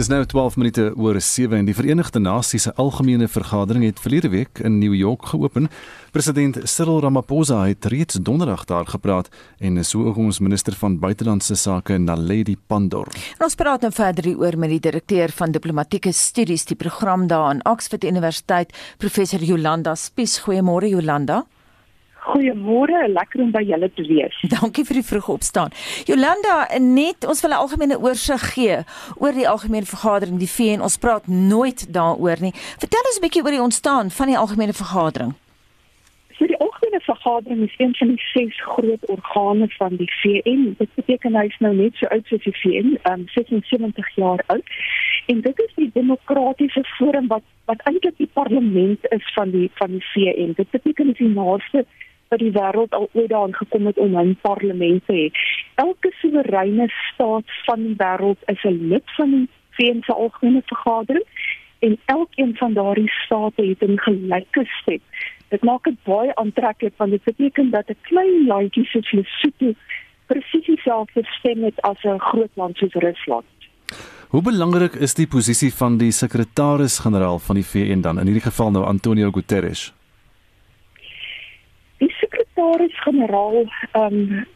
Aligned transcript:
Dis 0.00 0.08
nou 0.08 0.22
12 0.24 0.54
minute 0.56 0.84
oor 0.96 1.18
7 1.20 1.58
en 1.58 1.66
die 1.68 1.74
Verenigde 1.76 2.22
Nasies 2.24 2.64
se 2.64 2.70
algemene 2.80 3.26
vergadering 3.28 3.82
het 3.84 3.98
verlede 4.00 4.30
week 4.32 4.62
in 4.64 4.78
New 4.78 4.94
York 4.96 5.26
geopen. 5.28 5.68
President 6.10 6.56
Cyril 6.64 7.02
Ramaphosa 7.04 7.58
het 7.66 7.84
reeds 7.84 8.16
donderdag 8.16 8.64
daar 8.64 8.88
gepraat 8.88 9.28
en 9.58 9.76
so 9.84 10.06
ook 10.08 10.16
ons 10.16 10.38
minister 10.40 10.72
van 10.72 10.96
buitelandse 10.98 11.54
sake 11.54 11.98
Naledi 11.98 12.56
Pandor. 12.56 13.12
En 13.36 13.44
ons 13.44 13.60
praat 13.60 13.84
nou 13.84 13.92
verder 13.92 14.32
oor 14.38 14.56
met 14.56 14.72
die 14.72 14.80
direkteur 14.88 15.36
van 15.36 15.52
diplomatieke 15.52 16.12
studies 16.16 16.64
die 16.64 16.80
program 16.80 17.26
daar 17.28 17.50
aan 17.52 17.64
Oxford 17.68 18.04
Universiteit, 18.04 18.72
professor 18.96 19.44
Jolanda 19.44 19.94
Spies. 19.94 20.40
Goeiemôre 20.46 20.88
Jolanda. 20.88 21.44
Goeiemôre, 22.20 23.08
lekker 23.08 23.40
om 23.40 23.50
by 23.54 23.62
julle 23.64 23.88
te 23.96 24.04
wees. 24.04 24.36
Dankie 24.56 24.84
vir 24.84 25.00
die 25.00 25.06
vroeë 25.08 25.34
opstaan. 25.34 25.72
Jolanda, 26.08 26.66
net 26.84 27.24
ons 27.24 27.40
wil 27.40 27.54
'n 27.54 27.62
algemene 27.64 27.96
oorsig 27.98 28.42
gee 28.54 28.80
oor 29.16 29.32
die 29.32 29.48
algemene 29.48 29.88
vergadering 29.88 30.38
die 30.38 30.50
VN. 30.56 30.84
Ons 30.84 30.98
praat 31.00 31.26
nooit 31.26 31.86
daaroor 31.88 32.40
nie. 32.40 32.52
Vertel 32.78 33.08
ons 33.08 33.18
'n 33.18 33.24
bietjie 33.24 33.44
oor 33.44 33.56
die 33.56 33.66
ontstaan 33.68 34.10
van 34.10 34.26
die 34.26 34.38
algemene 34.38 34.76
vergadering. 34.76 35.32
So 36.36 36.46
die 36.46 36.60
algemene 36.60 37.00
vergadering 37.00 37.62
is 37.64 37.74
een 37.78 37.94
van 37.94 38.08
die 38.08 38.22
ses 38.32 38.60
groot 38.60 39.06
organe 39.08 39.68
van 39.68 39.96
die 39.96 40.12
VN. 40.20 40.74
Dit 40.78 40.88
beteken 40.94 41.34
hy 41.36 41.46
is 41.46 41.58
nou 41.58 41.74
net 41.74 41.94
so 41.94 42.06
oud 42.06 42.26
soos 42.26 42.44
die 42.44 42.56
VN, 42.60 42.98
um 43.12 43.24
76 43.28 44.14
jaar 44.14 44.44
oud. 44.46 44.64
En 45.26 45.40
dit 45.40 45.58
is 45.58 45.72
die 45.74 45.90
demokratiese 45.94 46.84
forum 46.96 47.26
wat 47.26 47.44
wat 47.64 47.82
eintlik 47.88 48.16
die 48.16 48.30
parlement 48.32 49.04
is 49.16 49.32
van 49.34 49.50
die 49.50 49.70
van 49.74 49.90
die 49.90 50.04
VN. 50.12 50.52
Dit 50.56 50.70
beteken 50.70 51.06
dit 51.06 51.20
is 51.20 51.26
die 51.26 51.34
naaste 51.34 51.84
wat 52.30 52.38
die 52.38 52.52
wêreld 52.54 52.92
al 52.94 53.08
ooit 53.12 53.28
daaraan 53.28 53.54
gekom 53.54 53.86
het 53.86 53.98
om 53.98 54.16
'n 54.18 54.38
parlement 54.40 55.02
te 55.06 55.12
hê. 55.12 55.26
Elke 55.74 56.10
soewereine 56.20 56.86
staat 56.88 57.48
van 57.66 57.82
die 57.82 57.96
wêreld 57.96 58.40
is 58.46 58.62
'n 58.64 58.88
lid 58.92 59.06
van 59.16 59.30
die 59.30 59.48
VN 59.70 60.02
se 60.02 60.12
algemene 60.12 60.62
vergadering 60.64 61.26
en 61.78 61.98
elkeen 62.04 62.56
van 62.56 62.72
daardie 62.72 63.12
state 63.24 63.62
het 63.62 63.82
'n 63.82 63.98
gelyke 63.98 64.64
stem. 64.64 65.00
Dit 65.48 65.62
maak 65.62 65.84
dit 65.84 66.02
baie 66.02 66.34
aantreklik 66.34 66.94
want 66.96 67.10
dit 67.10 67.24
beteken 67.24 67.70
dat 67.70 67.88
'n 67.88 67.96
klein 68.00 68.46
landjie 68.46 68.84
soos 68.84 69.12
Lesotho 69.12 69.72
presies 70.26 70.66
dieselfde 70.66 71.22
stem 71.24 71.64
het 71.64 71.80
as 71.80 72.02
'n 72.02 72.18
groot 72.18 72.54
land 72.54 72.76
soos 72.76 72.92
Rusland. 72.92 73.44
Hoe 74.28 74.42
belangrik 74.42 74.94
is 74.94 75.14
die 75.14 75.26
posisie 75.26 75.74
van 75.74 75.96
die 75.96 76.10
sekretaris-generaal 76.10 77.38
van 77.38 77.54
die 77.54 77.64
VN 77.64 78.00
dan 78.00 78.18
in 78.18 78.24
hierdie 78.24 78.50
geval 78.50 78.70
nou 78.70 78.84
Antonio 78.84 79.30
Guterres? 79.30 79.99
Sekretaris-generaal 82.60 83.64
um 83.92 84.46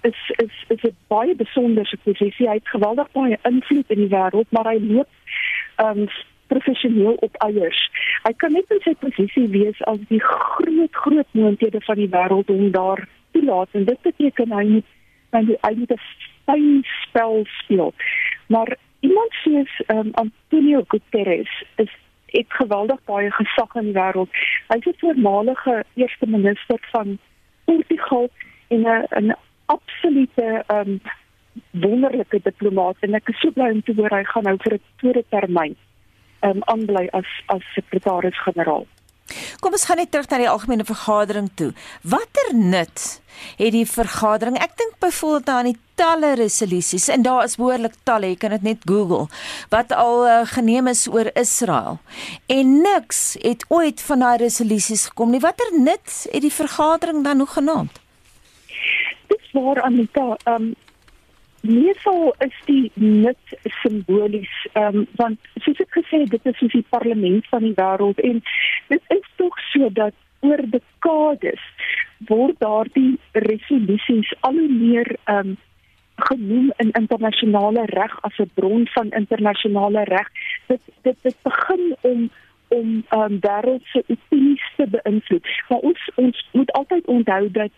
is 0.00 0.32
is 0.36 0.64
is 0.68 0.82
'n 0.82 0.96
baie 1.06 1.34
besondere 1.34 1.96
posisie. 2.04 2.48
Hy 2.48 2.54
het 2.54 2.68
geweldig 2.68 3.10
baie 3.12 3.38
invloed 3.42 3.90
in 3.90 3.98
die 3.98 4.08
wêreld, 4.16 4.46
maar 4.50 4.66
hy 4.66 4.78
loop 4.80 5.08
um 5.76 6.08
professioneel 6.46 7.14
op 7.14 7.36
eiers. 7.36 7.90
Hy 8.22 8.32
kan 8.32 8.52
net 8.52 8.70
in 8.70 8.80
sy 8.80 8.94
posisie 8.94 9.48
wees 9.48 9.82
as 9.82 9.98
die 10.08 10.20
groot 10.20 10.94
groot 10.94 11.26
moonthede 11.30 11.80
van 11.80 11.96
die 11.96 12.08
wêreld 12.08 12.50
om 12.50 12.70
daar 12.70 13.08
te 13.30 13.44
laat 13.44 13.68
en 13.72 13.84
dit 13.84 14.00
beteken 14.02 14.52
hy 14.52 14.64
moet 14.64 14.84
hy 15.60 15.74
moet 15.74 15.92
fyn 16.44 16.84
spel 16.84 17.44
speel. 17.44 17.94
Maar 18.46 18.76
iemand 19.00 19.32
soos 19.44 19.82
um, 19.86 20.10
Antonio 20.12 20.82
Guterres 20.86 21.64
is 21.76 21.90
het 22.30 22.46
geweldig 22.48 23.00
baie 23.04 23.30
gesag 23.30 23.74
in 23.74 23.90
die 23.90 23.96
wêreld. 23.96 24.30
Hy 24.68 24.78
'n 24.78 24.94
voormalige 24.98 25.84
eerste 25.94 26.26
minister 26.26 26.78
van 26.92 27.18
Portugal 27.64 28.28
en 28.68 28.80
'n 28.86 29.26
'n 29.26 29.36
absolute 29.66 30.64
um 30.68 31.00
wonderlike 31.70 32.40
diplomaat 32.42 32.96
en 33.00 33.14
ek 33.14 33.28
is 33.28 33.40
so 33.40 33.50
bly 33.50 33.70
om 33.70 33.82
te 33.82 33.94
hoor 33.96 34.10
hy 34.10 34.24
gaan 34.24 34.42
nou 34.42 34.56
vir 34.64 34.74
'n 34.74 34.82
tweede 34.96 35.24
termyn 35.28 35.76
um 36.40 36.62
aanbly 36.72 37.08
as 37.12 37.30
as 37.46 37.64
sekretaris-generaal. 37.74 38.86
Kom 39.60 39.74
ons 39.76 39.84
gaan 39.88 40.00
net 40.00 40.10
terug 40.12 40.28
na 40.30 40.38
die 40.40 40.48
algemene 40.48 40.86
vergadering 40.88 41.50
toe. 41.58 41.72
Watter 42.02 42.54
nut 42.54 43.04
het 43.58 43.74
die 43.74 43.86
vergadering? 43.86 44.58
Ek 44.58 44.74
dink 44.80 44.96
byvoorbeeld 45.02 45.52
aan 45.52 45.70
die 45.70 45.78
talle 45.98 46.34
resolusies 46.38 47.08
en 47.12 47.22
daar 47.26 47.44
is 47.44 47.58
behoorlik 47.58 47.96
talle, 48.08 48.32
jy 48.32 48.38
kan 48.40 48.54
dit 48.56 48.66
net 48.66 48.86
Google, 48.88 49.26
wat 49.74 49.92
al 49.92 50.24
uh, 50.26 50.40
geneem 50.54 50.90
is 50.90 51.06
oor 51.10 51.30
Israel. 51.34 51.98
En 52.46 52.80
niks 52.82 53.36
het 53.42 53.64
ooit 53.68 54.02
van 54.10 54.24
daai 54.24 54.36
resolusies 54.44 55.08
gekom 55.10 55.34
nie. 55.34 55.42
Watter 55.44 55.72
nut 55.76 56.18
het 56.32 56.44
die 56.44 56.54
vergadering 56.54 57.24
dan 57.26 57.42
nog 57.42 57.56
genaamd? 57.58 58.02
Dis 59.28 59.56
waar 59.56 59.82
Anita, 59.82 60.36
ehm 60.44 60.70
um, 60.70 60.76
Meestal 61.60 62.34
is 62.38 62.54
die 62.66 62.90
nut 62.94 63.54
simbolies, 63.82 64.52
um, 64.78 65.02
want 65.18 65.48
soos 65.64 65.80
ek 65.82 65.96
gesê 65.98 66.20
het, 66.22 66.30
dit 66.30 66.44
is 66.46 66.56
soos 66.60 66.76
die 66.76 66.86
parlement 66.94 67.46
van 67.50 67.66
die 67.66 67.74
wêreld 67.74 68.20
en 68.22 68.38
dit 68.88 69.02
is 69.08 69.30
tog 69.36 69.58
so 69.70 69.88
dat 69.92 70.14
oor 70.40 70.62
dekades 70.70 71.62
word 72.28 72.58
daardie 72.58 73.18
resolusies 73.32 74.34
al 74.40 74.58
hoe 74.58 74.72
meer 74.72 75.16
um, 75.24 75.56
genoem 76.28 76.72
in 76.82 76.90
internasionale 76.98 77.84
reg 77.94 78.14
as 78.26 78.38
'n 78.38 78.50
bron 78.54 78.86
van 78.86 79.10
internasionale 79.10 80.04
reg. 80.04 80.28
Dit 80.66 80.80
dit 81.02 81.16
dit 81.22 81.36
begin 81.42 81.96
om 82.00 82.30
om 82.68 83.04
um, 83.10 83.38
wêreldse 83.40 84.02
opinies 84.06 84.72
te 84.76 84.86
beïnvloed. 84.86 85.46
Maar 85.68 85.78
ons 85.78 86.10
ons 86.14 86.48
moet 86.52 86.72
altyd 86.72 87.06
onthou 87.06 87.50
dat 87.50 87.70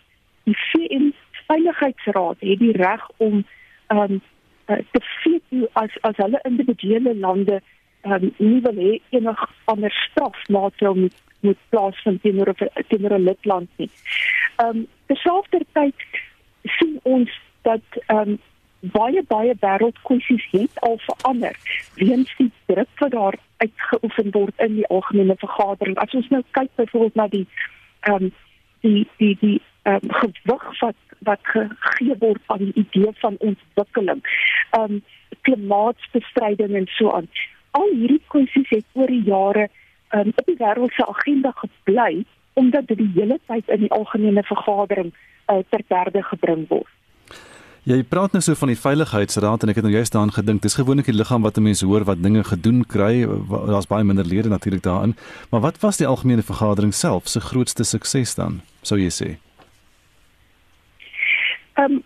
die 0.43 0.57
VN 0.57 1.13
Veiligheidsraad 1.47 2.39
het 2.39 2.59
die 2.59 2.77
reg 2.77 3.09
om 3.17 3.45
um 3.87 4.21
te 4.65 5.01
feet 5.01 5.69
as 5.73 5.91
as 6.01 6.15
hulle 6.15 6.39
individuele 6.43 7.15
lande 7.15 7.61
um 8.03 8.31
nie 8.37 8.61
wil 8.61 8.75
hê 8.75 8.93
enig 9.09 9.43
ander 9.65 9.91
strafmaatreël 9.91 10.95
moet 10.95 11.17
moet 11.41 11.57
plaasvind 11.69 12.21
teenoor 12.21 12.53
teenoor 12.87 13.13
'n 13.17 13.23
lidland 13.23 13.69
nie. 13.77 13.89
Um 14.63 14.87
terselfdertyd 15.05 15.95
sien 16.63 16.99
ons 17.03 17.29
dat 17.61 17.81
um 18.07 18.39
baie 18.79 19.23
baie 19.27 19.53
wêreldkwessies 19.59 20.45
het 20.51 20.79
al 20.79 20.97
verander 20.97 21.55
weens 21.95 22.35
die 22.37 22.51
druk 22.65 22.99
wat 22.99 23.11
daar 23.11 23.37
uitgeoefen 23.57 24.31
word 24.31 24.53
in 24.57 24.75
die 24.75 24.87
algemene 24.87 25.35
vergadering. 25.37 25.97
As 25.97 26.13
ons 26.13 26.29
nou 26.29 26.43
kyk 26.51 26.69
byvoorbeeld 26.75 27.15
na 27.15 27.27
die 27.27 27.47
um 28.09 28.31
die 28.81 29.07
die 29.17 29.37
die 29.41 29.61
um, 29.83 30.09
gewig 30.09 30.79
wat 30.81 30.95
wat 31.19 31.39
gegee 31.41 32.15
word 32.19 32.41
aan 32.45 32.57
die 32.57 32.73
idee 32.73 33.13
van 33.21 33.35
ontwikkeling. 33.39 34.21
Um 34.79 35.03
klimaatsbestryding 35.41 36.75
en 36.75 36.87
so 36.87 37.11
aan. 37.11 37.29
Al 37.77 37.89
hierdie 37.93 38.21
kwessies 38.27 38.69
het 38.69 38.85
oor 38.93 39.07
die 39.07 39.23
jare 39.25 39.69
um 40.15 40.33
op 40.35 40.45
die 40.45 40.57
wêreld 40.59 40.93
se 40.95 41.07
agenda 41.07 41.53
gebly 41.55 42.25
omdat 42.53 42.87
dit 42.87 42.97
die 42.97 43.11
hele 43.15 43.39
tyd 43.47 43.69
in 43.69 43.85
die 43.85 43.91
algemene 43.95 44.43
vergadering 44.43 45.13
uh, 45.47 45.61
ter 45.69 45.83
derde 45.87 46.23
gebring 46.23 46.65
word. 46.67 46.89
Ja, 47.83 47.95
jy 47.95 48.03
praat 48.05 48.35
nou 48.35 48.41
so 48.45 48.53
van 48.59 48.69
die 48.69 48.77
veiligheidsraad 48.77 49.63
en 49.63 49.71
ek 49.71 49.79
het 49.79 49.85
nou 49.87 49.93
juist 49.95 50.13
daaraan 50.13 50.33
gedink, 50.35 50.61
dis 50.61 50.75
gewoonlik 50.77 51.07
die 51.09 51.15
liggaam 51.15 51.41
wat 51.41 51.57
mense 51.57 51.87
hoor 51.89 52.03
wat 52.05 52.19
dinge 52.21 52.43
gedoen 52.45 52.83
kry, 52.85 53.23
daar's 53.49 53.89
baie 53.89 54.05
minder 54.05 54.27
lede 54.27 54.51
natuurlik 54.51 54.83
daarin. 54.85 55.15
Maar 55.49 55.63
wat 55.65 55.79
was 55.81 55.97
die 55.97 56.05
algemene 56.05 56.45
vergadering 56.45 56.93
self 56.93 57.31
se 57.31 57.41
grootste 57.41 57.83
sukses 57.83 58.35
dan, 58.37 58.59
sou 58.85 58.99
jy 59.01 59.09
sê? 59.09 59.31
Ehm 61.81 61.97
um, 61.97 62.03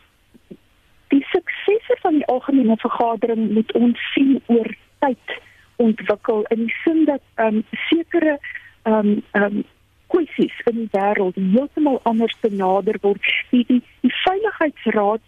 die 1.11 1.25
suksese 1.31 1.95
van 2.01 2.21
die 2.21 2.25
algemene 2.31 2.77
vergadering 2.79 3.51
moet 3.57 3.71
ons 3.75 3.99
sien 4.13 4.39
oor 4.47 4.71
tyd 5.03 5.35
ontwikkel 5.75 6.45
in 6.53 6.65
die 6.65 6.75
sin 6.83 7.05
dat 7.05 7.21
ehm 7.35 7.61
um, 7.61 7.63
sekere 7.89 8.37
ehm 8.83 8.93
um, 8.93 9.23
ehm 9.31 9.43
um, 9.43 9.63
kwessies 10.07 10.57
in 10.69 10.75
die 10.75 10.89
wêreld 10.93 11.35
heeltemal 11.35 11.99
anders 12.03 12.35
benader 12.41 12.97
word. 13.01 13.21
Die 13.51 13.63
die, 13.67 13.81
die 14.05 14.13
veiligheidsraad 14.23 15.21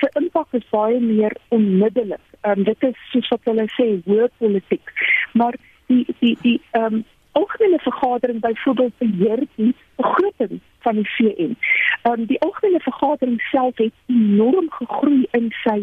se 0.00 0.10
impak 0.20 0.52
is 0.58 0.66
baie 0.70 1.00
meer 1.00 1.36
onmiddellik. 1.48 2.24
Ehm 2.40 2.58
um, 2.58 2.64
dit 2.64 2.88
is 2.90 2.98
soos 3.12 3.30
wat 3.34 3.50
hulle 3.50 3.68
sê, 3.76 3.88
hoë 4.06 4.28
politiek. 4.38 4.92
Maar 5.32 5.56
die 5.86 6.04
die 6.20 6.36
die 6.42 6.58
ehm 6.70 7.00
um, 7.00 7.04
algemene 7.38 7.78
vergadering 7.78 8.40
byvoorbeeld 8.40 8.98
beheer 8.98 9.44
die 9.54 9.74
begroting 9.96 10.60
van 10.86 10.94
die 10.94 11.08
VN. 11.16 11.56
Ehm 12.02 12.12
um, 12.12 12.26
die 12.26 12.40
algemene 12.40 12.80
vergadering 12.80 13.40
self 13.50 13.76
het 13.76 13.94
enorm 14.06 14.70
gegroei 14.80 15.26
in 15.30 15.52
sy 15.62 15.80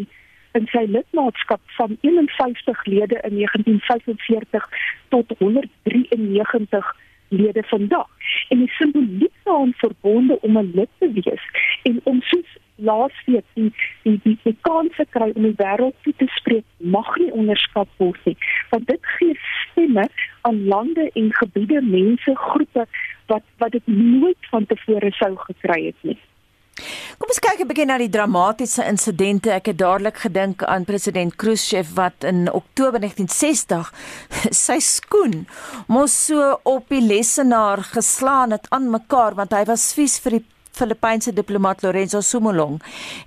in 0.56 0.68
sy 0.72 0.84
lidmaatskap 0.88 1.60
van 1.78 1.96
51 2.00 2.84
lede 2.84 3.18
in 3.28 3.34
1945 3.40 4.68
tot 5.08 5.32
193 5.38 6.94
lede 7.28 7.62
vandag. 7.62 8.08
En 8.48 8.58
die 8.58 8.70
simboliek 8.78 9.34
daaraan 9.42 9.72
verbonde 9.76 10.40
om 10.40 10.58
'n 10.58 10.70
lid 10.74 10.88
te 10.98 11.10
wees 11.12 11.44
en 11.82 12.00
om 12.02 12.22
soos 12.22 12.56
laasweek 12.76 13.44
die 13.54 13.72
die 14.02 14.20
die, 14.22 14.38
die 14.42 14.56
kans 14.60 14.96
te 14.96 15.06
kry 15.10 15.30
om 15.34 15.42
die 15.42 15.56
wêreld 15.56 15.94
toe 16.02 16.12
te 16.16 16.26
spreek 16.38 16.64
mag 16.76 17.16
nie 17.16 17.32
onderskat 17.32 17.88
word 17.96 18.20
nie. 18.24 18.36
Want 18.70 18.86
dit 18.86 19.06
gee 19.16 19.38
stemme 19.40 20.08
aan 20.40 20.64
lande 20.66 21.10
en 21.12 21.32
gebiede, 21.34 21.82
mense, 21.82 22.34
groepe 22.34 22.86
wat 23.26 23.42
wat 23.58 23.72
dit 23.72 23.86
nooit 23.86 24.50
van 24.50 24.66
tevore 24.66 25.12
sou 25.12 25.36
gekry 25.36 25.84
het 25.86 26.00
nie. 26.00 26.18
Kom 27.16 27.30
ons 27.32 27.38
kyk 27.40 27.60
'n 27.64 27.68
bietjie 27.68 27.86
na 27.88 27.96
die 27.96 28.12
dramatiese 28.12 28.84
insidente. 28.84 29.48
Ek 29.50 29.70
het 29.70 29.78
dadelik 29.78 30.18
gedink 30.20 30.62
aan 30.62 30.84
president 30.84 31.36
Khrushchev 31.40 31.94
wat 31.96 32.24
in 32.28 32.52
Oktober 32.52 33.00
1960 33.00 33.92
sy 34.66 34.76
skoen 34.84 35.46
mos 35.88 36.12
so 36.26 36.60
op 36.62 36.92
die 36.92 37.00
lessenaar 37.00 37.80
geslaan 37.96 38.52
het 38.52 38.68
aan 38.68 38.90
mekaar 38.90 39.34
want 39.34 39.56
hy 39.56 39.64
was 39.64 39.94
vies 39.96 40.18
vir 40.20 40.36
die 40.36 40.44
Filippynse 40.76 41.32
diplomaat 41.32 41.82
Lorenzo 41.82 42.20
Sumolong 42.20 42.80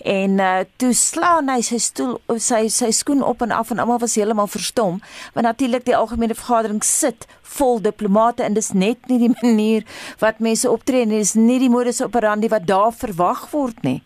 en 0.05 0.39
uh, 0.39 0.63
toe 0.81 0.93
slaan 0.93 1.49
hy 1.51 1.59
sy 1.65 1.79
stoel 1.83 2.17
sy 2.37 2.67
sy 2.73 2.91
skoen 2.95 3.23
op 3.25 3.41
en 3.45 3.53
af 3.55 3.73
en 3.73 3.81
almal 3.81 4.01
was 4.03 4.17
heeltemal 4.19 4.51
verstom 4.51 4.99
want 5.33 5.47
natuurlik 5.47 5.87
die 5.89 5.97
algemene 5.97 6.37
vergadering 6.37 6.83
sit 6.85 7.27
vol 7.57 7.81
diplomate 7.81 8.45
en 8.45 8.57
dis 8.57 8.73
net 8.73 9.09
nie 9.09 9.21
die 9.25 9.33
manier 9.41 9.87
wat 10.23 10.43
mense 10.43 10.69
optree 10.69 11.05
nie 11.05 11.23
dis 11.23 11.35
nie 11.39 11.59
die 11.61 11.71
modus 11.73 12.03
operandi 12.05 12.51
wat 12.53 12.69
daar 12.69 12.93
verwag 12.93 13.47
word 13.53 13.83
nie 13.87 13.99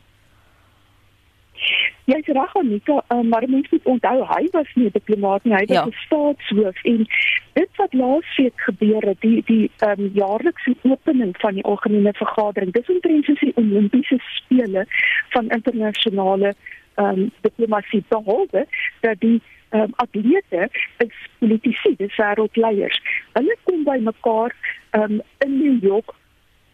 Jy 2.06 2.18
is 2.20 2.30
reg 2.36 2.56
Anika, 2.60 2.98
uh, 3.08 3.22
maar 3.22 3.46
mens 3.48 3.70
moet 3.72 3.86
onthou 3.88 4.26
hy 4.28 4.48
was 4.52 4.72
nie 4.76 4.86
'n 4.86 4.96
diplomaat 4.98 5.44
nie, 5.44 5.54
hy 5.54 5.66
was 5.66 5.86
'n 5.86 5.92
ja. 5.92 6.04
staatshoof 6.06 6.84
en 6.84 7.08
dit 7.54 7.70
wat 7.78 7.94
laasweek 7.94 8.58
gebeur 8.68 9.02
het, 9.08 9.22
die 9.22 9.44
die 9.46 9.72
um, 9.88 10.12
jaarlikse 10.14 10.76
opening 10.82 11.34
van 11.40 11.54
die 11.54 11.64
algemene 11.64 12.14
vergadering, 12.14 12.72
dis 12.72 12.90
omtrent 12.90 13.26
soos 13.26 13.40
die 13.40 13.56
Olimpiese 13.56 14.20
spele 14.20 14.86
van 15.30 15.50
internasionale 15.50 16.54
um, 16.96 17.32
diplomatie 17.42 18.04
behalwe 18.08 18.68
dat 19.00 19.20
die 19.20 19.42
um, 19.70 19.94
atlete 19.96 20.70
is 20.98 21.16
politici, 21.40 21.96
dis 21.98 22.16
wêreldleiers. 22.16 23.00
Hulle 23.34 23.56
kom 23.64 23.84
by 23.84 23.98
mekaar 24.04 24.52
um, 24.92 25.22
in 25.46 25.58
New 25.58 25.84
York 25.84 26.14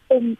om 0.07 0.37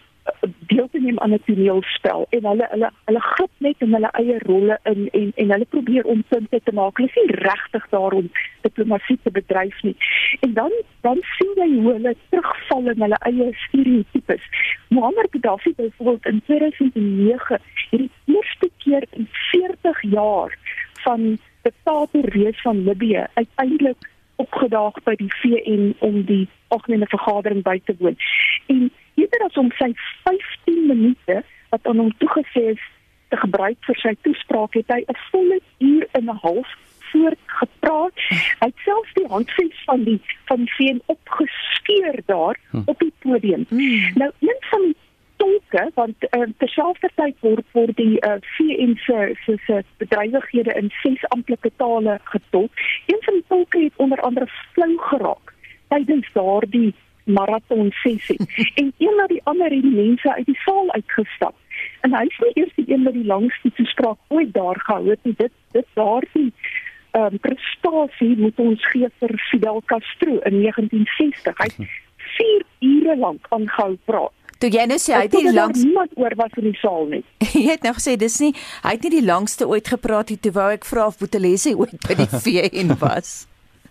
deel 0.72 0.88
te 0.92 1.00
neem 1.00 1.20
aan 1.20 1.34
'n 1.34 1.44
toneelspel 1.46 2.26
en 2.30 2.46
hulle 2.46 2.68
hulle 2.72 2.90
hulle 3.06 3.20
grip 3.20 3.52
net 3.58 3.76
in 3.78 3.94
hulle 3.94 4.12
eie 4.12 4.38
rolle 4.40 4.80
in 4.84 5.10
en 5.12 5.31
en 5.36 5.52
hulle 5.52 5.66
probeer 5.66 6.06
om 6.06 6.24
punte 6.28 6.62
te 6.64 6.74
maak. 6.74 6.98
Hulle 6.98 7.10
is 7.10 7.16
nie 7.16 7.36
regtig 7.36 7.90
daarom 7.90 8.31
diplomatie 8.62 9.20
te 9.24 9.31
bedryf 9.31 9.81
nie. 9.84 9.96
En 10.40 10.54
dan 10.54 10.72
dan 11.02 11.22
sien 11.38 11.54
jy 11.56 11.81
hoe 11.81 11.94
hulle 11.94 12.16
terugval 12.30 12.90
in 12.90 13.02
hulle 13.02 13.20
eie 13.20 13.50
stereotypes. 13.68 14.44
Muammar 14.90 15.28
Gaddafi 15.30 15.74
byvoorbeeld 15.76 16.26
in 16.26 16.42
2009 16.46 17.60
hierdie 17.90 18.12
eerste 18.25 18.70
keer 18.78 19.04
in 19.10 19.28
40 19.52 20.02
jaar 20.02 20.58
van 21.04 21.38
diktator 21.62 22.30
wees 22.32 22.62
van 22.62 22.84
Libië 22.84 23.25
uiteindelik 23.34 24.10
opgedaag 24.36 24.96
by 25.04 25.16
die 25.20 25.32
VN 25.42 25.94
om 26.06 26.24
die 26.24 26.48
algemene 26.68 27.08
vergadering 27.12 27.64
by 27.66 27.80
te 27.86 27.96
woon. 28.00 28.16
En 28.72 28.90
eerder 29.16 29.46
as 29.46 29.58
om 29.58 29.72
sy 29.78 29.92
15 30.24 30.88
minute 30.88 31.42
wat 31.70 31.88
aan 31.88 31.98
hom 31.98 32.14
toegesê 32.18 32.72
is 32.76 32.86
te 33.30 33.38
gebruik 33.38 33.78
vir 33.86 33.98
sy 34.02 34.14
toespraak 34.26 34.74
het 34.74 34.94
hy 34.94 35.02
'n 35.06 35.20
volle 35.32 35.60
uur 35.80 36.08
en 36.12 36.30
'n 36.30 36.40
half 36.46 36.70
voortgepraat. 37.12 38.14
Hy 38.62 38.70
het 38.70 38.82
selfs 38.86 39.14
die 39.14 39.28
handves 39.28 39.84
van 39.86 40.04
die 40.04 40.22
van 40.46 40.66
die 40.66 40.74
VN 40.78 41.02
opgeskeur 41.06 42.22
daar 42.26 42.58
hm. 42.72 42.82
op 42.86 43.00
die 43.00 43.14
podium. 43.20 43.66
Hmm. 43.70 44.12
Nou 44.16 44.32
een 44.40 44.62
van 44.72 44.82
die 44.82 44.96
tolke 45.38 45.92
want 45.94 46.16
uh, 46.30 46.48
terselfdertyd 46.58 47.36
word 47.40 47.66
word 47.72 47.96
die 47.96 48.18
uh, 48.20 48.32
eh, 48.32 48.42
VN 48.56 48.96
se 49.06 49.36
se 49.46 49.58
se 49.66 49.84
bedrywighede 49.98 50.74
in 50.74 50.90
ses 51.02 51.28
amptelike 51.28 51.72
tale 51.76 52.20
getolk. 52.24 52.72
Een 53.06 53.22
van 53.22 53.34
die 53.34 53.46
tolke 53.48 53.84
het 53.84 53.94
onder 53.96 54.22
andere 54.22 54.48
flou 54.74 54.98
geraak 54.98 55.54
tydens 55.88 56.28
daardie 56.34 56.94
marathon 57.38 57.92
sessie 58.02 58.40
en 58.81 58.92
een 58.98 59.18
na 59.22 59.28
die 59.31 59.42
ander 59.44 59.72
het 59.72 59.86
die 59.86 59.96
mense 59.96 60.34
uit 60.34 60.46
die 60.46 60.60
saal 60.66 60.92
uitgestap. 60.98 61.56
En 62.02 62.16
hy 62.16 62.26
nie 62.28 62.52
eers 62.54 62.76
die 62.76 62.88
een 62.92 63.04
wat 63.08 63.16
die 63.16 63.26
langste 63.26 63.72
toespraak 63.78 64.18
ooit 64.28 64.54
daar 64.54 64.80
gehou 64.86 65.10
het 65.10 65.24
nie. 65.24 65.36
Dit 65.38 65.54
dit 65.72 65.88
daardie 66.00 66.52
ehm 67.12 67.34
um, 67.34 67.40
prestasie 67.42 68.36
moet 68.38 68.60
ons 68.62 68.84
gee 68.92 69.08
vir 69.20 69.31
Fidel 69.50 69.81
Castro 69.86 70.40
in 70.50 70.62
1960. 70.62 71.64
Hy 71.64 71.88
4 72.40 72.66
ure 72.80 73.16
lank 73.18 73.48
aangehou 73.50 73.96
praat. 74.06 74.36
Toe 74.60 74.68
jy 74.74 74.86
nou 74.92 74.98
sê 75.00 75.14
hy 75.16 75.22
het 75.24 75.36
nie 75.40 75.54
langs 75.56 75.80
niemand 75.80 76.18
oor 76.20 76.36
was 76.36 76.58
in 76.60 76.68
die 76.68 76.80
saal 76.82 77.06
nie. 77.08 77.22
jy 77.56 77.70
het 77.72 77.86
nou 77.88 77.94
gesê 77.96 78.18
dis 78.20 78.40
nie 78.44 78.52
hy 78.84 78.96
het 78.98 79.06
nie 79.08 79.14
die 79.20 79.25
langste 79.25 79.68
ooit 79.68 79.88
gepraat 79.88 80.34
nie. 80.34 80.40
Toe 80.44 80.52
wou 80.58 80.68
ek 80.75 80.88
vra 80.88 81.08
of 81.08 81.20
Boetelese 81.22 81.78
ooit 81.80 81.96
by 82.08 82.20
die 82.20 82.28
VN 82.28 82.98
was. 83.00 83.49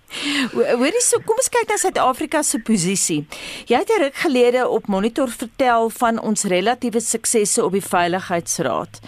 Hoorie 0.08 1.02
so, 1.04 1.20
kom 1.26 1.36
ons 1.36 1.50
kyk 1.52 1.68
na 1.68 1.76
Suid-Afrika 1.76 2.40
se 2.42 2.60
posisie. 2.64 3.26
Jy 3.68 3.76
het 3.76 3.90
'n 3.90 4.02
ruk 4.02 4.16
gelede 4.16 4.68
op 4.68 4.86
Monitor 4.86 5.28
vertel 5.28 5.90
van 5.90 6.20
ons 6.20 6.44
relatiewe 6.44 7.00
suksesse 7.00 7.64
op 7.64 7.72
die 7.72 7.84
Veiligheidsraad. 7.84 9.00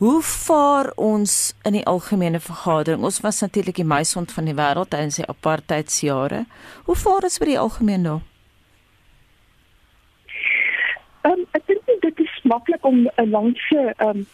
Hoe 0.00 0.22
vaar 0.22 0.92
ons 0.96 1.54
in 1.62 1.72
die 1.72 1.84
algemene 1.84 2.40
vergadering? 2.40 3.02
Ons 3.02 3.20
was 3.20 3.40
natuurlik 3.40 3.76
die 3.76 3.84
meisond 3.84 4.32
van 4.32 4.44
die 4.44 4.54
wêreld 4.54 4.88
tydens 4.88 5.16
die 5.20 5.26
apartheidsjare. 5.26 6.46
Hoe 6.84 6.96
vaar 6.96 7.22
ons 7.22 7.38
by 7.38 7.44
die 7.44 7.58
algemeen 7.58 8.02
nou? 8.02 8.20
Ehm 11.20 11.32
um, 11.32 11.46
ek 11.52 11.66
dink 11.66 11.79
maklik 12.52 12.86
om 12.90 12.98
'n 13.16 13.30
langse 13.30 13.80
ehm 13.96 14.08
um, 14.08 14.26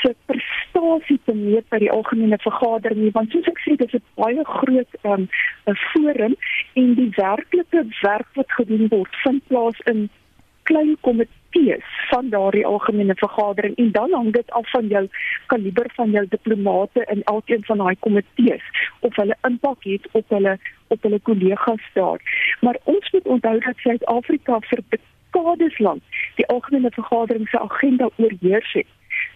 se 0.00 0.14
prestasie 0.26 1.20
te 1.24 1.34
meet 1.34 1.68
by 1.68 1.78
die 1.78 1.90
algemene 1.90 2.38
vergadering 2.38 3.00
nie 3.02 3.14
want 3.18 3.30
soos 3.30 3.50
ek 3.52 3.60
sê 3.64 3.76
dis 3.76 3.94
'n 3.98 4.02
baie 4.22 4.44
groot 4.56 4.92
ehm 5.02 5.28
um, 5.66 5.76
forum 5.92 6.34
en 6.80 6.94
die 7.00 7.10
werklike 7.16 7.86
werk 8.02 8.28
wat 8.40 8.58
gedoen 8.58 8.88
word 8.96 9.22
vind 9.24 9.46
plaas 9.48 9.80
in 9.92 10.08
klein 10.62 10.96
komitees 11.00 11.86
van 12.10 12.28
daardie 12.28 12.66
algemene 12.66 13.14
vergadering 13.14 13.74
en 13.76 13.90
dan 13.92 14.12
hang 14.12 14.32
dit 14.32 14.50
af 14.50 14.70
van 14.70 14.86
jou 14.86 15.08
kaliber 15.46 15.90
van 15.94 16.10
jou 16.10 16.26
diplomate 16.28 17.04
in 17.14 17.22
elkeen 17.22 17.64
van 17.64 17.78
daai 17.78 17.96
komitees 18.06 18.64
of 19.00 19.16
hulle 19.16 19.36
impak 19.48 19.84
het 19.84 20.08
op 20.12 20.28
hulle 20.28 20.58
op 20.88 21.02
hulle 21.02 21.20
kollegas 21.20 21.84
daar. 21.94 22.20
Maar 22.60 22.78
ons 22.84 23.10
moet 23.10 23.26
onthou 23.34 23.58
dat 23.58 23.76
Suid-Afrika 23.76 24.58
vir 24.60 24.82
dekades 25.32 25.78
lank 25.78 26.02
die 26.36 26.46
algemene 26.46 26.90
vergadering 26.90 27.48
se 27.48 27.58
agenda 27.58 28.08
oorheers 28.16 28.72
het 28.72 28.86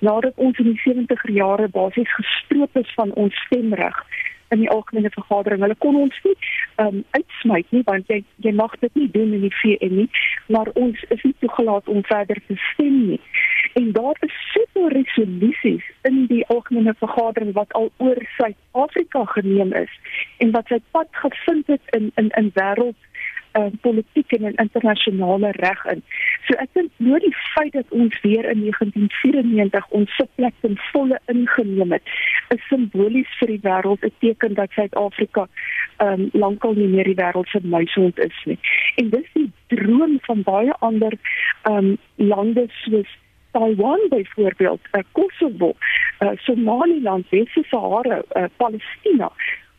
nadat 0.01 0.33
ons 0.37 0.59
in 0.59 0.73
die 0.73 0.81
70er 0.85 1.33
jare 1.33 1.69
basies 1.69 2.15
gestroop 2.15 2.77
is 2.77 2.95
van 2.95 3.13
ons 3.13 3.35
stemreg 3.47 4.05
in 4.49 4.59
die 4.59 4.71
algemene 4.71 5.11
vergadering. 5.11 5.61
Hulle 5.61 5.75
kon 5.79 5.97
ons 5.99 6.19
nie 6.25 6.35
um, 6.83 7.01
uitsmyt 7.11 7.73
nie 7.75 7.83
want 7.89 8.11
jy 8.13 8.21
jy 8.45 8.53
mag 8.55 8.77
dit 8.83 8.95
nie 8.95 9.09
doen 9.11 9.33
in 9.35 9.43
die 9.47 9.55
VN 9.61 9.97
nie, 10.01 10.09
maar 10.53 10.71
ons 10.75 11.03
is 11.15 11.25
nie 11.27 11.35
toegelaat 11.43 11.89
om 11.91 12.05
verder 12.07 12.41
te 12.47 12.59
stem 12.73 13.01
nie. 13.09 13.21
En 13.81 13.91
daar 13.97 14.21
is 14.27 14.37
soveel 14.53 14.89
resolusies 14.95 15.89
in 16.09 16.27
die 16.31 16.45
algemene 16.55 16.95
vergadering 17.01 17.53
wat 17.59 17.75
al 17.81 17.91
oor 17.97 18.23
Suid-Afrika 18.37 19.25
geneem 19.35 19.75
is 19.75 19.99
en 20.39 20.55
wat 20.55 20.71
sy 20.71 20.79
pad 20.95 21.11
gevind 21.25 21.67
het 21.75 21.97
in 21.99 22.13
in 22.15 22.31
in 22.39 22.53
wêreld 22.55 23.11
uh, 23.59 23.67
politiek 23.81 24.33
en 24.33 24.45
in 24.45 24.55
internasionale 24.55 25.51
reg 25.51 25.85
in. 25.93 26.03
So 26.47 26.59
ek 26.63 26.71
dink 26.79 26.91
nou 26.97 27.19
die 27.23 27.35
feit 27.55 27.73
dat 27.73 27.91
ons 27.91 28.21
weer 28.23 28.49
in 28.51 28.63
1994 28.65 29.89
ons 29.99 30.17
sitplek 30.17 30.55
ten 30.61 30.79
volle 30.93 31.19
ingeneem 31.33 31.93
het, 31.97 32.15
is 32.55 32.63
simbolies 32.71 33.31
vir 33.41 33.55
die 33.55 33.63
wêreld 33.67 34.05
'n 34.05 34.13
teken 34.21 34.55
dat 34.55 34.73
Suid-Afrika 34.77 35.47
um, 35.99 36.29
lankal 36.33 36.75
nie 36.75 36.89
meer 36.89 37.05
die 37.05 37.19
wêreld 37.19 37.49
se 37.49 37.61
muishond 37.63 38.19
is 38.19 38.41
nie. 38.45 38.59
En 38.97 39.11
dis 39.11 39.29
die 39.35 39.51
droom 39.73 40.19
van 40.29 40.43
baie 40.43 40.73
ander 40.81 41.13
um, 41.65 41.97
lande 42.15 42.67
soos 42.85 43.09
Taiwan 43.57 44.01
byvoorbeeld, 44.09 44.81
uh, 44.93 45.03
Kosovo, 45.13 45.73
uh, 46.21 46.31
Somaliland, 46.35 47.29
Wes-Sahara, 47.31 48.23
uh, 48.37 48.45
Palestina. 48.57 49.33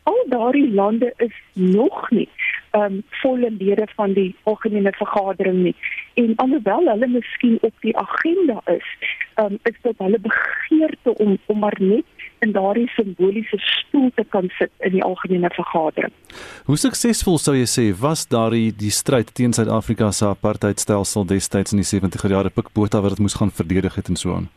Al 0.08 0.24
daardie 0.32 0.70
lande 0.74 1.12
is 1.16 1.34
nog 1.52 2.10
nie 2.10 2.28
um 2.76 3.02
volle 3.22 3.50
lede 3.58 3.86
van 3.96 4.12
die 4.12 4.34
algemene 4.42 4.92
vergadering 4.92 5.62
nie. 5.62 5.74
En 6.14 6.36
alhoewel 6.36 6.88
hulle 6.92 7.08
miskien 7.08 7.58
op 7.60 7.74
die 7.80 7.96
agenda 7.96 8.60
is, 8.64 8.88
um 9.42 9.58
is 9.62 9.76
dit 9.82 9.98
hulle 10.04 10.20
begeerte 10.20 11.14
om 11.16 11.38
om 11.46 11.58
maar 11.58 11.76
net 11.80 12.04
in 12.38 12.52
daardie 12.52 12.88
simboliese 12.94 13.58
stoel 13.58 14.10
te 14.14 14.24
kan 14.28 14.50
sit 14.58 14.70
in 14.78 14.94
die 14.98 15.02
algemene 15.02 15.50
vergadering. 15.54 16.12
Hoe 16.64 16.76
suksesvol 16.76 17.40
sou 17.42 17.56
jy 17.56 17.66
sê 17.66 17.88
was 18.00 18.26
daardie 18.30 18.70
die 18.84 18.94
stryd 18.94 19.34
teen 19.34 19.56
Suid-Afrika 19.56 20.12
se 20.12 20.28
apartheidstelsel 20.28 21.26
destyds 21.26 21.74
in 21.74 21.82
die 21.82 21.90
70er 21.90 22.36
jare 22.36 22.54
Pikbota 22.54 23.02
wat 23.02 23.16
dit 23.16 23.24
moes 23.26 23.38
gaan 23.40 23.54
verdedig 23.62 23.98
het 23.98 24.08
en 24.12 24.16
so 24.16 24.34
aan? 24.36 24.48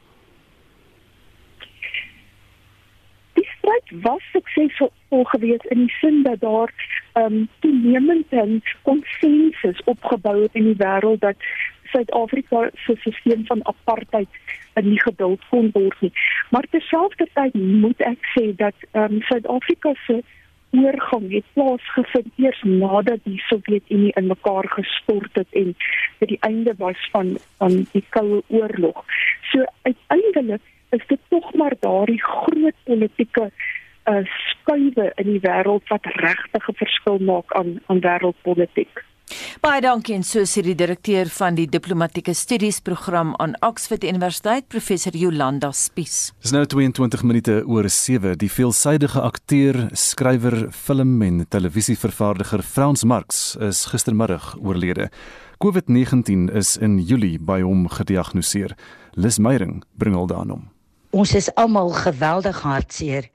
stryd 3.62 3.81
was 4.02 4.24
suksesvol 4.32 5.24
geweest 5.24 5.66
in 5.66 5.86
die 5.86 5.96
sin 6.00 6.24
dat 6.24 6.40
daar 6.40 6.74
um, 7.14 7.48
toenemend 7.60 8.32
'n 8.32 8.64
konsensus 8.82 9.84
opgebou 9.84 10.42
het 10.42 10.54
in 10.54 10.64
die 10.64 10.78
wêreld 10.78 11.20
dat 11.20 11.36
Suid-Afrika 11.84 12.70
se 12.86 12.96
stelsel 12.96 13.46
van 13.46 13.66
apartheid 13.66 14.28
nie 14.74 15.02
geduld 15.02 15.42
kon 15.50 15.70
word 15.74 16.02
nie. 16.02 16.12
Maar 16.50 16.66
terselfdertyd 16.70 17.54
moet 17.54 18.00
ek 18.00 18.20
sê 18.38 18.56
dat 18.56 18.76
um, 18.92 19.22
Suid-Afrika 19.22 19.94
se 20.06 20.24
oorgang 20.72 21.32
het 21.32 21.44
plaasgevind 21.54 22.32
eers 22.36 22.62
nadat 22.64 23.20
die 23.24 23.42
Sowjetunie 23.48 24.12
in 24.16 24.28
mekaar 24.28 24.68
gestort 24.70 25.36
het 25.36 25.48
en 25.52 25.76
dit 26.18 26.30
die 26.30 26.40
einde 26.40 26.74
was 26.78 27.10
van 27.12 27.38
van 27.58 27.86
die 27.92 28.04
Koue 28.10 28.44
Oorlog. 28.48 29.04
So 29.52 29.66
uiteindelik 29.82 30.62
is 30.90 31.04
dit 31.08 31.20
tog 31.28 31.54
maar 31.54 31.76
daardie 31.80 32.22
groot 32.24 32.78
politieke 32.84 33.52
uh, 34.10 34.26
skuwe 34.50 35.12
in 35.16 35.30
die 35.34 35.42
wêreld 35.44 35.88
wat 35.90 36.06
regtig 36.06 36.70
'n 36.70 36.80
verskil 36.84 37.20
maak 37.20 37.54
aan 37.54 37.80
aan 37.88 38.02
wêreldpolitiek. 38.02 39.06
Baie 39.62 39.82
dankie 39.84 40.16
en 40.18 40.24
so 40.28 40.44
sê 40.50 40.64
die 40.66 40.76
direkteur 40.76 41.30
van 41.32 41.56
die 41.56 41.68
diplomatieke 41.70 42.34
studies 42.34 42.80
program 42.84 43.34
aan 43.40 43.54
Oxford 43.64 44.04
Universiteit, 44.04 44.68
professor 44.68 45.16
Jolanda 45.16 45.72
Spies. 45.72 46.32
Dis 46.42 46.52
nou 46.52 46.66
22 46.66 47.24
minute 47.24 47.62
oor 47.68 47.90
7. 47.90 48.36
Die 48.42 48.52
veelsidige 48.52 49.22
akteur, 49.22 49.90
skrywer, 49.94 50.72
film 50.72 51.22
en 51.22 51.46
televisievervaardiger 51.48 52.64
Frans 52.64 53.04
Marx 53.04 53.56
is 53.60 53.86
gistermiddag 53.86 54.56
oorlede. 54.60 55.10
COVID-19 55.64 56.50
is 56.58 56.78
in 56.78 56.98
Julie 57.00 57.38
by 57.40 57.62
hom 57.62 57.88
gediagnoseer. 57.88 58.76
Lis 59.14 59.38
Meyering 59.38 59.84
bring 59.96 60.16
al 60.16 60.28
daarom. 60.28 60.70
Ons 61.12 61.36
is 61.36 61.52
almal 61.60 61.92
geweldig 61.92 62.62
hartseer 62.64 63.30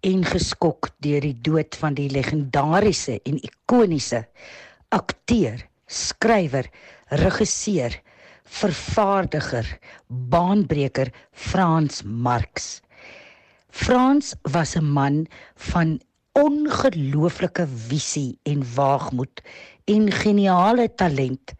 en 0.00 0.24
geskok 0.24 0.90
deur 1.04 1.20
die 1.20 1.36
dood 1.44 1.76
van 1.76 1.94
die 1.94 2.08
legendariese 2.12 3.18
en 3.28 3.40
ikoniese 3.44 4.24
akteur, 4.88 5.60
skrywer, 5.86 6.66
regisseur, 7.22 7.94
vervaardiger, 8.50 9.66
baanbreker 10.08 11.12
Frans 11.32 12.02
Marx. 12.04 12.80
Frans 13.70 14.34
was 14.42 14.76
'n 14.76 14.84
man 14.84 15.26
van 15.54 16.00
ongelooflike 16.32 17.66
visie 17.66 18.38
en 18.42 18.64
waagmoed 18.74 19.42
en 19.84 20.10
geniale 20.10 20.88
talent 20.94 21.54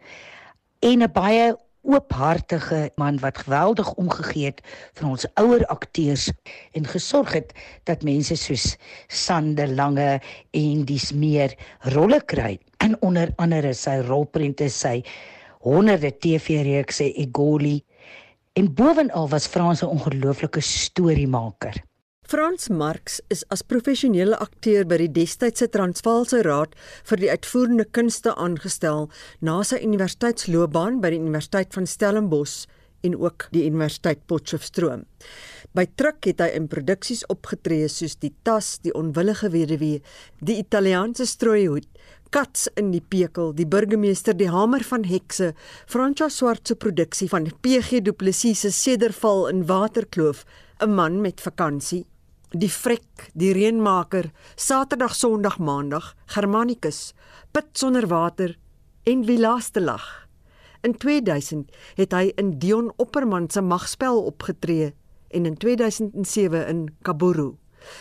en 0.81 1.03
'n 1.03 1.13
baie 1.13 1.55
oophartige 1.83 2.91
man 3.01 3.19
wat 3.19 3.39
geweldig 3.39 3.93
omgegee 3.95 4.45
het 4.51 4.61
vir 4.99 5.09
ons 5.09 5.27
ouer 5.41 5.65
akteurs 5.67 6.29
en 6.77 6.87
gesorg 6.87 7.33
het 7.33 7.53
dat 7.89 8.05
mense 8.07 8.37
soos 8.37 8.77
Sande 9.09 9.67
Lange 9.69 10.21
en 10.51 10.85
dis 10.85 11.11
meer 11.13 11.57
rolle 11.95 12.21
kry. 12.21 12.59
En 12.79 12.97
onder 13.03 13.33
andere 13.37 13.75
sy 13.75 14.01
rolprente 14.09 14.69
sy 14.69 15.01
honderde 15.61 16.13
TV-reekse 16.19 17.13
Egoli. 17.13 17.81
En 18.53 18.73
bovenal 18.75 19.29
was 19.29 19.47
Frans 19.47 19.83
'n 19.83 19.93
ongelooflike 19.97 20.61
storiemaker 20.61 21.85
Frans 22.31 22.69
Marx 22.69 23.21
is 23.29 23.41
as 23.51 23.65
professionele 23.67 24.37
akteur 24.39 24.85
by 24.87 25.01
die 25.01 25.09
destydse 25.11 25.67
Transvaalse 25.75 26.45
Raad 26.47 26.77
vir 27.09 27.19
die 27.19 27.31
uitvoerende 27.33 27.87
kunste 27.91 28.37
aangestel 28.39 29.09
na 29.43 29.57
sy 29.67 29.81
universiteitsloopbaan 29.83 31.01
by 31.03 31.11
die 31.11 31.19
Universiteit 31.19 31.75
van 31.75 31.89
Stellenbosch 31.91 32.69
en 33.03 33.17
ook 33.19 33.49
die 33.51 33.65
Universiteit 33.67 34.23
Potchefstroom. 34.31 35.03
By 35.75 35.89
Truk 35.99 36.29
het 36.31 36.45
hy 36.45 36.47
in 36.55 36.69
produksies 36.71 37.25
opgetree 37.35 37.89
soos 37.91 38.15
Die 38.23 38.31
Tas, 38.47 38.77
Die 38.85 38.95
Onwillige 38.95 39.51
Weduwee, 39.51 39.99
Die 40.39 40.61
Italiaanse 40.63 41.27
Strooihoed, 41.27 41.89
Kats 42.31 42.69
in 42.79 42.93
die 42.95 43.03
Pekel, 43.03 43.51
Die 43.59 43.67
Burgemeester, 43.67 44.39
Die 44.39 44.53
Hamer 44.55 44.87
van 44.87 45.09
Hekse, 45.11 45.51
Francois 45.91 46.39
Swart 46.39 46.71
se 46.71 46.79
produksie 46.79 47.27
van 47.35 47.51
PG 47.51 48.05
Du 48.07 48.15
Plessis 48.15 48.63
se 48.63 48.71
Sederval 48.71 49.49
in 49.51 49.67
Waterkloof, 49.67 50.47
'n 50.79 50.95
man 50.95 51.21
met 51.21 51.43
vakansie 51.43 52.05
Die 52.51 52.67
Frek, 52.67 53.29
die 53.39 53.53
Reënmaker, 53.55 54.33
Saterdag, 54.59 55.13
Sondag, 55.15 55.61
Maandag, 55.63 56.17
Germanicus, 56.27 57.13
Pit 57.55 57.79
sonder 57.79 58.09
water 58.11 58.57
en 59.07 59.23
Wie 59.23 59.39
laaste 59.39 59.79
lag. 59.81 60.27
In 60.83 60.97
2000 60.99 61.71
het 61.95 62.17
hy 62.17 62.33
in 62.43 62.57
Dion 62.59 62.91
Opperman 62.99 63.47
se 63.55 63.63
Magspel 63.63 64.19
opgetree 64.33 64.91
en 65.31 65.47
in 65.47 65.55
2007 65.63 66.67
in 66.67 66.83
Kaburu. 67.07 67.53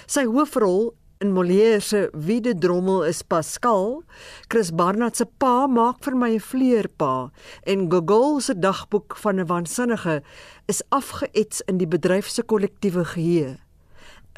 Sy 0.09 0.25
hoofrol 0.25 0.95
in 1.21 1.29
Molière 1.37 1.77
se 1.85 2.07
Wie 2.17 2.41
de 2.41 2.57
drommel 2.57 3.05
is 3.05 3.21
Pascal, 3.21 4.01
Chris 4.49 4.73
Barnard 4.73 5.21
se 5.21 5.29
Pa 5.29 5.67
maak 5.67 6.01
vir 6.01 6.17
my 6.17 6.33
'n 6.33 6.41
vleerpa 6.41 7.29
en 7.69 7.85
Gogol 7.91 8.41
se 8.41 8.57
dagboek 8.57 9.15
van 9.15 9.39
'n 9.39 9.45
waansinnige 9.45 10.23
is 10.65 10.81
afgeets 10.89 11.61
in 11.67 11.77
die 11.77 11.87
bedryf 11.87 12.27
se 12.27 12.41
kollektiewe 12.41 13.05
geheue. 13.05 13.68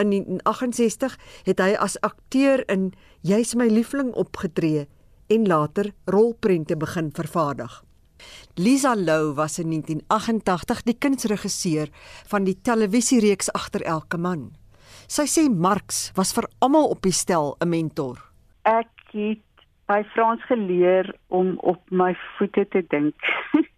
In 0.02 0.10
1968 0.10 1.18
het 1.46 1.60
hy 1.62 1.76
as 1.78 2.00
akteur 2.02 2.64
in 2.74 2.90
Jy's 3.22 3.54
my 3.54 3.68
liefling 3.70 4.10
opgetree 4.18 4.88
en 5.30 5.46
later 5.48 5.92
rolprente 6.10 6.78
begin 6.78 7.12
vervaardig. 7.14 7.84
Lisa 8.58 8.96
Lou 8.96 9.34
was 9.38 9.60
in 9.60 9.70
1988 9.70 10.82
die 10.90 10.98
kunsregisseur 10.98 11.94
van 12.34 12.50
die 12.50 12.58
televisiereeks 12.62 13.52
Agter 13.54 13.86
elke 13.86 14.18
man. 14.18 14.50
Sy 15.08 15.28
sê 15.30 15.46
Marx 15.50 16.10
was 16.18 16.34
vir 16.34 16.50
almal 16.60 16.90
op 16.90 17.02
die 17.06 17.14
stel 17.14 17.56
'n 17.62 17.70
mentor. 17.70 18.18
Ek 18.66 18.90
het 19.14 19.46
by 19.86 20.02
Frans 20.14 20.42
geleer 20.50 21.14
om 21.28 21.58
op 21.60 21.82
my 21.92 22.16
voete 22.38 22.66
te 22.68 22.82
dink. 22.90 23.16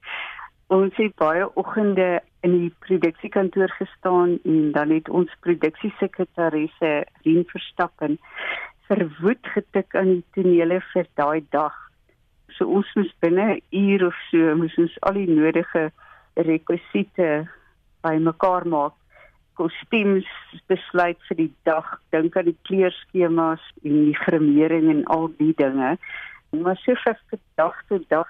ons 0.67 0.95
het 0.95 1.15
baie 1.15 1.45
oggende 1.59 2.21
in 2.43 2.57
die 2.57 2.73
produksiekantoor 2.85 3.71
gestaan 3.77 4.39
en 4.43 4.71
dan 4.71 4.89
het 4.89 5.09
ons 5.09 5.31
produksiesekretaresse 5.39 6.91
Rien 7.23 7.45
Verstappen 7.47 8.19
verwoed 8.87 9.47
getik 9.55 9.95
aan 9.95 10.11
die 10.17 10.25
tonele 10.35 10.81
vir 10.93 11.07
daai 11.19 11.43
dag. 11.55 11.75
So 12.57 12.67
ons 12.67 12.89
moes 12.95 13.13
binne 13.19 13.45
'n 13.55 13.61
uur 13.71 14.07
of 14.07 14.17
so 14.29 14.55
moes 14.55 14.75
ons 14.77 14.97
al 15.01 15.13
die 15.13 15.29
nodige 15.29 15.91
rekwisiete 16.35 17.47
bymekaar 18.01 18.67
maak. 18.67 18.93
Kostuums 19.53 20.27
besluit 20.67 21.19
vir 21.29 21.37
die 21.37 21.53
dag, 21.63 21.85
dink 22.11 22.37
aan 22.37 22.45
die 22.45 22.57
kleurskemas 22.67 23.61
en 23.83 24.05
die 24.05 24.17
grimering 24.25 24.89
en 24.89 25.03
al 25.05 25.27
die 25.37 25.53
dinge. 25.57 25.97
Maar 26.51 26.77
so 26.77 26.95
vir 26.95 27.39
dag 27.55 27.75
tot 27.87 28.09
dag 28.09 28.29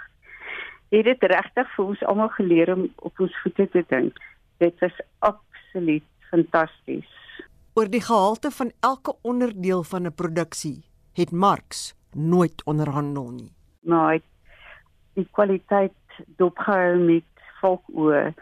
het 0.94 1.06
dit 1.10 1.24
regtig 1.32 1.70
vir 1.76 1.86
ons 1.86 2.04
almal 2.10 2.30
geleer 2.38 2.74
om 2.74 2.86
op 2.96 3.20
ons 3.26 3.42
voete 3.42 3.66
te 3.74 3.84
dink. 3.90 4.20
Dit 4.62 4.80
was 4.84 5.02
absoluut 5.20 6.06
fantasties. 6.30 7.10
Oor 7.74 7.90
die 7.90 8.04
gehalte 8.06 8.52
van 8.54 8.72
elke 8.86 9.16
onderdeel 9.22 9.84
van 9.84 10.06
'n 10.06 10.14
produksie 10.14 10.84
het 11.14 11.32
Marx 11.32 11.96
nooit 12.14 12.62
onderhandel 12.66 13.30
nie. 13.32 13.52
Maar 13.82 14.20
die 15.14 15.28
kwaliteit 15.32 15.98
dopgehou 16.38 16.98
met 16.98 17.24
volkoe 17.62 18.34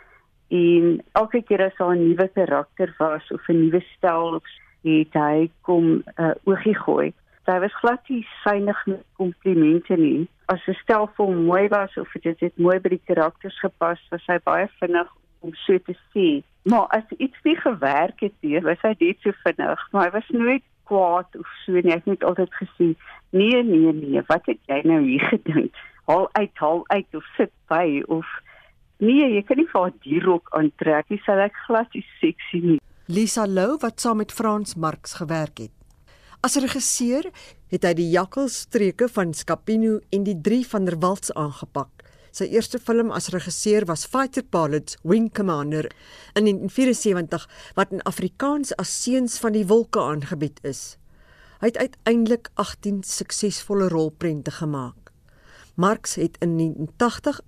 en 0.48 1.04
elke 1.12 1.42
keer 1.42 1.66
as 1.66 1.78
daar 1.78 1.96
'n 1.96 2.08
nuwe 2.08 2.28
karakter 2.28 2.96
was 2.98 3.32
of 3.32 3.48
'n 3.48 3.60
nuwe 3.64 3.82
stel 3.96 4.36
of 4.36 4.44
het 4.84 5.14
hy 5.14 5.50
kom 5.62 5.86
'n 5.86 6.04
uh, 6.18 6.32
oogie 6.44 6.76
gooi. 6.76 7.14
Sy 7.52 7.58
was 7.60 7.74
glad 7.82 8.00
nie 8.08 8.22
synig 8.46 8.78
met 8.88 9.02
komplimente 9.20 9.98
nie 10.00 10.30
as 10.52 10.64
'n 10.68 10.76
stel 10.84 11.08
vir 11.16 11.30
mooi 11.32 11.68
was 11.68 11.98
of 11.98 12.12
dit 12.24 12.40
het 12.40 12.58
mooi 12.58 12.80
by 12.80 12.90
die 12.90 13.06
karakters 13.08 13.58
gepas, 13.60 14.00
was 14.12 14.26
hy 14.28 14.38
baie 14.44 14.68
vinnig 14.80 15.10
om 15.40 15.54
so 15.66 15.78
te 15.80 15.96
sê. 16.14 16.44
Maar 16.64 16.88
as 16.98 17.08
iets 17.18 17.40
nie 17.44 17.56
gewerk 17.56 18.20
het 18.20 18.36
nie, 18.42 18.60
was 18.62 18.82
hy 18.82 18.96
net 19.00 19.18
so 19.24 19.32
vinnig, 19.44 19.88
maar 19.92 20.06
hy 20.06 20.12
was 20.12 20.30
nooit 20.30 20.64
kwaad 20.84 21.36
of 21.40 21.48
so 21.66 21.72
nie. 21.72 21.92
Hy 21.92 22.00
het 22.00 22.06
net 22.06 22.24
altyd 22.24 22.54
gesê, 22.62 22.96
"Nee, 23.32 23.64
nee, 23.64 23.94
nee, 23.94 24.22
wat 24.28 24.46
het 24.46 24.60
jy 24.68 24.82
nou 24.84 25.02
hier 25.02 25.28
gedink? 25.34 25.76
Haal 26.08 26.30
uit, 26.32 26.56
haal 26.56 26.84
uit 26.88 27.16
of 27.16 27.26
sit 27.38 27.52
by 27.68 28.04
of 28.08 28.26
nee, 29.00 29.34
jy 29.36 29.44
kan 29.44 29.58
nie 29.58 29.68
vir 29.74 29.92
die 30.04 30.20
rok 30.20 30.48
aantrek 30.52 31.10
nie, 31.10 31.22
sal 31.26 31.40
ek 31.40 31.56
glad 31.68 31.94
nie 31.94 32.06
seksie 32.20 32.62
nie." 32.62 32.80
Lisa 33.08 33.46
Lou 33.46 33.78
wat 33.82 34.00
saam 34.00 34.18
met 34.18 34.32
Frans 34.32 34.76
Marx 34.76 35.14
gewerk 35.14 35.58
het. 35.58 35.81
As 36.42 36.56
regisseur 36.58 37.28
het 37.70 37.84
hy 37.86 37.92
die 37.94 38.08
jakkalstreke 38.10 39.06
van 39.14 39.30
Scapino 39.38 40.00
en 40.10 40.24
die 40.26 40.34
drie 40.42 40.64
van 40.66 40.88
der 40.88 40.96
Waltz 40.98 41.30
aangepak. 41.38 42.02
Sy 42.34 42.48
eerste 42.50 42.80
film 42.82 43.12
as 43.14 43.30
regisseur 43.30 43.86
was 43.86 44.08
Fighter 44.10 44.42
Pilots 44.42 44.98
Wing 45.06 45.28
Commander 45.38 45.86
in 46.34 46.48
1974 46.50 47.46
wat 47.78 47.94
in 47.94 48.02
Afrikaans 48.10 48.74
as 48.82 48.96
Seuns 49.04 49.38
van 49.44 49.54
die 49.54 49.68
Wolke 49.70 50.02
aangebied 50.02 50.58
is. 50.66 50.98
Hy 51.62 51.70
het 51.70 51.78
uiteindelik 51.78 52.50
18 52.58 53.04
suksesvolle 53.06 53.92
rolprente 53.94 54.50
gemaak. 54.58 55.14
Marx 55.78 56.18
het 56.18 56.42
in 56.42 56.58
1980 56.58 57.44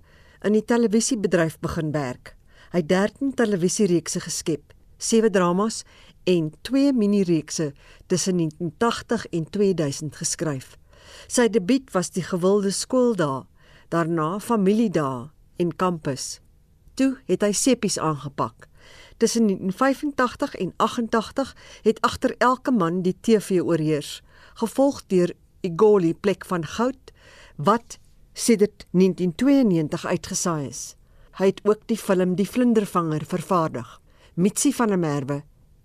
in 0.46 0.54
die 0.54 0.62
televisiebedryf 0.70 1.58
begin 1.58 1.90
werk. 1.90 2.36
Hy 2.70 2.84
het 2.84 2.94
13 2.94 3.34
televisiereekse 3.42 4.22
geskep, 4.22 4.70
7 5.02 5.34
dramas 5.34 5.82
en 6.24 6.52
twee 6.60 6.92
minireekse 6.92 7.72
tussen 8.06 8.36
1980 8.36 9.26
en 9.26 9.50
2000 9.50 10.16
geskryf. 10.16 10.76
Sy 11.26 11.48
debuut 11.48 11.92
was 11.92 12.10
Die 12.10 12.24
gewilde 12.24 12.70
skooldae, 12.70 13.44
daarna 13.88 14.38
Familiedae 14.40 15.30
en 15.56 15.76
Kampus. 15.76 16.40
Toe 16.94 17.16
het 17.26 17.42
hy 17.42 17.52
sepies 17.52 17.98
aangepak. 17.98 18.68
Tussen 19.16 19.46
1985 19.46 20.54
en 20.54 20.72
88 20.76 21.56
het 21.82 22.00
agter 22.00 22.34
elke 22.38 22.70
man 22.70 23.02
die 23.02 23.16
TV 23.20 23.60
oorheers. 23.62 24.22
gevolg 24.54 25.02
deur 25.06 25.32
Igoli 25.60 26.14
plek 26.14 26.44
van 26.46 26.64
goud 26.66 27.12
wat 27.56 27.98
sedert 28.32 28.86
1992 28.90 30.06
uitgesaai 30.06 30.68
is. 30.68 30.94
Hy 31.38 31.46
het 31.50 31.60
ook 31.64 31.86
die 31.86 31.98
film 31.98 32.34
Die 32.38 32.46
Vlindervanger 32.46 33.24
vervaardig. 33.26 34.00
Mitsi 34.34 34.72
van 34.72 34.88
der 34.88 34.98
Merwe 34.98 35.42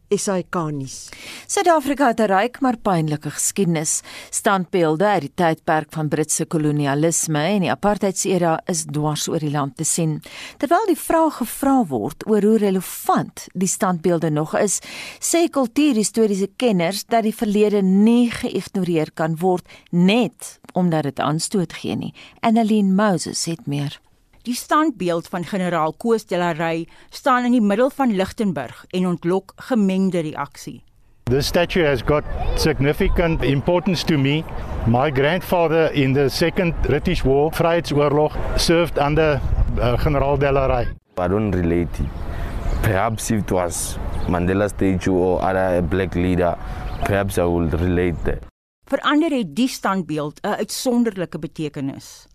SAK-nuus. 0.10 1.10
Suid-Afrika 1.48 2.08
het 2.08 2.20
'n 2.20 2.32
ryk 2.32 2.60
maar 2.62 2.78
pynlike 2.78 3.30
geskiedenis. 3.30 4.02
Standbeelde 4.30 5.06
uit 5.06 5.22
die 5.22 5.32
tydperk 5.36 5.88
van 5.90 6.08
Britse 6.08 6.46
kolonialisme 6.46 7.40
en 7.40 7.60
die 7.60 7.72
apartheidsera 7.72 8.62
is 8.66 8.86
dwars 8.86 9.28
oor 9.28 9.40
die 9.40 9.52
land 9.52 9.78
te 9.78 9.84
sien. 9.84 10.22
Terwyl 10.58 10.86
die 10.88 10.98
vraag 10.98 11.38
gevra 11.38 11.86
word 11.86 12.28
oor 12.28 12.42
hoe 12.42 12.58
relevant 12.58 13.48
die 13.54 13.68
standbeelde 13.68 14.30
nog 14.30 14.58
is, 14.58 14.80
sê 15.20 15.50
kultuurhistoriese 15.50 16.50
kenners 16.56 17.06
dat 17.06 17.24
die 17.24 17.36
verlede 17.36 17.82
nie 17.82 18.32
geïgnoreer 18.32 19.12
kan 19.14 19.38
word 19.38 19.68
net 19.90 20.60
omdat 20.74 21.04
dit 21.04 21.20
aanstoot 21.20 21.74
gee 21.74 21.96
nie. 21.96 22.14
Annelien 22.40 22.96
Moses 22.96 23.46
het 23.46 23.68
meer. 23.68 24.00
Die 24.50 24.58
standbeeld 24.58 25.28
van 25.30 25.44
generaal 25.46 25.92
Koos 25.94 26.24
de 26.26 26.38
la 26.38 26.52
Rey 26.52 26.88
staan 27.10 27.46
in 27.46 27.52
die 27.54 27.62
middel 27.62 27.92
van 27.94 28.16
Lichtenburg 28.16 28.86
en 28.98 29.06
ontlok 29.06 29.52
gemengde 29.56 30.20
reaksie. 30.26 30.80
The 31.24 31.42
statue 31.42 31.86
has 31.86 32.02
got 32.02 32.24
significant 32.56 33.44
importance 33.44 34.06
to 34.06 34.18
me. 34.18 34.44
My 34.88 35.12
grandfather 35.12 35.94
in 35.94 36.14
the 36.14 36.30
second 36.30 36.74
British 36.82 37.22
War, 37.24 37.52
Vryheidsoorlog, 37.54 38.34
served 38.56 38.98
under 38.98 39.40
uh, 39.78 40.04
General 40.04 40.38
de 40.38 40.52
la 40.52 40.66
Rey. 40.66 40.88
I 41.20 41.28
don't 41.28 41.56
relate. 41.56 42.02
Perhaps 42.82 43.30
if 43.30 43.44
it 43.44 43.52
was 43.52 44.00
Mandela 44.28 44.70
statue 44.70 45.14
or 45.14 45.44
other 45.44 45.84
black 45.84 46.16
leader, 46.16 46.58
perhaps 47.06 47.38
I 47.38 47.46
would 47.46 47.74
relate 47.74 48.18
that. 48.24 48.50
Verander 48.90 49.30
het 49.30 49.56
die 49.56 49.68
standbeeld 49.68 50.42
'n 50.42 50.58
uitsonderlike 50.58 51.40
betekenis. 51.40 52.26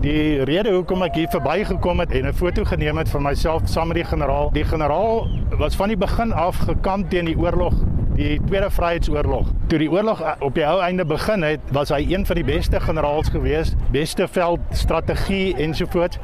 Die 0.00 0.44
rede 0.48 0.70
hoekom 0.72 1.02
ek 1.04 1.16
hier 1.18 1.28
verbygekom 1.28 1.98
het 2.00 2.12
en 2.16 2.26
'n 2.26 2.32
foto 2.32 2.64
geneem 2.64 2.96
het 2.96 3.08
van 3.08 3.22
myself 3.22 3.62
saam 3.68 3.88
met 3.88 3.96
die 3.96 4.04
generaal. 4.04 4.50
Die 4.52 4.64
generaal 4.64 5.28
was 5.58 5.76
van 5.76 5.88
die 5.88 5.96
begin 5.96 6.32
af 6.32 6.56
gekamp 6.56 7.10
teen 7.10 7.24
die 7.24 7.36
oorlog, 7.38 7.74
die 8.14 8.40
Tweede 8.46 8.70
Vryheidsoorlog. 8.70 9.48
Toe 9.66 9.78
die 9.78 9.90
oorlog 9.90 10.22
op 10.40 10.54
die 10.54 10.64
ou 10.66 10.80
einde 10.80 11.04
begin 11.04 11.42
het, 11.42 11.60
was 11.72 11.88
hy 11.88 12.06
een 12.08 12.26
van 12.26 12.36
die 12.36 12.44
beste 12.44 12.80
generaals 12.80 13.28
gewees, 13.28 13.74
beste 13.90 14.28
veldstrategie 14.28 15.56
ensovoorts. 15.56 16.18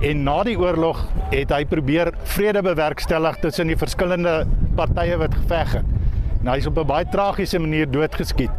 En 0.00 0.22
na 0.22 0.42
die 0.42 0.58
oorlog 0.58 1.04
het 1.30 1.52
hy 1.52 1.64
probeer 1.64 2.12
vrede 2.22 2.62
bewerkstellig 2.62 3.36
tussen 3.36 3.66
die 3.66 3.76
verskillende 3.76 4.46
partye 4.74 5.16
wat 5.16 5.34
geveg 5.34 5.72
het. 5.72 5.84
Nou 6.40 6.56
hy's 6.56 6.66
op 6.66 6.78
'n 6.78 6.86
baie 6.86 7.04
tragiese 7.10 7.58
manier 7.58 7.90
doodgeskiet. 7.90 8.57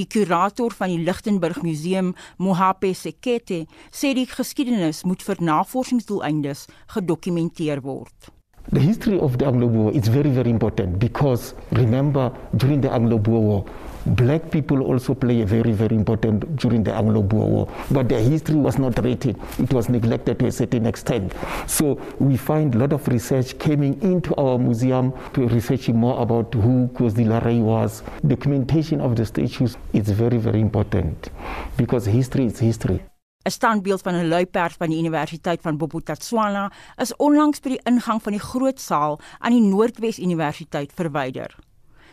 Die 0.00 0.06
kurator 0.08 0.72
van 0.72 0.88
die 0.88 1.02
Lichtenburg 1.04 1.62
Museum, 1.62 2.14
Mohape 2.38 2.94
Sekete, 2.94 3.66
sê 3.92 4.14
die 4.16 4.24
geskiedenis 4.24 5.02
moet 5.04 5.20
vir 5.26 5.42
navorsingsdoeleindes 5.44 6.62
gedokumenteer 6.94 7.82
word. 7.84 8.30
The 8.72 8.80
history 8.80 9.18
of 9.20 9.36
the 9.36 9.48
Anglo-Boer 9.50 9.92
is 9.92 10.08
very 10.08 10.32
very 10.32 10.48
important 10.48 10.98
because 10.98 11.52
remember 11.76 12.30
during 12.56 12.80
the 12.80 12.88
Anglo-Boer 12.88 13.42
War 13.44 13.64
black 14.06 14.50
people 14.50 14.82
also 14.82 15.14
play 15.14 15.42
a 15.42 15.46
very, 15.46 15.72
very 15.72 15.96
important 15.96 16.56
during 16.56 16.82
the 16.82 16.94
Anglo-Boer 16.94 17.46
War. 17.46 17.68
But 17.90 18.08
their 18.08 18.20
history 18.20 18.56
was 18.56 18.78
not 18.78 18.98
written. 19.02 19.40
It 19.58 19.72
was 19.72 19.88
neglected 19.88 20.38
to 20.38 20.46
a 20.46 20.52
certain 20.52 20.86
extent. 20.86 21.32
So 21.66 22.00
we 22.18 22.36
find 22.36 22.74
a 22.74 22.78
lot 22.78 22.92
of 22.92 23.06
research 23.08 23.58
coming 23.58 24.00
into 24.02 24.34
our 24.36 24.58
museum 24.58 25.12
to 25.34 25.48
researching 25.48 25.96
more 25.96 26.20
about 26.20 26.52
who 26.54 26.88
Kozilare 26.94 27.60
was. 27.60 28.02
Documentation 28.26 29.00
of 29.00 29.16
the 29.16 29.24
statues 29.26 29.76
is 29.92 30.10
very, 30.10 30.38
very 30.38 30.60
important 30.60 31.30
because 31.76 32.06
history 32.06 32.46
is 32.46 32.58
history. 32.58 33.00
'n 33.42 33.50
Standbeeld 33.50 34.02
van 34.02 34.14
'n 34.14 34.28
luiperd 34.28 34.72
van 34.72 34.88
die 34.88 34.98
Universiteit 34.98 35.60
van 35.60 35.76
Bophuthatswana 35.76 36.72
is 36.96 37.16
onlangs 37.16 37.60
by 37.60 37.68
die 37.68 37.80
ingang 37.84 38.22
van 38.22 38.32
die 38.32 38.40
groot 38.40 38.80
saal 38.80 39.20
aan 39.38 39.52
die 39.52 39.64
Noordwes 39.64 40.18
Universiteit 40.18 40.92
verwyder. 40.94 41.56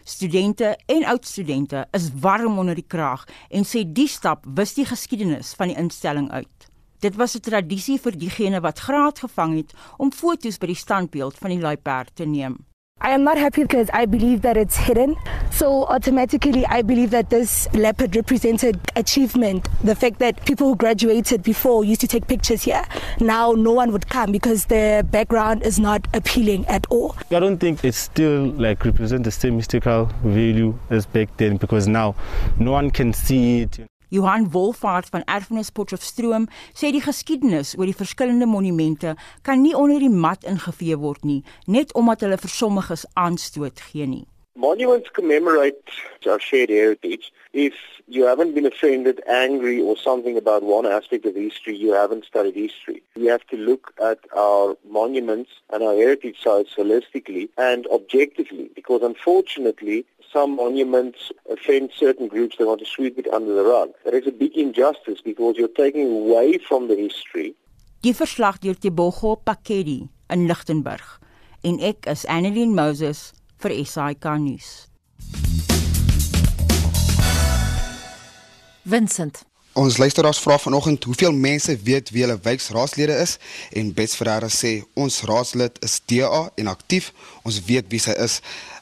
Studente 0.08 0.78
en 0.86 1.04
oudstudente 1.06 1.88
is 1.92 2.12
warm 2.20 2.58
onder 2.58 2.76
die 2.76 2.86
kraag 2.88 3.26
en 3.52 3.66
sê 3.68 3.82
die 3.84 4.08
stap 4.08 4.46
wis 4.56 4.72
die 4.78 4.86
geskiedenis 4.88 5.50
van 5.60 5.68
die 5.68 5.76
instelling 5.76 6.30
uit. 6.32 6.68
Dit 7.04 7.18
was 7.20 7.36
'n 7.36 7.44
tradisie 7.44 8.00
vir 8.00 8.16
diegene 8.18 8.62
wat 8.64 8.80
graad 8.80 9.20
gevang 9.20 9.58
het 9.58 9.74
om 9.98 10.12
foto's 10.12 10.58
by 10.58 10.68
die 10.68 10.80
standbeeld 10.80 11.38
van 11.38 11.50
die 11.50 11.60
luiperd 11.60 12.16
te 12.16 12.26
neem. 12.26 12.56
I 13.00 13.12
am 13.12 13.24
not 13.24 13.38
happy 13.38 13.62
because 13.62 13.92
I 13.94 14.06
believe 14.06 14.42
that 14.42 14.58
it's 14.58 14.76
hidden. 14.76 15.16
So 15.52 15.86
automatically, 15.86 16.66
I 16.66 16.82
believe 16.82 17.12
that 17.12 17.30
this 17.30 17.72
leopard 17.74 18.16
represented 18.16 18.80
achievement. 18.96 19.68
The 19.84 19.94
fact 19.94 20.18
that 20.18 20.44
people 20.46 20.70
who 20.70 20.76
graduated 20.76 21.44
before 21.44 21.86
used 21.86 22.02
to 22.02 22.08
take 22.08 22.28
pictures 22.28 22.64
here, 22.64 22.84
now 23.20 23.52
no 23.52 23.72
one 23.72 23.92
would 23.92 24.10
come 24.10 24.32
because 24.32 24.66
the 24.66 25.06
background 25.12 25.62
is 25.62 25.80
not 25.80 26.08
appealing 26.16 26.66
at 26.66 26.88
all. 26.90 27.16
I 27.30 27.40
don't 27.40 27.60
think 27.60 27.86
it 27.86 27.94
still 27.94 28.48
like 28.48 28.84
represent 28.84 29.24
the 29.26 29.32
same 29.32 29.58
mystical 29.58 30.06
value 30.24 30.78
as 30.90 31.06
back 31.06 31.30
then 31.38 31.58
because 31.58 31.88
now 31.88 32.16
no 32.60 32.72
one 32.72 32.90
can 32.90 33.14
see 33.14 33.62
it. 33.62 33.80
Johan 34.10 34.52
Wolfhard 34.54 35.10
van 35.12 35.26
Erfenis 35.26 35.72
Potchefstroom 35.72 36.48
sê 36.72 36.94
die 36.96 37.04
geskiedenis 37.04 37.74
oor 37.76 37.90
die 37.90 37.98
verskillende 37.98 38.48
monumente 38.48 39.18
kan 39.44 39.60
nie 39.62 39.76
onder 39.76 40.00
die 40.00 40.14
mat 40.14 40.48
ingevee 40.48 40.96
word 41.02 41.28
nie, 41.28 41.44
net 41.68 41.92
omdat 41.94 42.24
hulle 42.24 42.40
vir 42.40 42.54
sommiges 42.54 43.04
aanstoot 43.20 43.84
gee 43.92 44.08
nie. 44.08 44.26
Monuments 44.56 45.12
commemorate 45.14 46.00
our 46.26 46.40
shared 46.40 46.70
heritage. 46.70 47.32
If 47.54 47.74
you 48.08 48.26
haven't 48.26 48.56
been 48.56 48.66
offended, 48.66 49.22
angry 49.28 49.82
or 49.82 49.98
something 49.98 50.38
about 50.38 50.64
one 50.64 50.86
aspect 50.86 51.26
of 51.26 51.36
history, 51.36 51.76
you 51.76 51.94
haven't 51.94 52.26
studied 52.26 52.56
history. 52.56 53.04
We 53.16 53.26
have 53.26 53.46
to 53.48 53.58
look 53.58 53.94
at 54.02 54.20
our 54.36 54.76
monuments 54.90 55.52
and 55.70 55.84
our 55.84 55.94
heritage 55.94 56.42
sites 56.42 56.74
holistically 56.78 57.50
and 57.58 57.86
objectively 57.88 58.70
because 58.74 59.02
unfortunately 59.04 60.06
some 60.32 60.56
monuments 60.56 61.32
offend 61.50 61.92
certain 61.98 62.28
groups 62.28 62.58
that 62.58 62.68
want 62.68 62.80
to 62.80 62.86
sweep 62.86 63.18
it 63.18 63.28
under 63.34 63.54
the 63.54 63.64
rug. 63.64 63.90
That 64.06 64.14
is 64.14 64.28
a 64.28 64.32
big 64.32 64.56
injustice 64.58 65.22
because 65.24 65.56
you're 65.58 65.76
taking 65.76 66.08
away 66.08 66.58
from 66.58 66.88
the 66.88 66.96
history. 66.96 67.56
Die 68.04 68.14
verslag 68.14 68.60
deur 68.62 68.78
Tebogo 68.78 69.36
Pakedi 69.44 70.10
in 70.30 70.48
Lichtenburg 70.48 71.20
en 71.64 71.80
ek 71.82 72.06
is 72.08 72.26
Annelien 72.30 72.76
Moses 72.78 73.32
vir 73.60 73.74
SAK 73.86 74.30
nuus. 74.40 74.88
Vincent 78.88 79.44
Ons 79.78 79.98
luisteraars 79.98 80.40
vra 80.40 80.58
vanoggend 80.58 81.04
hoeveel 81.04 81.32
mense 81.32 81.76
weet 81.86 82.10
wie 82.10 82.24
hulle 82.24 82.40
wijkraadslede 82.42 83.14
is 83.22 83.36
en 83.78 83.92
Bets 83.94 84.16
Ferreira 84.18 84.50
sê 84.50 84.72
ons 84.98 85.20
raadslid 85.30 85.78
is 85.86 86.00
DA 86.10 86.40
en 86.58 86.72
aktief. 86.72 87.12
Ons 87.46 87.60
weet 87.68 87.86
wie 87.94 88.02
sy 88.02 88.16
is. 88.26 88.40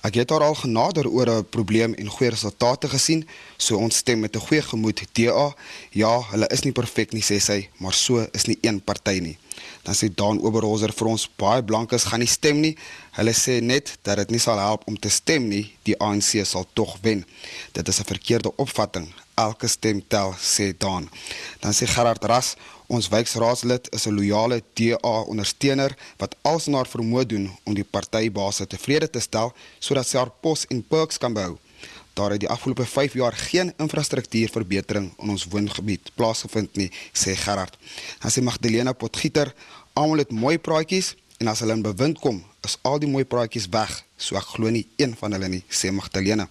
Ek 0.07 0.21
het 0.21 0.31
haar 0.31 0.45
al 0.47 0.55
genader 0.55 1.09
oor 1.11 1.27
'n 1.33 1.49
probleem 1.51 1.99
en 1.99 2.15
goeie 2.15 2.31
resultate 2.31 2.87
gesien, 2.87 3.27
so 3.57 3.75
ons 3.75 3.97
stem 3.97 4.19
met 4.19 4.35
'n 4.35 4.47
goeie 4.47 4.61
gemoed 4.61 5.03
DA. 5.11 5.53
Ja, 5.91 6.21
hulle 6.31 6.47
is 6.47 6.63
nie 6.63 6.71
perfek 6.71 7.11
nie 7.11 7.23
sê 7.23 7.41
sy, 7.41 7.67
maar 7.77 7.93
so 7.93 8.27
is 8.31 8.45
nie 8.45 8.57
een 8.61 8.79
party 8.81 9.19
nie. 9.19 9.37
Dan 9.83 9.95
sê 9.95 10.09
Dan 10.15 10.39
Oberholzer 10.39 10.93
vir 10.93 11.07
ons 11.07 11.29
baie 11.37 11.63
blankes 11.63 12.03
gaan 12.03 12.19
nie 12.19 12.27
stem 12.27 12.61
nie. 12.61 12.75
Hulle 13.17 13.33
sê 13.33 13.61
net 13.61 13.97
dat 14.03 14.17
dit 14.17 14.31
nie 14.31 14.39
sal 14.39 14.59
help 14.59 14.87
om 14.87 14.97
te 14.97 15.09
stem 15.09 15.49
nie, 15.49 15.71
die 15.83 15.97
ANC 15.99 16.45
sal 16.45 16.65
tog 16.73 16.97
wen. 17.01 17.25
Dit 17.73 17.87
is 17.87 17.99
'n 17.99 18.11
verkeerde 18.13 18.51
opvatting 18.57 19.13
elke 19.35 19.67
stem 19.67 20.01
tel 20.07 20.33
sê 20.39 20.71
Dan. 20.77 21.09
Dan 21.59 21.73
sê 21.73 21.87
Gerard 21.87 22.23
Ras, 22.23 22.55
ons 22.87 23.09
wijkraadslid 23.09 23.89
is 23.91 24.07
'n 24.07 24.15
loyale 24.15 24.63
DA 24.73 25.15
ondersteuner 25.31 25.97
wat 26.17 26.35
alles 26.41 26.67
na 26.67 26.77
haar 26.77 26.87
vermoë 26.87 27.25
doen 27.25 27.51
om 27.63 27.73
die 27.73 27.83
partybase 27.83 28.67
tevrede 28.67 29.09
te 29.09 29.19
stel 29.19 29.53
sodat 29.79 30.07
sy 30.07 30.17
haar 30.17 30.31
pos 30.41 30.65
en 30.69 30.83
perks 30.83 31.17
kan 31.17 31.33
behou. 31.33 31.57
Daar 32.15 32.31
het 32.31 32.39
die 32.45 32.49
afgelope 32.49 32.85
5 32.85 33.13
jaar 33.13 33.35
geen 33.35 33.73
infrastruktuurverbetering 33.77 35.11
in 35.19 35.29
ons 35.29 35.45
woongebied 35.51 36.11
plaasgevind 36.15 36.75
nie, 36.79 36.89
sê 37.11 37.35
Gerard. 37.35 37.75
Dan 38.23 38.31
sê 38.31 38.43
Magdalena 38.43 38.93
Potgieter, 38.95 39.51
almal 39.93 40.23
het 40.23 40.31
mooi 40.31 40.55
praatjies 40.57 41.13
en 41.43 41.51
as 41.51 41.59
hulle 41.59 41.75
in 41.75 41.83
bewind 41.83 42.19
kom, 42.23 42.39
is 42.63 42.77
al 42.87 43.01
die 43.03 43.11
mooi 43.11 43.25
praatjies 43.27 43.67
weg. 43.75 43.99
So 44.15 44.39
ek 44.39 44.55
glo 44.55 44.71
nie 44.71 44.87
een 44.95 45.17
van 45.19 45.35
hulle 45.35 45.51
nie, 45.57 45.63
sê 45.67 45.91
Magdalena 45.91 46.47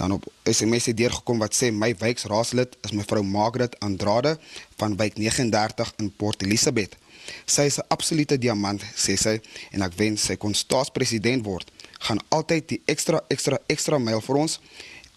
dan 0.00 0.12
op 0.12 0.26
SMS 0.42 0.86
het 0.88 0.96
deurgekom 0.96 1.42
wat 1.42 1.56
sê 1.56 1.68
my 1.72 1.90
wijkraadslid 2.00 2.76
is 2.86 2.94
mevrou 2.96 3.20
Margaret 3.24 3.76
Andrade 3.84 4.38
van 4.80 4.96
wijk 4.96 5.18
39 5.20 5.92
in 5.96 6.08
Port 6.16 6.42
Elizabeth. 6.42 6.96
Sy 7.44 7.66
is 7.68 7.76
'n 7.78 7.88
absolute 7.88 8.38
diamant, 8.38 8.80
sê 8.96 9.14
sy, 9.16 9.40
en 9.70 9.82
ek 9.82 9.92
wens 9.96 10.24
sy 10.24 10.36
kon 10.36 10.54
staatspresident 10.54 11.44
word. 11.44 11.70
Gaan 12.06 12.20
altyd 12.28 12.68
die 12.68 12.80
ekstra 12.88 13.20
ekstra 13.28 13.58
ekstra 13.68 13.98
myl 13.98 14.22
vir 14.24 14.36
ons. 14.36 14.60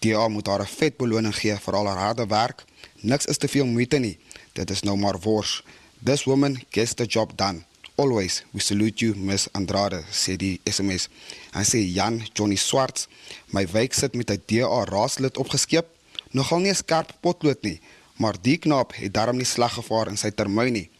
DA 0.04 0.28
moet 0.28 0.46
haar 0.46 0.62
'n 0.62 0.76
vet 0.78 0.96
beloning 0.96 1.34
gee 1.34 1.56
vir 1.56 1.74
al 1.74 1.86
haar 1.86 2.02
harde 2.06 2.26
werk. 2.26 2.64
Niks 3.00 3.26
is 3.26 3.38
te 3.38 3.48
veel 3.48 3.66
moeite 3.66 3.98
nie. 3.98 4.18
Dit 4.52 4.70
is 4.70 4.82
nou 4.82 4.96
maar 4.96 5.18
wors. 5.20 5.62
This 6.04 6.24
woman 6.24 6.60
gets 6.70 6.94
the 6.94 7.06
job 7.06 7.36
done. 7.36 7.64
Always 7.96 8.44
we 8.52 8.60
salute 8.60 9.04
you 9.04 9.14
Miss 9.16 9.48
Andrade 9.52 10.02
sê 10.10 10.36
die 10.36 10.60
SMS. 10.64 11.08
Hy 11.54 11.62
sê 11.62 11.78
Jan 11.94 12.20
Johnny 12.34 12.56
Swarts, 12.56 13.08
my 13.54 13.66
wijk 13.66 13.94
sit 13.94 14.14
met 14.14 14.30
'n 14.30 14.42
DA 14.46 14.84
raadslid 14.84 15.36
opgeskep. 15.36 15.86
Nogal 16.30 16.58
nie 16.58 16.70
'n 16.70 16.74
skerp 16.74 17.14
potlood 17.20 17.62
nie, 17.62 17.80
maar 18.16 18.34
die 18.42 18.58
knaap 18.58 18.94
het 18.94 19.14
darm 19.14 19.36
nie 19.36 19.46
slag 19.46 19.74
gevaar 19.74 20.08
in 20.08 20.16
sy 20.16 20.30
termyn 20.30 20.72
nie. 20.72 20.90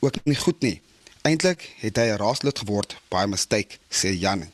Ook 0.00 0.24
nie 0.24 0.36
goed 0.36 0.60
nie. 0.62 0.80
Eintlik 1.22 1.70
het 1.80 1.96
hy 1.96 2.08
'n 2.12 2.16
raaslid 2.16 2.58
geword 2.58 2.96
by 3.10 3.24
mistake, 3.26 3.78
sê 3.90 4.12
Jan. 4.12 4.50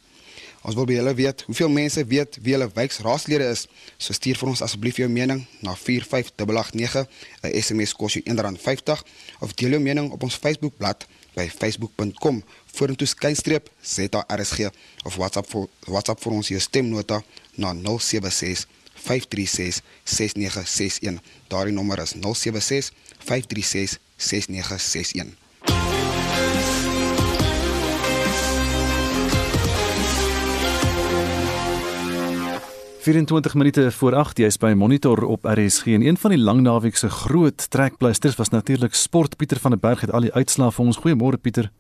Ons 0.61 0.77
wil 0.77 0.85
by 0.85 0.97
julle 0.99 1.15
weet 1.17 1.43
hoeveel 1.47 1.71
mense 1.73 2.03
weet 2.05 2.37
wie 2.45 2.53
hulle 2.53 2.69
wijksraadslede 2.75 3.47
is. 3.49 3.65
So 3.97 4.13
stuur 4.13 4.37
vir 4.37 4.51
ons 4.53 4.63
asseblief 4.65 5.01
jou 5.01 5.09
mening 5.09 5.47
na 5.65 5.73
45889. 5.73 7.07
'n 7.43 7.55
SMS 7.63 7.95
kos 7.97 8.19
jou 8.19 8.23
R1.50 8.29 9.05
of 9.41 9.55
deel 9.55 9.77
jou 9.77 9.81
mening 9.81 10.11
op 10.13 10.23
ons 10.23 10.37
Facebookblad 10.37 11.07
by 11.35 11.49
facebook.com 11.49 12.43
vorentoe 12.75 13.07
skynstreep 13.07 13.71
ZRSG 13.83 14.69
of 15.05 15.17
WhatsApp 15.17 15.49
vir 15.51 15.69
WhatsApp 15.87 16.21
vir 16.23 16.33
ons 16.33 16.49
jou 16.49 16.61
stemnota 16.61 17.23
na 17.57 17.73
076 17.73 18.67
536 18.95 19.81
6961. 20.05 21.21
Daardie 21.49 21.73
nommer 21.73 22.03
is 22.03 22.13
076 22.13 22.93
536 23.19 23.99
6961. 24.17 25.50
24 33.13 33.55
minute 33.55 33.91
voor 33.91 34.15
8 34.15 34.39
jy's 34.39 34.57
by 34.63 34.71
Monitor 34.79 35.25
op 35.27 35.45
RSG 35.45 35.97
en 35.97 36.05
een 36.07 36.17
van 36.17 36.31
die 36.31 36.39
langnaweek 36.39 36.95
se 36.97 37.09
groot 37.11 37.65
trekpleisters 37.71 38.37
was 38.39 38.53
natuurlik 38.55 38.95
sport 38.95 39.35
Pieter 39.37 39.59
van 39.59 39.75
der 39.75 39.81
Berg 39.81 40.05
het 40.05 40.13
al 40.15 40.29
die 40.29 40.31
uitslae 40.33 40.71
vir 40.71 40.85
ons. 40.85 41.01
Goeiemôre 41.03 41.41
Pieter. 41.43 41.73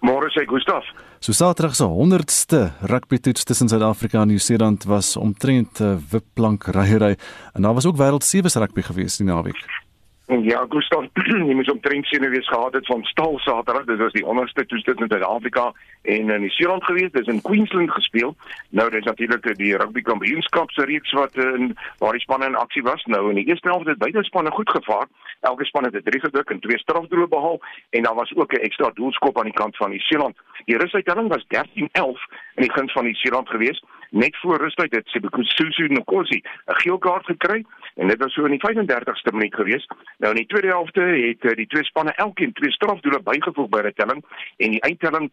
Môre 0.00 0.32
sê 0.32 0.46
Gustaf. 0.48 0.88
So 1.20 1.36
Saterdag 1.36 1.76
se 1.76 1.84
100ste 1.84 2.62
rugby 2.88 3.20
toets 3.20 3.44
tussen 3.44 3.68
Suid-Afrika 3.68 4.22
en 4.22 4.32
Nieu-Seeland 4.32 4.88
was 4.88 5.16
omtrent 5.16 5.80
'n 5.80 6.00
wipplank 6.10 6.64
ryery 6.64 7.16
en 7.52 7.62
daar 7.62 7.74
was 7.74 7.86
ook 7.86 8.00
wêreld 8.00 8.24
sewe 8.24 8.48
rugby 8.48 8.82
gewees 8.82 9.16
die 9.16 9.26
naweek. 9.26 9.81
Ja, 10.40 10.64
Gustav, 10.68 11.04
jy 11.48 11.54
moet 11.54 11.70
omtrent 11.70 12.06
sien 12.08 12.24
wees 12.32 12.48
gehad 12.48 12.72
het 12.72 12.86
van 12.86 13.02
stal 13.04 13.34
Saterdag. 13.38 13.84
Dit 13.84 13.98
was 13.98 14.12
die 14.12 14.24
onderste 14.26 14.64
toestel 14.66 14.94
in 14.94 15.10
Suid-Afrika 15.10 15.72
en 16.02 16.30
in 16.30 16.40
Nieu-Seeland 16.40 16.84
gewees. 16.84 17.10
Dit 17.12 17.26
is 17.26 17.34
in 17.34 17.42
Queensland 17.42 17.90
gespeel. 17.90 18.32
Nou 18.70 18.88
dis 18.90 19.04
natuurlik 19.04 19.44
die 19.58 19.76
rugby 19.76 20.00
kampioenskap 20.02 20.70
se 20.70 20.86
reeks 20.88 21.12
wat 21.12 21.36
in 21.36 21.76
waar 21.98 22.16
die 22.16 22.24
spanne 22.24 22.48
in 22.48 22.56
aksie 22.56 22.82
was. 22.82 23.04
Nou 23.04 23.28
in 23.28 23.42
die 23.42 23.44
eerste 23.44 23.68
helfte 23.68 23.90
het 23.90 23.98
beide 23.98 24.24
spanne 24.24 24.50
goed 24.50 24.70
gevaar. 24.70 25.06
Elke 25.40 25.64
span 25.64 25.84
het 25.84 25.94
'n 25.94 26.08
drie 26.08 26.20
gedruk 26.20 26.50
en 26.50 26.60
twee 26.60 26.78
strafdoele 26.78 27.28
behaal 27.28 27.60
en 27.90 28.02
daar 28.02 28.14
was 28.14 28.32
ook 28.34 28.52
'n 28.52 28.64
ekstra 28.64 28.90
doelskop 28.94 29.38
aan 29.38 29.50
die 29.50 29.60
kant 29.60 29.76
van 29.76 29.90
Nieu-Seeland. 29.90 30.36
Die 30.64 30.78
rusuittelling 30.78 31.28
was 31.28 31.44
13-11 31.48 32.20
in 32.54 32.62
die 32.62 32.72
guns 32.72 32.92
van 32.92 33.04
Nieu-Seeland 33.04 33.48
gewees. 33.48 33.84
Net 34.12 34.36
voor 34.36 34.56
rustyd 34.56 34.94
het 34.94 35.06
Sibukususu 35.08 35.88
Nkosi 35.88 36.42
'n 36.66 36.80
geel 36.82 36.98
kaart 36.98 37.24
gekry 37.24 37.64
en 37.94 38.08
dit 38.08 38.18
was 38.18 38.32
so 38.32 38.44
in 38.44 38.50
die 38.50 38.60
35ste 38.60 39.32
minuut 39.32 39.54
gewees. 39.54 39.88
Nou 40.18 40.32
in 40.32 40.38
die 40.38 40.46
tweede 40.46 40.68
helfte 40.68 41.00
het 41.00 41.44
uh, 41.44 41.56
die 41.56 41.66
twee 41.66 41.84
spanne 41.84 42.12
elkeen 42.12 42.52
twee 42.52 42.70
strafdoele 42.70 43.22
bygevoeg 43.22 43.68
by 43.68 43.80
die 43.82 43.92
telling 43.92 44.24
en 44.56 44.70
die 44.70 44.80
eindtelling 44.80 45.30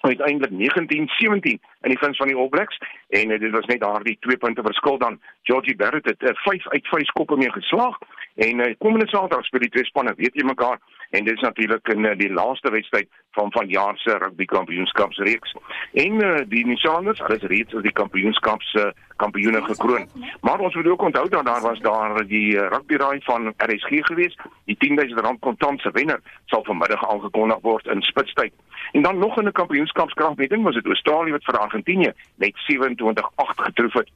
uiteindelik 0.00 0.52
19-17 0.52 1.60
in 1.80 1.90
die 1.92 1.98
guns 1.98 2.16
van 2.16 2.26
die 2.26 2.36
All 2.36 2.48
Blacks. 2.48 2.78
En 3.08 3.30
uh, 3.30 3.38
dit 3.38 3.50
was 3.50 3.66
net 3.66 3.80
daardie 3.80 4.16
twee 4.20 4.36
punte 4.36 4.62
verskil 4.62 4.98
dan. 4.98 5.20
Georgie 5.42 5.76
Barrett 5.76 6.08
het 6.08 6.22
uh, 6.22 6.34
5 6.34 6.68
uit 6.68 6.88
5 6.88 7.04
skoppe 7.04 7.36
mee 7.36 7.52
geslaag 7.52 7.98
en 8.34 8.58
uh, 8.58 8.74
komende 8.78 9.08
Saterdag 9.08 9.44
speel 9.44 9.60
die 9.60 9.70
twee 9.70 9.84
spanne 9.84 10.14
weet 10.16 10.34
jy 10.34 10.44
mekaar 10.44 10.80
en 11.14 11.24
dit 11.24 11.34
is 11.34 11.40
natuurlik 11.40 11.88
in 11.88 12.04
uh, 12.04 12.16
die 12.18 12.32
laaste 12.32 12.70
wedstryd 12.70 13.08
van 13.30 13.52
van 13.52 13.68
jaar 13.68 13.96
se 13.96 14.18
rugby 14.18 14.44
kampioenskapsreeks. 14.44 15.54
En 15.92 16.12
uh, 16.24 16.40
die 16.48 16.66
Nieu-Seelanders, 16.66 17.18
hulle 17.18 17.36
is 17.36 17.48
reeds 17.52 17.74
as 17.74 17.82
die 17.82 17.92
kampioenskaps 17.92 18.74
uh, 18.74 18.90
kampioene 19.16 19.62
gekroon. 19.62 20.08
Maar 20.40 20.58
ons 20.58 20.74
moet 20.74 20.86
ook 20.86 21.02
onthou 21.02 21.28
dat 21.28 21.46
daar 21.46 21.60
was 21.60 21.80
daar 21.80 22.26
die 22.26 22.54
uh, 22.54 22.66
rugby 22.68 22.96
raai 22.96 23.20
van 23.22 23.54
RSG 23.56 24.02
geweest. 24.10 24.40
Die 24.64 24.76
10000 24.76 25.20
rand 25.20 25.40
kontant 25.40 25.80
se 25.80 25.90
wenner 25.90 26.20
sal 26.44 26.64
vanmiddag 26.64 27.08
aangekondig 27.10 27.62
word 27.62 27.86
in 27.86 28.02
Spitstyd. 28.02 28.52
En 28.92 29.02
dan 29.02 29.18
nog 29.18 29.38
in 29.38 29.46
'n 29.46 29.52
kampioenskapskragmeting 29.52 30.62
was 30.62 30.74
dit 30.74 30.86
Australië 30.86 31.30
wat 31.30 31.44
vir 31.44 31.58
Argentinië 31.58 32.12
met 32.34 32.54
27-8 32.66 33.62
getroof 33.68 33.92
het. 33.92 34.10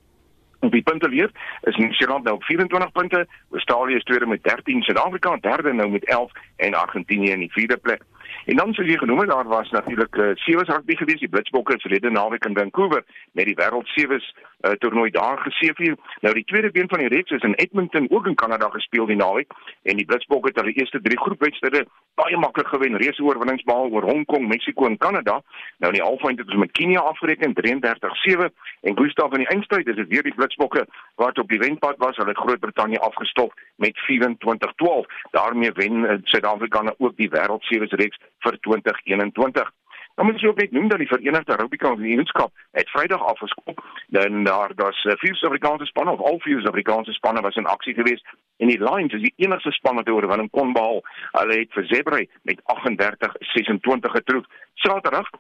Op 0.61 0.73
die 0.73 0.83
punte 0.83 1.09
leer 1.09 1.31
is 1.61 1.77
Nieu-Seeland 1.77 2.25
nou 2.25 2.37
op 2.37 2.45
24 2.45 2.93
punte, 2.93 3.27
Australië 3.51 3.95
is 3.95 4.05
tweede 4.05 4.27
met 4.27 4.43
13, 4.43 4.83
Suid-Afrika 4.83 5.37
derde 5.37 5.73
nou 5.73 5.91
met 5.91 6.05
11 6.05 6.33
en 6.57 6.75
Argentinië 6.75 7.31
in 7.31 7.39
die 7.39 7.53
vierde 7.53 7.77
plek. 7.77 8.03
En 8.45 8.57
dan 8.57 8.73
sou 8.75 8.87
jy 8.87 8.97
genoem 8.99 9.19
het 9.19 9.29
daar 9.29 9.49
was 9.49 9.71
natuurlik 9.71 10.17
uh, 10.17 10.31
sewees 10.35 10.69
rugby 10.69 10.95
gewees, 10.97 11.21
die 11.21 11.29
Blitsbokke 11.29 11.73
het 11.73 11.81
verlede 11.81 12.11
naweek 12.11 12.45
in 12.45 12.57
Vancouver 12.57 13.05
met 13.33 13.45
die 13.45 13.57
wêreld 13.59 13.87
sewees 13.87 14.35
uh, 14.61 14.71
toernooi 14.71 15.11
daar 15.11 15.39
geseëvier. 15.39 15.97
Nou 16.21 16.35
die 16.35 16.45
tweede 16.45 16.71
been 16.71 16.89
van 16.89 16.99
die 16.99 17.09
reeks 17.09 17.31
is 17.31 17.43
in 17.43 17.55
Edmonton 17.55 18.11
ook 18.11 18.27
in 18.27 18.35
Kanada 18.35 18.69
gespeel 18.69 19.07
die 19.07 19.17
naweek 19.17 19.53
en 19.83 19.97
die 19.97 20.05
Blitsbokke 20.05 20.49
het 20.49 20.61
hulle 20.61 20.73
eerste 20.73 21.01
drie 21.01 21.19
groepwedstryde 21.19 21.87
baie 22.15 22.37
maklik 22.37 22.69
gewen, 22.69 22.97
reuse 22.97 23.23
oorwinnings 23.23 23.63
behaal 23.63 23.93
oor 23.95 24.07
Hong 24.11 24.25
Kong, 24.27 24.49
Mexiko 24.49 24.87
en 24.87 24.99
Kanada. 24.99 25.41
Nou 25.79 25.93
in 25.93 25.99
die 26.01 26.07
halffinale 26.07 26.43
het 26.43 26.51
ons 26.51 26.63
met 26.65 26.75
Kenia 26.79 27.05
afgereken 27.11 27.55
33-7 27.61 28.51
en 28.91 28.99
Gustav 28.99 29.33
in 29.37 29.45
die 29.45 29.51
eindstryd 29.55 29.89
is 29.89 29.99
dit 30.01 30.09
weer 30.09 30.27
die 30.27 30.35
Blitsbokke 30.35 30.87
wat 31.23 31.39
op 31.39 31.49
die 31.49 31.61
wenpad 31.63 31.99
was, 32.03 32.17
hulle 32.17 32.35
het 32.35 32.43
Groot-Brittanje 32.43 33.01
afgestop 33.01 33.55
met 33.77 33.99
24-12. 34.11 35.07
daarmee 35.31 35.73
wen 35.73 36.05
uh, 36.05 36.19
Suid-Afrika 36.25 36.83
nou 36.83 36.95
ook 36.99 37.17
die 37.17 37.31
wêreld 37.31 37.63
sewees 37.63 37.95
reeks 38.03 38.19
vir 38.45 38.59
2021. 38.61 39.71
Dan 40.19 40.27
moet 40.27 40.41
jy 40.41 40.49
ook 40.49 40.59
net 40.59 40.73
noem 40.75 40.89
dat 40.89 40.99
die 40.99 41.07
Verenigde 41.07 41.55
Rugby 41.55 41.77
Kampioenskap 41.77 42.51
het 42.71 42.89
Vrydag 42.91 43.23
afgeskop. 43.25 43.85
Dan 44.07 44.45
daar 44.45 44.75
daar's 44.75 45.05
uh, 45.05 45.13
vier 45.17 45.35
Suid-Afrikaanse 45.35 45.87
spanne 45.87 46.11
of 46.11 46.21
al 46.21 46.41
vier 46.41 46.57
Suid-Afrikaanse 46.59 47.13
spanne 47.13 47.41
was 47.41 47.55
in 47.55 47.67
aksie 47.67 47.95
geweest. 47.95 48.27
En 48.57 48.67
die 48.67 48.83
Lions 48.83 49.13
is 49.13 49.23
die 49.23 49.33
enigste 49.37 49.71
span 49.71 49.95
wat 49.95 50.09
oorwinning 50.09 50.51
kon 50.51 50.73
behaal. 50.73 51.05
Hulle 51.37 51.61
het 51.61 51.71
vir 51.73 51.87
Zebra 51.87 52.25
met 52.43 52.63
38-26 52.75 54.11
getroof. 54.19 54.51
Saterdag 54.75 55.31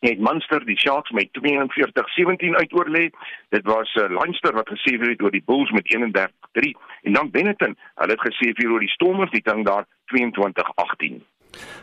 het 0.00 0.20
Munster 0.28 0.64
die 0.64 0.78
Sharks 0.78 1.10
met 1.10 1.32
42-17 1.40 2.60
uitoorlê. 2.60 3.08
Dit 3.48 3.64
was 3.72 3.94
uh, 3.94 4.04
Leinster 4.20 4.52
wat 4.52 4.68
gesê 4.68 4.98
het 5.00 5.22
oor 5.22 5.32
die 5.32 5.44
Bulls 5.46 5.70
met 5.70 5.96
31-3 5.96 6.76
en 7.08 7.12
dan 7.12 7.30
Benetton, 7.30 7.76
hulle 7.94 8.16
het 8.18 8.28
gesê 8.28 8.52
vir 8.52 8.72
oor 8.72 8.84
die 8.84 8.96
Stormers 9.00 9.32
die 9.32 9.44
ding 9.48 9.64
daar 9.64 9.88
22-18. 10.12 11.22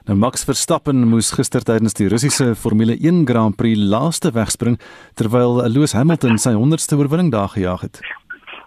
Nou 0.08 0.18
Max 0.18 0.46
Verstappen 0.48 1.08
moes 1.10 1.34
gister 1.36 1.64
tydens 1.66 1.98
die 1.98 2.08
Russiese 2.12 2.54
Formule 2.56 2.96
1 2.96 3.26
Grand 3.28 3.58
Prix 3.60 3.80
laaste 3.80 4.32
wegspring 4.36 4.80
terwyl 5.20 5.62
Lewis 5.68 5.96
Hamilton 5.98 6.40
sy 6.40 6.56
100ste 6.56 7.00
oorwinning 7.00 7.32
daar 7.34 7.52
gejaag 7.56 7.88
het. 7.88 8.02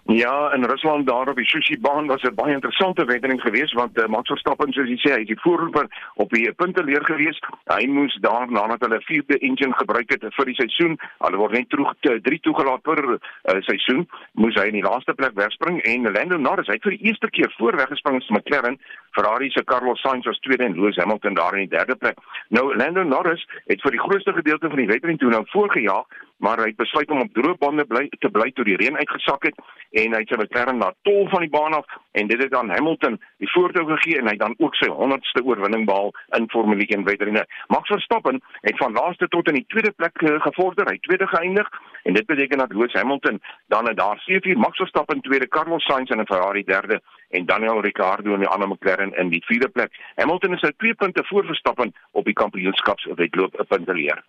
Ja, 0.04 0.52
in 0.54 0.64
Rusland 0.64 1.06
daar 1.06 1.28
op 1.28 1.36
die 1.36 1.44
Sushi 1.44 1.80
baan 1.80 2.06
was 2.06 2.22
'n 2.22 2.34
baie 2.34 2.52
interessante 2.52 3.04
wedren 3.04 3.40
geweest 3.40 3.72
want 3.72 3.98
uh, 3.98 4.06
Max 4.06 4.28
Verstappen 4.28 4.72
soos 4.72 4.88
jy 4.88 4.96
sê, 4.96 5.12
hy 5.12 5.18
het 5.18 5.26
die 5.26 5.40
voorloper 5.40 5.86
op 6.14 6.30
die 6.30 6.52
punte 6.52 6.84
leer 6.84 7.04
geweest. 7.04 7.46
Hy 7.64 7.86
moes 7.86 8.14
daar 8.20 8.50
nadat 8.50 8.80
hulle 8.80 9.00
vierde 9.00 9.38
engine 9.38 9.74
gebruik 9.74 10.10
het 10.10 10.24
vir 10.34 10.44
die 10.44 10.54
seisoen, 10.54 10.98
hulle 11.18 11.36
word 11.36 11.52
net 11.52 11.68
terug 11.68 11.94
te 12.00 12.20
3 12.20 12.40
toegelaat 12.40 12.82
per 12.82 13.04
uh, 13.04 13.18
seisoen, 13.60 14.08
moes 14.32 14.54
hy 14.54 14.66
in 14.66 14.78
die 14.80 14.88
laaste 14.88 15.14
plek 15.14 15.34
wegspring 15.34 15.80
en 15.82 16.12
Lando 16.12 16.36
Norris 16.36 16.66
het 16.66 16.82
vir 16.82 16.96
die 16.96 17.06
eerste 17.06 17.30
keer 17.30 17.54
voor 17.58 17.76
weggespring 17.76 18.16
as 18.16 18.28
McLaren. 18.28 18.80
Ferrari 19.10 19.50
se 19.50 19.64
Carlos 19.64 20.00
Sainz 20.00 20.26
was 20.26 20.38
tweede 20.38 20.64
en 20.64 20.74
Lewis 20.80 20.96
Hamilton 20.96 21.34
daar 21.34 21.54
in 21.54 21.68
die 21.68 21.76
derde 21.76 21.96
plek. 21.96 22.18
Nou 22.48 22.76
Lando 22.76 23.02
Norris 23.02 23.46
het 23.66 23.80
vir 23.80 23.90
die 23.90 24.00
grootste 24.00 24.32
gedeelte 24.32 24.68
van 24.68 24.76
die 24.76 24.90
wedren 24.90 25.16
toe 25.16 25.30
nou 25.30 25.44
voorgejaag 25.46 26.06
maar 26.40 26.58
hy 26.62 26.70
het 26.72 26.80
besluit 26.80 27.10
om 27.10 27.20
op 27.20 27.32
droë 27.36 27.56
bande 27.60 27.84
bly 27.84 28.06
te 28.18 28.30
bly 28.32 28.50
toe 28.56 28.64
die 28.64 28.76
reën 28.80 28.96
uitgesak 28.96 29.44
het 29.48 29.58
en 30.02 30.14
hy 30.14 30.20
het 30.22 30.32
sy 30.32 30.38
McLaren 30.38 30.80
na 30.80 30.90
tol 31.08 31.28
van 31.32 31.44
die 31.44 31.52
baan 31.52 31.76
af 31.76 31.96
en 32.18 32.30
dit 32.30 32.42
het 32.42 32.54
aan 32.56 32.72
Hamilton 32.72 33.18
die 33.42 33.50
voordeel 33.54 33.86
gegee 33.92 34.20
en 34.20 34.30
hy 34.30 34.36
dan 34.40 34.54
ook 34.58 34.76
sy 34.78 34.88
100ste 34.90 35.44
oorwinning 35.44 35.86
behaal 35.88 36.12
in 36.38 36.48
Formule 36.50 36.86
1 36.86 37.04
wedrenne. 37.04 37.44
Max 37.68 37.92
Verstappen 37.92 38.40
het 38.66 38.76
van 38.82 38.96
laaste 38.98 39.28
tot 39.28 39.48
in 39.48 39.60
die 39.60 39.66
tweede 39.68 39.92
plek 39.96 40.22
uh, 40.22 40.36
gevorder, 40.46 40.88
hy 40.90 40.98
tweede 41.06 41.26
geëindig 41.30 41.68
en 42.02 42.18
dit 42.18 42.26
beteken 42.26 42.58
dat 42.58 42.72
Lewis 42.72 42.96
Hamilton 42.98 43.40
dan 43.68 43.88
het 43.88 43.96
daar 43.96 44.22
7-4 44.30 44.58
Max 44.58 44.76
Verstappen 44.76 45.20
tweede, 45.20 45.48
Carlos 45.48 45.84
Sainz 45.84 46.10
in 46.10 46.20
'n 46.20 46.30
Ferrari 46.30 46.64
derde 46.64 47.00
en 47.30 47.46
Daniel 47.46 47.80
Ricciardo 47.80 48.34
in 48.34 48.44
die 48.44 48.48
ander 48.48 48.68
McLaren 48.68 49.12
in 49.18 49.30
die 49.30 49.42
vierde 49.44 49.68
plek. 49.68 49.94
Hamilton 50.16 50.54
is 50.54 50.60
nou 50.60 50.72
2 50.76 50.94
punte 50.94 51.24
voor 51.24 51.44
Verstappen 51.44 51.94
op 52.10 52.24
die 52.24 52.34
kampioenskapswedloop 52.34 53.54
'n 53.58 53.66
punt 53.68 53.88
leer. 53.88 54.24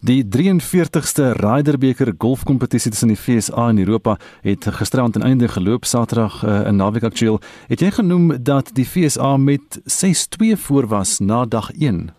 Die 0.00 0.24
43ste 0.28 1.32
Ryder 1.32 1.78
beker 1.78 2.14
golfkompetisie 2.18 2.90
tussen 2.90 3.08
die 3.08 3.16
FSA 3.16 3.68
en 3.68 3.78
Europa 3.78 4.16
het 4.40 4.66
gisterand 4.66 5.12
ten 5.12 5.22
einde 5.22 5.48
geloop 5.48 5.84
Saterdag 5.84 6.42
uh, 6.42 6.66
in 6.66 6.76
naweek 6.76 7.02
aktueel. 7.02 7.40
Het 7.66 7.80
jy 7.80 7.90
genoem 7.90 8.42
dat 8.42 8.70
die 8.74 8.84
FSA 8.84 9.36
met 9.36 9.80
6-2 9.84 10.56
voor 10.56 10.86
was 10.86 11.18
na 11.18 11.44
dag 11.44 11.70
1? 11.72 12.17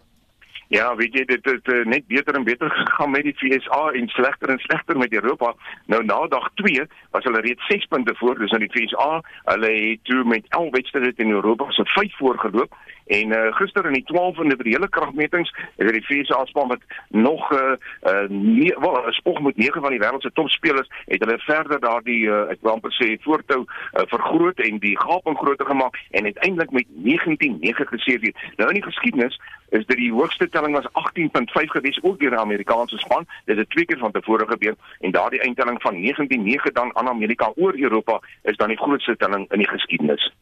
Ja, 0.70 0.96
weet 0.96 1.16
jy 1.18 1.24
dit 1.26 1.48
het 1.50 1.70
uh, 1.74 1.86
net 1.90 2.04
beter 2.08 2.36
en 2.38 2.44
beter 2.46 2.70
gegaan 2.70 3.10
met 3.10 3.24
die 3.26 3.34
FSA 3.34 3.88
en 3.98 4.08
slegter 4.14 4.52
en 4.54 4.60
slegter 4.62 4.98
met 4.98 5.14
Europa. 5.14 5.56
Nou 5.90 6.04
na 6.06 6.20
dag 6.30 6.50
2 6.62 6.84
was 7.12 7.26
hulle 7.26 7.42
reeds 7.42 7.66
6 7.66 7.86
punte 7.90 8.14
voor, 8.16 8.38
dis 8.38 8.54
nou 8.54 8.62
die 8.62 8.70
FSA. 8.76 9.08
Hulle 9.50 9.72
het 9.74 10.04
toe 10.04 10.24
met 10.24 10.46
11 10.50 10.70
wedstryde 10.70 11.24
in 11.26 11.32
Europa 11.32 11.72
se 11.72 11.86
5 11.86 12.18
voorgeloop 12.18 12.78
en 13.10 13.32
uh, 13.34 13.56
gister 13.58 13.86
in 13.86 13.98
die 13.98 14.06
12de 14.06 14.46
individuele 14.46 14.90
kragmetings 14.90 15.54
het 15.78 15.92
die 15.92 16.04
FSA 16.06 16.46
span 16.46 16.68
met 16.68 16.82
nog 17.10 17.50
'n 17.52 17.78
uh, 18.08 18.68
uh, 18.70 18.78
wel 18.78 19.04
spog 19.10 19.42
met 19.42 19.58
9 19.58 19.82
van 19.82 19.90
die 19.90 20.00
wêreld 20.00 20.22
se 20.22 20.32
topspelers 20.34 20.90
het 21.06 21.20
hulle 21.24 21.40
verder 21.40 21.80
daardie 21.80 22.26
uh, 22.26 22.50
ek 22.54 22.62
wil 22.62 22.72
amper 22.72 22.94
sê 22.94 23.18
voortou 23.22 23.62
uh, 23.66 24.04
vergroot 24.14 24.60
en 24.60 24.78
die 24.78 25.00
gaping 25.00 25.38
groter 25.38 25.66
gemaak 25.66 25.98
en 26.12 26.24
uiteindelik 26.24 26.72
met 26.72 26.86
19-9 26.88 27.90
geseëvier. 27.94 28.34
Nou 28.56 28.70
in 28.70 28.80
die 28.80 28.90
geskiedenis 28.92 29.40
is 29.70 29.86
dit 29.86 29.98
die 29.98 30.12
hoogste 30.12 30.50
telling 30.50 30.76
was 30.76 30.90
18.5 30.94 31.74
gewees 31.76 32.00
ook 32.04 32.20
deur 32.20 32.30
die 32.30 32.40
Amerikaanse 32.40 32.98
span. 32.98 33.28
Dit 33.46 33.58
het 33.58 33.70
twee 33.70 33.86
keer 33.86 33.98
van 33.98 34.12
tevore 34.12 34.46
gebeur 34.48 34.76
en 35.00 35.12
daardie 35.12 35.42
eindtelling 35.42 35.82
van 35.82 35.96
19-9 35.96 36.72
dan 36.74 36.96
aan 36.96 37.08
Amerika 37.08 37.52
oor 37.56 37.80
Europa 37.80 38.20
is 38.42 38.58
dan 38.58 38.68
die 38.68 38.78
grootste 38.78 39.18
telling 39.18 39.52
in 39.52 39.58
die 39.58 39.70
geskiedenis. 39.70 40.34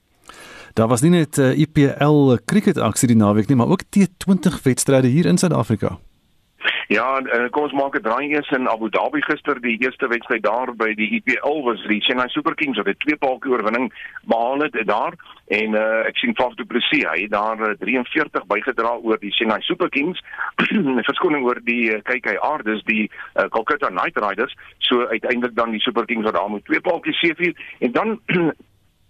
Daar 0.78 0.88
was 0.88 1.02
nie 1.02 1.10
net 1.10 1.38
uh, 1.38 1.58
IPL 1.58 2.36
cricket 2.46 2.78
aksie 2.78 3.08
die 3.10 3.18
naweek 3.18 3.48
nie, 3.50 3.56
maar 3.58 3.72
ook 3.74 3.82
T20 3.96 4.60
wedstryde 4.63 5.08
hier 5.10 5.26
in 5.26 5.38
Suid-Afrika. 5.42 5.96
Ja, 6.88 7.08
kom 7.52 7.63
ons 7.66 7.74
maak 7.74 7.98
'n 7.98 8.02
draai 8.06 8.30
eers 8.30 8.50
in 8.56 8.70
Abu 8.70 8.90
Dhabi 8.90 9.22
gister 9.22 9.60
die 9.62 9.78
eerste 9.82 10.08
wedstryd 10.08 10.44
daar 10.44 10.70
by 10.76 10.94
die 10.94 11.10
IPL 11.18 11.63
was 11.66 11.82
die 11.88 12.00
Chennai 12.02 12.30
Super 12.30 12.54
Kings 12.56 12.78
wat 12.78 12.88
'n 12.88 12.96
twee 12.98 13.18
paltjie 13.18 13.52
oorwinning 13.52 13.92
behaal 14.24 14.62
het 14.62 14.78
daar 14.86 15.13
en 15.48 15.74
uh, 15.74 16.06
ek 16.06 16.18
sien 16.18 16.36
Faf 16.36 16.54
du 16.54 16.66
Plessis 16.66 17.10
hy 17.10 17.22
het 17.22 17.32
daar 17.32 17.76
43 17.80 18.42
uh, 18.42 18.48
bygedra 18.48 18.94
oor 19.02 19.18
die 19.20 19.32
Chennai 19.32 19.62
Super 19.62 19.90
Kings. 19.90 20.22
Verskoning 21.10 21.44
oor 21.44 21.60
die 21.63 21.90
hy 21.90 22.38
aardes 22.40 22.84
die 22.84 23.10
uh, 23.36 23.50
Kolkata 23.50 23.90
Knight 23.90 24.18
Riders 24.18 24.56
so 24.78 25.08
uiteindelik 25.08 25.56
dan 25.56 25.72
die 25.72 25.82
Super 25.82 26.06
Kings 26.06 26.24
wat 26.24 26.34
daar 26.34 26.52
met 26.52 26.66
twee 26.66 26.82
paltjies 26.82 27.20
seëvier 27.20 27.54
en 27.80 27.92
dan 27.92 28.20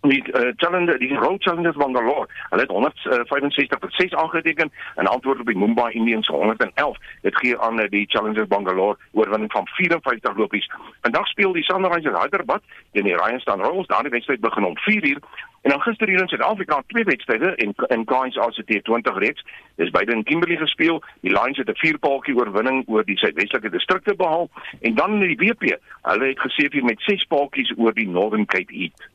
die 0.10 0.24
uh, 0.34 0.52
challenger 0.56 1.00
die 1.00 1.16
road 1.16 1.44
challengers 1.44 1.76
Bangalore 1.76 2.28
hulle 2.50 2.62
het 2.62 2.72
165.6 2.72 4.12
uh, 4.12 4.20
aangeteken 4.20 4.72
en 4.96 5.08
antwoord 5.08 5.40
op 5.40 5.46
die 5.46 5.58
Mumbai 5.58 5.92
Indians 5.94 6.28
111 6.28 6.98
dit 7.22 7.36
gee 7.36 7.60
aan 7.60 7.80
uh, 7.80 7.90
die 7.90 8.06
challengers 8.10 8.48
Bangalore 8.48 8.98
oorwinning 9.12 9.52
van 9.52 9.68
54 9.68 10.38
lopies. 10.38 10.70
Vandag 11.02 11.28
speel 11.28 11.52
die 11.52 11.64
Sunrisers 11.64 12.22
Hyderabad 12.22 12.62
teen 12.92 13.04
die 13.04 13.16
Rajasthan 13.16 13.62
Royals 13.62 13.88
daardie 13.88 14.12
wedstryd 14.12 14.42
begin 14.42 14.66
om 14.66 14.78
4uur 14.78 15.20
En 15.68 15.74
dan 15.74 15.82
gister 15.82 16.08
hier 16.08 16.22
in 16.22 16.28
Suid-Afrika 16.28 16.84
twee 16.88 17.04
wedstryde 17.04 17.56
en 17.56 17.74
in 17.88 18.06
Kai's 18.06 18.38
ACT 18.38 18.84
20 18.84 19.18
reeks. 19.18 19.46
Dis 19.76 19.90
beide 19.90 20.14
in 20.14 20.24
Kimberley 20.24 20.56
gespeel. 20.56 21.04
Die 21.22 21.32
Lions 21.32 21.58
het 21.58 21.70
'n 21.70 21.76
vierpaaltjie 21.76 22.36
oorwinning 22.36 22.84
oor 22.88 23.04
die 23.06 23.18
Suidwestelike 23.18 23.70
distrikte 23.70 24.16
behaal 24.16 24.50
en 24.82 24.96
dan 24.96 25.24
in 25.24 25.28
die 25.28 25.38
WP. 25.38 25.78
Hulle 26.02 26.28
het 26.28 26.40
gesê 26.40 26.68
hier 26.72 26.84
met 26.84 27.02
6 27.02 27.24
paaltjies 27.24 27.74
oor 27.78 27.94
die 27.94 28.08
Northern 28.08 28.46
Cape 28.46 28.74
Heat. 28.74 29.10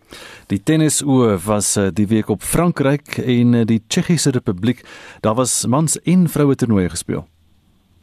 Die 0.47 0.62
tennisoe 0.62 1.38
was 1.45 1.77
eh, 1.77 1.87
die 1.93 2.07
week 2.07 2.29
op 2.29 2.43
Frankryk 2.43 3.17
en 3.17 3.55
eh, 3.55 3.65
die 3.65 3.83
Tsjechiese 3.87 4.31
Republiek. 4.31 4.83
Daar 5.21 5.35
was 5.35 5.67
mans 5.67 6.03
en 6.03 6.29
vroue 6.29 6.55
toernooie 6.55 6.88
gespeel. 6.88 7.32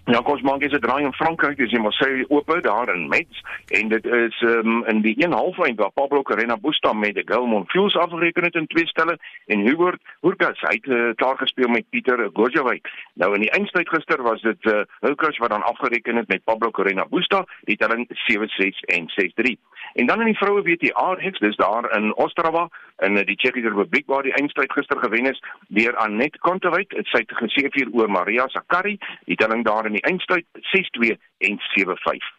Ja, 0.09 0.23
kos 0.25 0.41
maak 0.41 0.63
is 0.65 0.73
'n 0.73 0.81
draai 0.81 1.03
in 1.03 1.13
Frankryk, 1.13 1.57
dis 1.57 1.71
jy 1.71 1.79
maar 1.79 1.93
sê 1.93 2.25
oop 2.29 2.47
daar 2.61 2.89
in 2.95 3.07
Metz 3.07 3.41
en 3.67 3.89
dit 3.89 4.05
is 4.05 4.41
um, 4.41 4.83
in 4.85 5.01
die 5.01 5.13
1/2 5.27 5.65
eind 5.65 5.79
waar 5.79 5.91
Pablo 5.91 6.21
Carrena 6.21 6.57
Busta 6.57 6.93
met 6.93 7.13
die 7.13 7.23
Gelmont 7.25 7.69
Fuels 7.69 7.95
afgereken 7.95 8.43
het 8.43 8.55
in 8.55 8.67
twee 8.67 8.87
stelle 8.87 9.19
en 9.45 9.59
Hubert 9.59 10.01
Hurkacz 10.21 10.61
het 10.61 10.85
uh, 10.85 11.09
klaar 11.15 11.37
gespeel 11.37 11.67
met 11.67 11.89
Pieter 11.89 12.29
Gojawijk. 12.33 12.89
Nou 13.13 13.33
in 13.33 13.41
die 13.41 13.51
eindstryd 13.51 13.89
gister 13.89 14.21
was 14.21 14.41
dit 14.41 14.65
uh, 14.65 14.81
Hurkacz 14.99 15.37
wat 15.37 15.49
dan 15.49 15.63
afgereken 15.63 16.15
het 16.15 16.27
met 16.27 16.43
Pablo 16.43 16.71
Carrena 16.71 17.05
Busta, 17.09 17.45
die 17.61 17.77
telling 17.77 18.09
7-6 18.09 18.79
en 18.85 19.05
6-3. 19.13 19.57
En 19.93 20.05
dan 20.05 20.19
in 20.19 20.25
die 20.25 20.37
vroue 20.37 20.61
WTA 20.61 21.13
reeks, 21.13 21.39
dis 21.39 21.55
daar 21.55 21.97
in 21.97 22.15
Ostrava 22.15 22.67
in 22.97 23.15
die 23.15 23.35
Tsjechiese 23.35 23.69
Republiek 23.69 24.07
waar 24.07 24.23
die 24.23 24.33
eindstryd 24.33 24.71
gister 24.71 24.99
gewen 24.99 25.25
is 25.25 25.41
deur 25.67 25.95
Anet 25.97 26.37
Kontaveit. 26.37 26.93
Sy 27.11 27.23
het 27.23 27.37
geseëvier 27.41 27.89
oor 27.91 28.11
Maria 28.11 28.47
Sakkari, 28.47 28.97
die 29.25 29.35
telling 29.35 29.65
daar 29.65 29.85
in 29.85 29.97
die 29.97 30.05
eindstryd 30.09 30.45
6-2 30.73 31.15
en 31.37 31.59
7-5. 31.77 32.37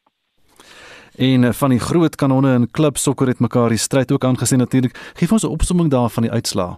En 1.16 1.44
eh, 1.44 1.52
van 1.52 1.70
die 1.70 1.80
groot 1.80 2.16
kanonne 2.16 2.54
in 2.54 2.70
klub 2.70 2.96
sokker 2.96 3.26
het 3.26 3.40
mekaar 3.40 3.68
die 3.68 3.78
stryd 3.78 4.12
ook 4.12 4.24
aangesien 4.24 4.58
natuurlik. 4.58 4.96
Geef 5.14 5.32
ons 5.32 5.42
'n 5.42 5.56
opsomming 5.56 5.90
daarvan 5.90 6.22
die 6.22 6.32
uitslae. 6.32 6.76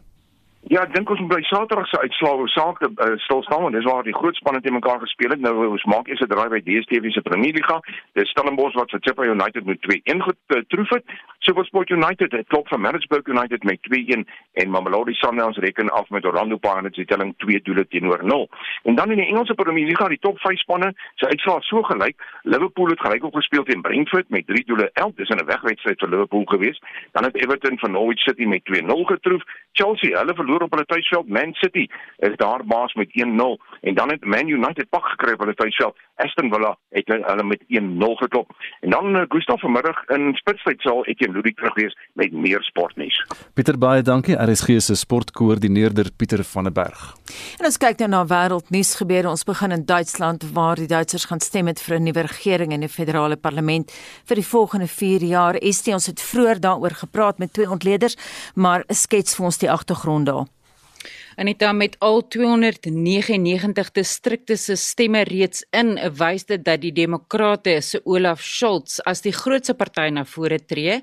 Ja, 0.71 0.85
ek 0.87 0.93
dink 0.95 1.11
ons 1.11 1.19
moet 1.19 1.33
by 1.33 1.41
Saterdag 1.49 1.89
se 1.91 1.99
uitslae 1.99 2.45
saak 2.55 2.79
uh, 2.87 3.07
stil 3.25 3.41
staan 3.43 3.65
want 3.65 3.75
dis 3.75 3.87
waar 3.89 4.05
die 4.07 4.15
groot 4.15 4.37
spanne 4.39 4.61
te 4.63 4.71
mekaar 4.71 5.01
gespeel 5.03 5.35
het. 5.35 5.41
Nou 5.43 5.57
ons 5.67 5.85
maak 5.91 6.07
eers 6.07 6.23
'n 6.23 6.31
draai 6.31 6.49
by 6.55 6.61
DStv 6.63 7.11
se 7.11 7.23
Premier 7.27 7.51
Liga. 7.57 7.81
Dis 8.15 8.31
Stellenbosch 8.31 8.79
wat 8.79 8.91
vir 8.95 9.03
Chippa 9.03 9.27
United 9.27 9.67
met 9.67 9.83
2-1 9.83 10.23
getroof 10.23 10.91
het. 10.95 11.05
SuperSport 11.43 11.91
United 11.91 12.33
het 12.33 12.47
klop 12.47 12.69
van 12.69 12.81
Maritzburg 12.81 13.27
United 13.27 13.65
met 13.65 13.79
2-1 13.91 14.23
en 14.53 14.71
Mamelodi 14.71 15.15
Sundowns 15.15 15.59
reken 15.59 15.91
af 15.91 16.09
met 16.11 16.25
Orlando 16.25 16.57
Pirates 16.57 16.95
se 16.95 17.05
telling 17.05 17.35
2 17.39 17.61
doele 17.63 17.87
teenoor 17.89 18.25
0. 18.25 18.49
En 18.83 18.95
dan 18.95 19.11
in 19.11 19.17
die 19.17 19.27
Engelse 19.27 19.55
Premier 19.55 19.87
Liga, 19.87 20.09
die 20.09 20.19
top 20.19 20.39
5 20.39 20.59
spanne 20.59 20.95
se 21.15 21.27
uitslae 21.27 21.61
so 21.61 21.83
gelyk. 21.83 22.23
Liverpool 22.43 22.87
het 22.87 23.01
gelyk 23.01 23.25
op 23.25 23.35
gespeel 23.35 23.65
teen 23.65 23.83
Brentford 23.83 24.29
met 24.29 24.47
3 24.47 24.65
doele. 24.65 24.91
Elk 24.93 25.17
dis 25.17 25.29
'n 25.29 25.45
wegwedstryd 25.45 25.99
vir 25.99 26.09
Liverpool 26.09 26.45
gewees. 26.45 26.81
Dan 27.13 27.25
het 27.25 27.35
Everton 27.35 27.79
van 27.79 27.91
Norwich 27.91 28.21
City 28.21 28.45
met 28.45 28.65
2-0 28.65 29.05
getroof. 29.05 29.43
Chelsea, 29.73 30.19
hulle 30.19 30.35
verloor 30.35 30.52
op 30.61 30.71
hulle 30.71 30.85
tuisveld. 30.85 31.29
Man 31.29 31.53
City 31.53 31.87
is 32.19 32.37
daar 32.37 32.65
baas 32.65 32.95
met 32.95 33.09
1-0 33.09 33.63
en 33.81 33.95
dan 33.95 34.11
het 34.11 34.25
Man 34.25 34.49
United 34.49 34.89
pak 34.89 35.05
gekry 35.05 35.33
op 35.33 35.41
hulle 35.41 35.55
tuisveld. 35.55 35.97
Aston 36.17 36.53
Villa 36.53 36.77
het 36.89 37.09
hulle 37.09 37.45
met 37.45 37.63
1-0 37.63 37.65
geklop. 38.23 38.51
En 38.81 38.91
dan 38.91 39.17
uh, 39.17 39.23
Gustav 39.29 39.61
vanmiddag 39.61 40.05
in 40.05 40.35
Spitstyd 40.35 40.81
sal 40.81 41.07
Etienne 41.07 41.37
Ludwig 41.37 41.55
terug 41.55 41.75
wees 41.75 41.97
met 42.13 42.33
meer 42.33 42.63
sportnuus. 42.63 43.27
Pieter 43.55 43.79
baie 43.79 44.03
dankie. 44.03 44.37
RSG 44.37 44.81
se 44.81 44.95
sportkoördineerder 44.95 46.11
Pieter 46.17 46.45
van 46.45 46.63
der 46.65 46.73
Berg. 46.73 47.17
En 47.59 47.67
ons 47.67 47.79
kyk 47.81 47.99
nou 48.03 48.11
na 48.13 48.23
wêreldnuus 48.27 48.95
gebeure. 49.01 49.31
Ons 49.33 49.45
begin 49.49 49.73
in 49.73 49.85
Duitsland 49.87 50.45
waar 50.53 50.77
die 50.77 50.87
Duitsers 50.91 51.25
gaan 51.25 51.41
stem 51.41 51.65
met 51.65 51.81
vir 51.81 51.99
'n 51.99 52.03
nuwe 52.03 52.21
regering 52.21 52.73
in 52.73 52.81
die 52.81 52.89
federale 52.89 53.37
parlement 53.37 53.93
vir 54.25 54.37
die 54.37 54.47
volgende 54.47 54.87
4 54.87 55.23
jaar. 55.23 55.55
Estie 55.55 55.93
ons 55.93 56.07
het 56.07 56.21
vroeër 56.21 56.61
daaroor 56.61 56.91
gepraat 56.91 57.39
met 57.39 57.53
twee 57.53 57.71
ontleeders, 57.71 58.17
maar 58.55 58.85
skets 58.89 59.37
vir 59.37 59.45
ons 59.45 59.59
die 59.59 59.71
agtergrond 59.71 60.27
daar. 60.27 60.42
Anita 61.37 61.73
met 61.73 61.95
al 62.05 62.21
299 62.29 63.91
distrikte 63.97 64.57
se 64.61 64.75
stemme 64.77 65.23
reeds 65.25 65.63
in, 65.73 65.95
wys 66.19 66.45
dit 66.45 66.61
dat 66.65 66.83
die 66.83 66.93
Demokrate 66.93 67.79
se 67.81 68.03
Olaf 68.05 68.43
Scholz 68.45 68.99
as 69.09 69.23
die 69.25 69.33
grootste 69.33 69.73
party 69.79 70.11
na 70.13 70.27
vore 70.29 70.59
tree 70.61 70.99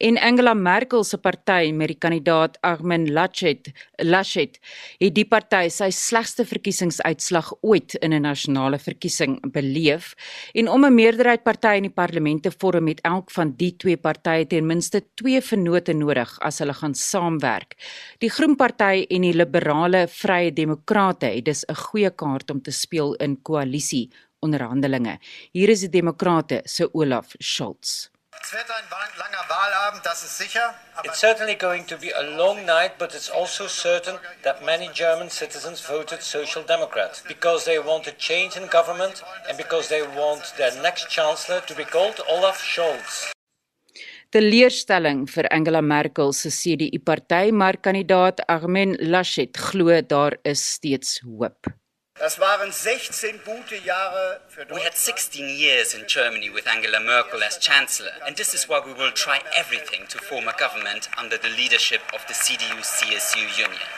en 0.00 0.16
Angela 0.16 0.54
Merkel 0.56 1.04
se 1.04 1.18
party 1.20 1.72
met 1.76 1.92
die 1.92 1.98
kandidaat 2.00 2.56
Armin 2.64 3.10
Laschet, 3.12 3.68
Laschet, 4.00 4.56
het 5.02 5.14
die 5.18 5.26
party 5.28 5.68
sy 5.68 5.90
slegste 5.92 6.46
verkiesingsuitslag 6.48 7.52
ooit 7.60 7.98
in 8.00 8.14
'n 8.14 8.22
nasionale 8.22 8.78
verkiesing 8.78 9.36
beleef 9.52 10.14
en 10.54 10.68
om 10.68 10.84
'n 10.84 10.94
meerderheid 10.94 11.44
party 11.44 11.76
in 11.76 11.90
die 11.90 11.92
parlement 11.92 12.42
te 12.42 12.50
vorm 12.50 12.84
met 12.84 13.00
elk 13.02 13.30
van 13.30 13.52
die 13.56 13.76
twee 13.76 13.96
partye 13.96 14.46
ten 14.46 14.66
minste 14.66 15.02
twee 15.14 15.40
vennote 15.40 15.92
nodig 15.92 16.38
as 16.40 16.58
hulle 16.58 16.72
gaan 16.72 16.94
saamwerk. 16.94 17.76
Die 18.18 18.30
Groen 18.30 18.56
Party 18.56 19.04
en 19.10 19.20
die 19.20 19.32
Liberale 19.32 19.73
liberale 19.74 20.08
vrye 20.08 20.52
demokrate 20.52 21.26
het 21.26 21.44
dus 21.44 21.64
'n 21.66 21.74
goeie 21.74 22.10
kaart 22.10 22.50
om 22.50 22.62
te 22.62 22.70
speel 22.70 23.14
in 23.14 23.42
koalisie 23.42 24.10
onderhandelinge. 24.40 25.18
Hier 25.52 25.68
is 25.68 25.80
die 25.80 25.88
demokrate 25.88 26.60
se 26.64 26.88
Olaf 26.92 27.34
Scholz. 27.38 28.08
Es 28.42 28.52
wird 28.52 28.70
ein 28.70 28.84
langer 29.18 29.44
Wahlabend, 29.48 30.04
das 30.04 30.22
ist 30.22 30.36
sicher. 30.36 30.74
It's 31.02 31.18
certainly 31.18 31.56
going 31.56 31.86
to 31.86 31.96
be 31.96 32.12
a 32.14 32.22
long 32.22 32.64
night, 32.64 32.98
but 32.98 33.14
it's 33.14 33.30
also 33.30 33.66
certain 33.68 34.18
that 34.42 34.62
many 34.64 34.90
German 34.92 35.30
citizens 35.30 35.80
voted 35.80 36.22
Social 36.22 36.64
Democrat 36.64 37.22
because 37.26 37.64
they 37.64 37.78
want 37.78 38.06
a 38.06 38.12
change 38.18 38.56
in 38.56 38.68
government 38.68 39.22
and 39.48 39.56
because 39.56 39.88
they 39.88 40.02
want 40.02 40.54
their 40.56 40.72
next 40.82 41.08
chancellor 41.08 41.60
to 41.66 41.74
be 41.74 41.84
called 41.84 42.20
Olaf 42.28 42.62
Scholz 42.62 43.34
teleurstelling 44.34 45.28
vir 45.30 45.46
Angela 45.54 45.80
Merkel 45.80 46.32
se 46.34 46.50
CDU 46.50 46.98
party, 46.98 47.52
maar 47.52 47.76
kandidaat 47.78 48.42
Armin 48.50 48.96
Laschet 48.98 49.56
glo 49.56 50.00
daar 50.02 50.34
is 50.42 50.64
steeds 50.72 51.20
hoop. 51.22 51.70
Das 52.18 52.38
waren 52.38 52.72
16 52.72 53.40
gute 53.44 53.76
Jahre 53.84 54.40
für. 54.48 54.66
We 54.70 54.82
had 54.82 54.96
16 54.96 55.48
years 55.48 55.94
in 55.94 56.04
Germany 56.06 56.50
with 56.52 56.66
Angela 56.66 57.00
Merkel 57.00 57.42
as 57.42 57.58
chancellor 57.60 58.14
and 58.26 58.36
this 58.36 58.54
is 58.54 58.66
why 58.66 58.80
we 58.86 58.94
will 58.94 59.12
try 59.12 59.38
everything 59.60 60.06
to 60.08 60.18
form 60.18 60.48
a 60.48 60.54
government 60.58 61.08
under 61.22 61.38
the 61.40 61.50
leadership 61.50 62.02
of 62.12 62.24
the 62.26 62.34
CDU-CSU 62.34 63.44
union. 63.66 63.88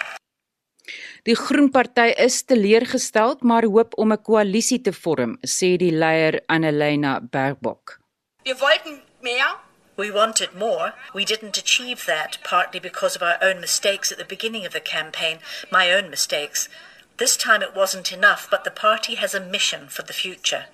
Die 1.22 1.37
Groen 1.37 1.70
Party 1.70 2.12
is 2.16 2.44
teleurgesteld 2.44 3.42
maar 3.42 3.64
hoop 3.64 3.99
om 3.99 4.12
'n 4.12 4.22
koalisie 4.22 4.81
te 4.81 4.92
vorm, 4.92 5.38
sê 5.40 5.77
die 5.77 5.92
leier 5.92 6.42
Annalena 6.46 7.20
Baerbock. 7.20 8.01
Wir 8.42 8.57
wollten 8.59 9.03
mehr 9.20 9.65
We 9.96 10.11
wanted 10.11 10.54
more. 10.54 10.92
We 11.14 11.24
didn't 11.24 11.56
achieve 11.56 12.04
that, 12.06 12.38
partly 12.44 12.80
because 12.80 13.16
of 13.16 13.22
our 13.22 13.38
own 13.40 13.61
mistakes 13.61 14.12
at 14.12 14.18
the 14.18 14.24
beginning 14.35 14.66
of 14.66 14.72
the 14.72 14.80
campaign, 14.80 15.38
my 15.72 15.90
own 15.90 16.11
mistakes. 16.11 16.68
This 17.16 17.37
time 17.37 17.62
it 17.62 17.74
wasn't 17.74 18.12
enough, 18.12 18.46
but 18.50 18.64
the 18.64 18.70
party 18.70 19.14
has 19.14 19.35
a 19.35 19.40
mission 19.40 19.88
for 19.88 20.02
the 20.02 20.12
future. 20.12 20.64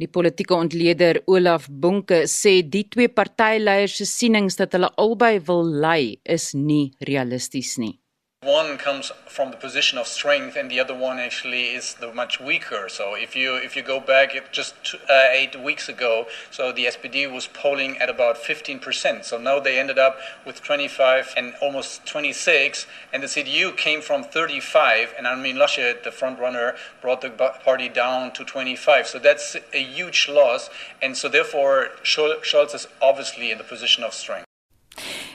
Die 0.00 0.08
politieke 0.08 0.54
ontleder 0.56 1.20
Olaf 1.26 1.66
Bonke 1.68 2.22
sê 2.24 2.62
die 2.64 2.86
twee 2.88 3.08
partyleiers 3.08 3.98
se 4.00 4.06
sienings 4.08 4.56
dat 4.56 4.72
hulle 4.76 4.88
albei 4.96 5.34
wil 5.48 5.64
lei 5.82 6.16
is 6.24 6.54
nie 6.54 6.92
realisties 7.08 7.74
nie. 7.76 7.98
One 8.42 8.78
comes 8.78 9.12
from 9.26 9.50
the 9.50 9.58
position 9.58 9.98
of 9.98 10.06
strength, 10.06 10.56
and 10.56 10.70
the 10.70 10.80
other 10.80 10.94
one 10.94 11.18
actually 11.18 11.74
is 11.74 11.92
the 11.92 12.10
much 12.10 12.40
weaker. 12.40 12.88
So 12.88 13.14
if 13.14 13.36
you 13.36 13.56
if 13.56 13.76
you 13.76 13.82
go 13.82 14.00
back 14.00 14.32
just 14.50 14.74
uh, 14.94 15.28
eight 15.30 15.60
weeks 15.62 15.90
ago, 15.90 16.26
so 16.50 16.72
the 16.72 16.86
SPD 16.86 17.30
was 17.30 17.48
polling 17.48 17.98
at 17.98 18.08
about 18.08 18.38
15 18.38 18.78
percent. 18.78 19.26
So 19.26 19.36
now 19.36 19.60
they 19.60 19.78
ended 19.78 19.98
up 19.98 20.16
with 20.46 20.62
25 20.62 21.34
and 21.36 21.52
almost 21.60 22.06
26, 22.06 22.86
and 23.12 23.22
the 23.22 23.26
CDU 23.26 23.76
came 23.76 24.00
from 24.00 24.24
35, 24.24 25.12
and 25.18 25.26
I 25.26 25.34
mean 25.34 25.56
Laschet, 25.56 26.02
the 26.02 26.10
front 26.10 26.38
runner, 26.38 26.76
brought 27.02 27.20
the 27.20 27.28
party 27.28 27.90
down 27.90 28.32
to 28.32 28.42
25. 28.42 29.06
So 29.06 29.18
that's 29.18 29.54
a 29.74 29.82
huge 29.82 30.30
loss, 30.30 30.70
and 31.02 31.14
so 31.14 31.28
therefore 31.28 31.90
Scholz 32.02 32.74
is 32.74 32.86
obviously 33.02 33.50
in 33.50 33.58
the 33.58 33.64
position 33.64 34.02
of 34.02 34.14
strength. 34.14 34.49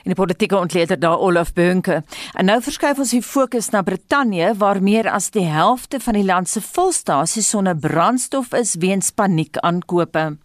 En 0.06 0.14
die 0.14 0.22
politieke 0.22 0.56
ontleder 0.56 1.00
daar 1.02 1.18
Olaf 1.18 1.52
Bunke. 1.52 2.02
En 2.38 2.46
nou 2.46 2.60
verskuif 2.62 2.98
ons 3.02 3.10
die 3.10 3.22
fokus 3.26 3.72
na 3.74 3.82
Brittanje 3.82 4.52
waar 4.54 4.78
meer 4.82 5.10
as 5.10 5.32
die 5.34 5.48
helfte 5.50 5.98
van 6.00 6.14
die 6.14 6.24
land 6.24 6.48
se 6.48 6.62
volstasies 6.62 7.48
sonder 7.50 7.74
brandstof 7.74 8.54
is 8.54 8.76
weens 8.78 9.10
paniekaankope. 9.10 10.36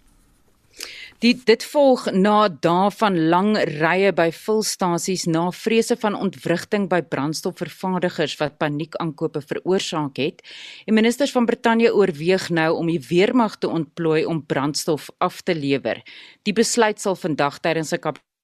Die 1.21 1.35
dit 1.45 1.63
volg 1.69 2.07
na 2.17 2.47
dae 2.49 2.87
van 2.97 3.19
lang 3.29 3.51
rye 3.69 4.09
by 4.17 4.31
vulstasies 4.33 5.27
na 5.29 5.43
vrese 5.53 5.93
van 6.01 6.17
ontwrigting 6.17 6.87
by 6.89 7.03
brandstofvervaardigers 7.05 8.33
wat 8.39 8.57
paniekaankope 8.57 9.43
veroorsaak 9.45 10.17
het. 10.17 10.41
Die 10.89 10.95
ministers 10.97 11.35
van 11.37 11.45
Brittanje 11.45 11.93
oorweeg 11.93 12.49
nou 12.49 12.71
om 12.79 12.89
die 12.89 12.97
weermag 13.11 13.59
te 13.61 13.69
ontplooi 13.69 14.25
om 14.25 14.41
brandstof 14.41 15.11
af 15.21 15.43
te 15.45 15.53
lewer. 15.53 16.01
Die 16.49 16.57
besluit 16.57 16.97
sal 16.97 17.15
vandag 17.15 17.61
tydens 17.61 17.93
'n 17.93 18.01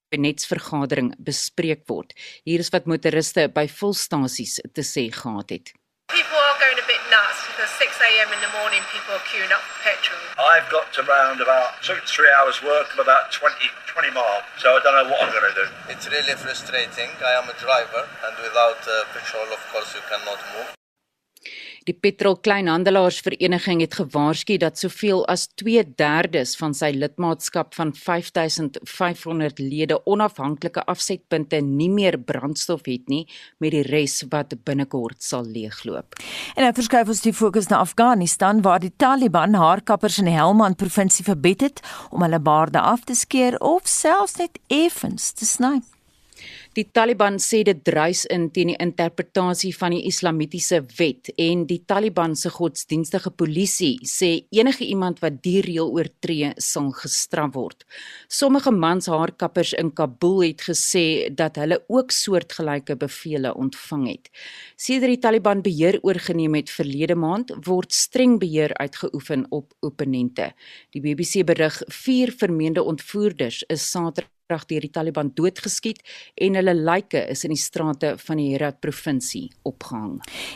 kabinetsvergadering 0.08 1.12
bespreek 1.20 1.84
word. 1.88 2.14
Hier 2.44 2.60
is 2.60 2.72
wat 2.72 2.88
motoriste 2.88 3.48
by 3.52 3.68
volstasies 3.68 4.58
te 4.72 4.82
sê 4.82 5.08
gehad 5.12 5.50
het. 5.52 5.72
People 6.08 6.40
are 6.40 6.56
going 6.56 6.80
a 6.80 6.86
bit 6.88 7.02
nuts 7.12 7.44
because 7.52 7.68
6 7.76 8.00
a.m. 8.00 8.32
in 8.32 8.40
the 8.40 8.52
morning 8.56 8.80
people 8.88 9.12
are 9.12 9.24
queuing 9.28 9.52
up 9.52 9.60
for 9.60 9.76
petrol. 9.84 10.16
I've 10.40 10.64
got 10.72 10.88
to 10.96 11.04
round 11.04 11.44
about 11.44 11.76
two, 11.84 12.00
three 12.08 12.32
hours 12.40 12.62
work 12.64 12.88
of 12.96 12.98
about 13.04 13.28
20, 13.28 13.52
20 13.84 14.16
miles, 14.16 14.44
so 14.56 14.72
I 14.72 14.80
don't 14.80 14.96
know 14.96 15.08
what 15.12 15.20
I'm 15.20 15.32
going 15.36 15.52
to 15.52 15.56
do. 15.60 15.68
It's 15.92 16.08
really 16.08 16.32
frustrating. 16.40 17.12
I 17.20 17.36
am 17.36 17.52
a 17.52 17.56
driver 17.60 18.08
and 18.24 18.34
without 18.40 18.80
uh, 18.88 19.04
petrol, 19.12 19.52
of 19.52 19.60
course, 19.68 19.92
you 19.92 20.00
cannot 20.08 20.40
move. 20.56 20.77
Die 21.88 21.96
Petrol 21.96 22.36
Kleinhandelaarsvereniging 22.36 23.80
het 23.80 23.94
gewaarsku 23.96 24.58
dat 24.60 24.76
soveel 24.76 25.22
as 25.32 25.46
2/3 25.62 26.56
van 26.60 26.74
sy 26.74 26.90
lidmaatskap 26.92 27.72
van 27.74 27.94
5500 27.94 29.58
lede 29.58 29.96
onafhanklike 30.04 30.84
afsetpunte 30.84 31.62
nie 31.62 31.88
meer 31.88 32.18
brandstof 32.18 32.84
het 32.84 33.08
nie 33.08 33.24
met 33.58 33.70
die 33.70 33.82
res 33.82 34.24
wat 34.28 34.52
binnekort 34.64 35.22
sal 35.22 35.46
leegloop. 35.46 36.20
En 36.56 36.62
nou 36.62 36.72
verskuif 36.74 37.08
ons 37.08 37.22
die 37.22 37.32
fokus 37.32 37.68
na 37.68 37.78
Afghanistan 37.78 38.60
waar 38.62 38.80
die 38.80 38.92
Taliban 38.96 39.54
haarkappers 39.54 40.18
in 40.18 40.24
die 40.24 40.36
Helmand 40.36 40.76
provinsie 40.76 41.24
verbied 41.24 41.60
het 41.60 41.80
om 42.10 42.22
hulle 42.22 42.40
baarde 42.40 42.80
af 42.80 43.04
te 43.04 43.14
skeer 43.14 43.58
of 43.60 43.88
selfs 43.88 44.36
net 44.36 44.58
effens 44.66 45.32
te 45.32 45.46
sny. 45.46 45.80
Die 46.78 46.84
Taliban 46.94 47.40
sê 47.42 47.64
dit 47.66 47.78
druis 47.82 48.20
in 48.30 48.44
teen 48.54 48.68
die 48.70 48.76
interpretasie 48.78 49.72
van 49.74 49.96
die 49.96 50.04
islamitiese 50.06 50.78
wet 51.00 51.32
en 51.42 51.64
die 51.66 51.80
Taliban 51.90 52.36
se 52.38 52.52
godsdienstige 52.54 53.32
polisie 53.34 53.96
sê 54.06 54.28
enige 54.54 54.86
iemand 54.86 55.18
wat 55.24 55.40
die 55.42 55.56
reël 55.66 55.90
oortree 55.96 56.52
sal 56.62 56.92
gestraf 57.00 57.56
word. 57.56 57.82
Sommige 58.30 58.70
manshaarkappers 58.70 59.74
in 59.82 59.90
Kabul 59.90 60.44
het 60.44 60.68
gesê 60.68 61.34
dat 61.34 61.58
hulle 61.58 61.80
ook 61.88 62.14
soortgelyke 62.14 62.94
bevele 63.02 63.56
ontvang 63.58 64.06
het. 64.12 64.30
Sedert 64.78 65.16
die 65.16 65.22
Taliban 65.26 65.66
beheer 65.66 65.98
oorgeneem 66.06 66.60
het 66.60 66.70
verlede 66.70 67.18
maand, 67.18 67.56
word 67.66 67.90
streng 67.90 68.38
beheer 68.38 68.78
uitgeoefen 68.78 69.48
op 69.50 69.74
opponente. 69.82 70.52
Die 70.94 71.02
BBC 71.02 71.42
berig 71.42 71.82
vier 72.04 72.30
vermeende 72.30 72.86
ontvoerders 72.86 73.64
is 73.66 73.90
Saterdag 73.90 74.30
krag 74.48 74.64
deur 74.70 74.80
die 74.80 74.92
Taliban 74.92 75.28
doodgeskiet 75.36 75.98
en 76.40 76.54
hulle 76.56 76.72
lyke 76.72 77.20
is 77.28 77.44
in 77.44 77.52
die 77.52 77.60
strate 77.60 78.14
van 78.22 78.38
die 78.40 78.46
Herat 78.54 78.78
provinsie 78.80 79.50
opgehang. 79.68 80.14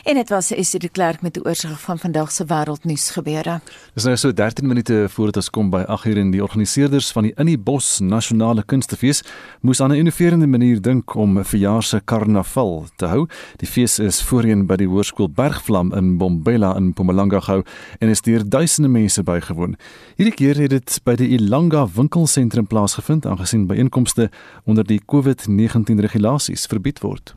En 0.09 0.17
dit 0.17 0.31
was 0.33 0.49
Esie 0.55 0.79
de 0.81 0.89
Klerk 0.89 1.21
met 1.21 1.35
die 1.37 1.43
oorsig 1.45 1.75
van 1.83 1.99
vandag 2.01 2.31
se 2.33 2.47
wêreldnuus 2.49 3.11
gebeure. 3.13 3.59
Dis 3.93 4.07
nou 4.09 4.15
so 4.17 4.33
13 4.33 4.65
minute 4.67 4.97
voordat 5.13 5.43
ons 5.43 5.49
kom 5.53 5.69
by 5.73 5.83
8 5.85 6.09
uur 6.09 6.21
en 6.23 6.31
die 6.33 6.41
organiseerders 6.41 7.11
van 7.13 7.27
die 7.27 7.33
In 7.37 7.51
die 7.51 7.57
Bos 7.57 7.99
Nasionale 8.01 8.63
Kunstefees 8.65 9.21
moes 9.61 9.81
aan 9.81 9.91
'n 9.91 10.01
innoverende 10.01 10.47
manier 10.47 10.81
dink 10.81 11.13
om 11.15 11.37
'n 11.37 11.45
verjaar 11.45 11.83
se 11.83 12.01
karnaval 12.05 12.87
te 12.97 13.05
hou. 13.05 13.27
Die 13.57 13.67
fees 13.67 13.99
is 13.99 14.21
voorheen 14.21 14.65
by 14.65 14.75
die 14.75 14.87
Hoërskool 14.87 15.29
Bergvlam 15.29 15.93
in 15.93 16.17
Bombela 16.17 16.75
in 16.75 16.87
Mpumalanga 16.87 17.39
gehou 17.39 17.63
en 17.99 18.09
is 18.09 18.21
deur 18.21 18.49
duisende 18.49 18.89
mense 18.89 19.23
bygewoon. 19.23 19.75
Hierdie 20.15 20.35
keer 20.35 20.55
het 20.55 20.69
dit 20.69 20.99
by 21.03 21.15
die 21.15 21.29
Ilanga 21.29 21.87
winkelsentrum 21.95 22.67
plaasgevind 22.67 23.25
aangesien 23.25 23.67
by 23.67 23.82
ooreenkomste 23.83 24.29
onder 24.63 24.83
die 24.83 25.01
COVID-19 25.05 25.99
regulasies 25.99 26.65
verbied 26.65 26.99
word. 26.99 27.35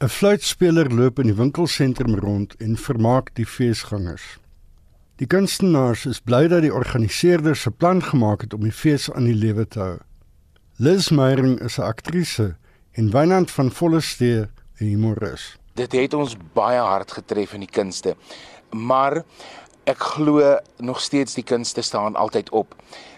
‘n 0.00 0.08
Fluitspeler 0.08 0.88
loop 0.88 1.18
in 1.18 1.28
die 1.28 1.36
winkelsentrum 1.36 2.14
rond 2.14 2.54
en 2.56 2.76
vermaak 2.76 3.34
die 3.36 3.46
feesgangers. 3.46 4.38
Die 5.20 5.28
kunstenaars 5.28 6.06
is 6.06 6.20
bly 6.24 6.48
dat 6.48 6.64
die 6.64 6.72
organiseerders 6.72 7.66
'n 7.66 7.76
plan 7.76 8.02
gemaak 8.02 8.40
het 8.40 8.54
om 8.54 8.62
die 8.64 8.72
fees 8.72 9.12
aan 9.12 9.24
die 9.24 9.36
lewe 9.36 9.68
te 9.68 9.80
hou. 9.80 9.98
Liz 10.76 11.10
Meyering 11.10 11.60
is 11.60 11.78
'n 11.78 11.82
aktrise 11.82 12.56
en 12.92 13.12
Wynand 13.12 13.50
van 13.50 13.70
Vollestee 13.70 14.48
'n 14.80 14.84
humoris. 14.84 15.59
Dit 15.80 15.92
het 15.96 16.14
ons 16.14 16.36
baie 16.54 16.80
hard 16.80 17.12
getref 17.12 17.54
in 17.56 17.64
die 17.64 17.74
kunste 17.80 18.16
maar 18.70 19.22
ek 19.84 19.98
glo 20.14 20.58
nog 20.78 21.00
steeds 21.00 21.34
die 21.34 21.44
kunste 21.44 21.82
staan 21.82 22.16
altyd 22.16 22.50
op. 22.50 22.74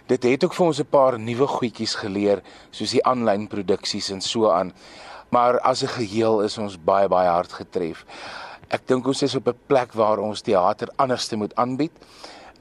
Dit 0.06 0.22
het 0.22 0.44
ook 0.44 0.54
vir 0.54 0.66
ons 0.66 0.80
'n 0.80 0.90
paar 0.90 1.18
nuwe 1.18 1.46
goedjies 1.46 1.94
geleer, 1.94 2.42
soos 2.70 2.90
die 2.90 3.04
aanlyn 3.04 3.48
produksies 3.48 4.10
en 4.10 4.20
so 4.20 4.50
aan. 4.50 4.72
Maar 5.28 5.60
as 5.60 5.82
'n 5.82 5.88
geheel 5.88 6.42
is 6.42 6.58
ons 6.58 6.76
baie 6.84 7.08
baie 7.08 7.28
hard 7.28 7.52
getref. 7.52 8.04
Ek 8.68 8.86
dink 8.86 9.06
ons 9.06 9.22
is 9.22 9.34
op 9.34 9.48
'n 9.48 9.58
plek 9.66 9.92
waar 9.92 10.18
ons 10.18 10.40
teater 10.40 10.88
anderste 10.96 11.36
moet 11.36 11.54
aanbied. 11.54 11.92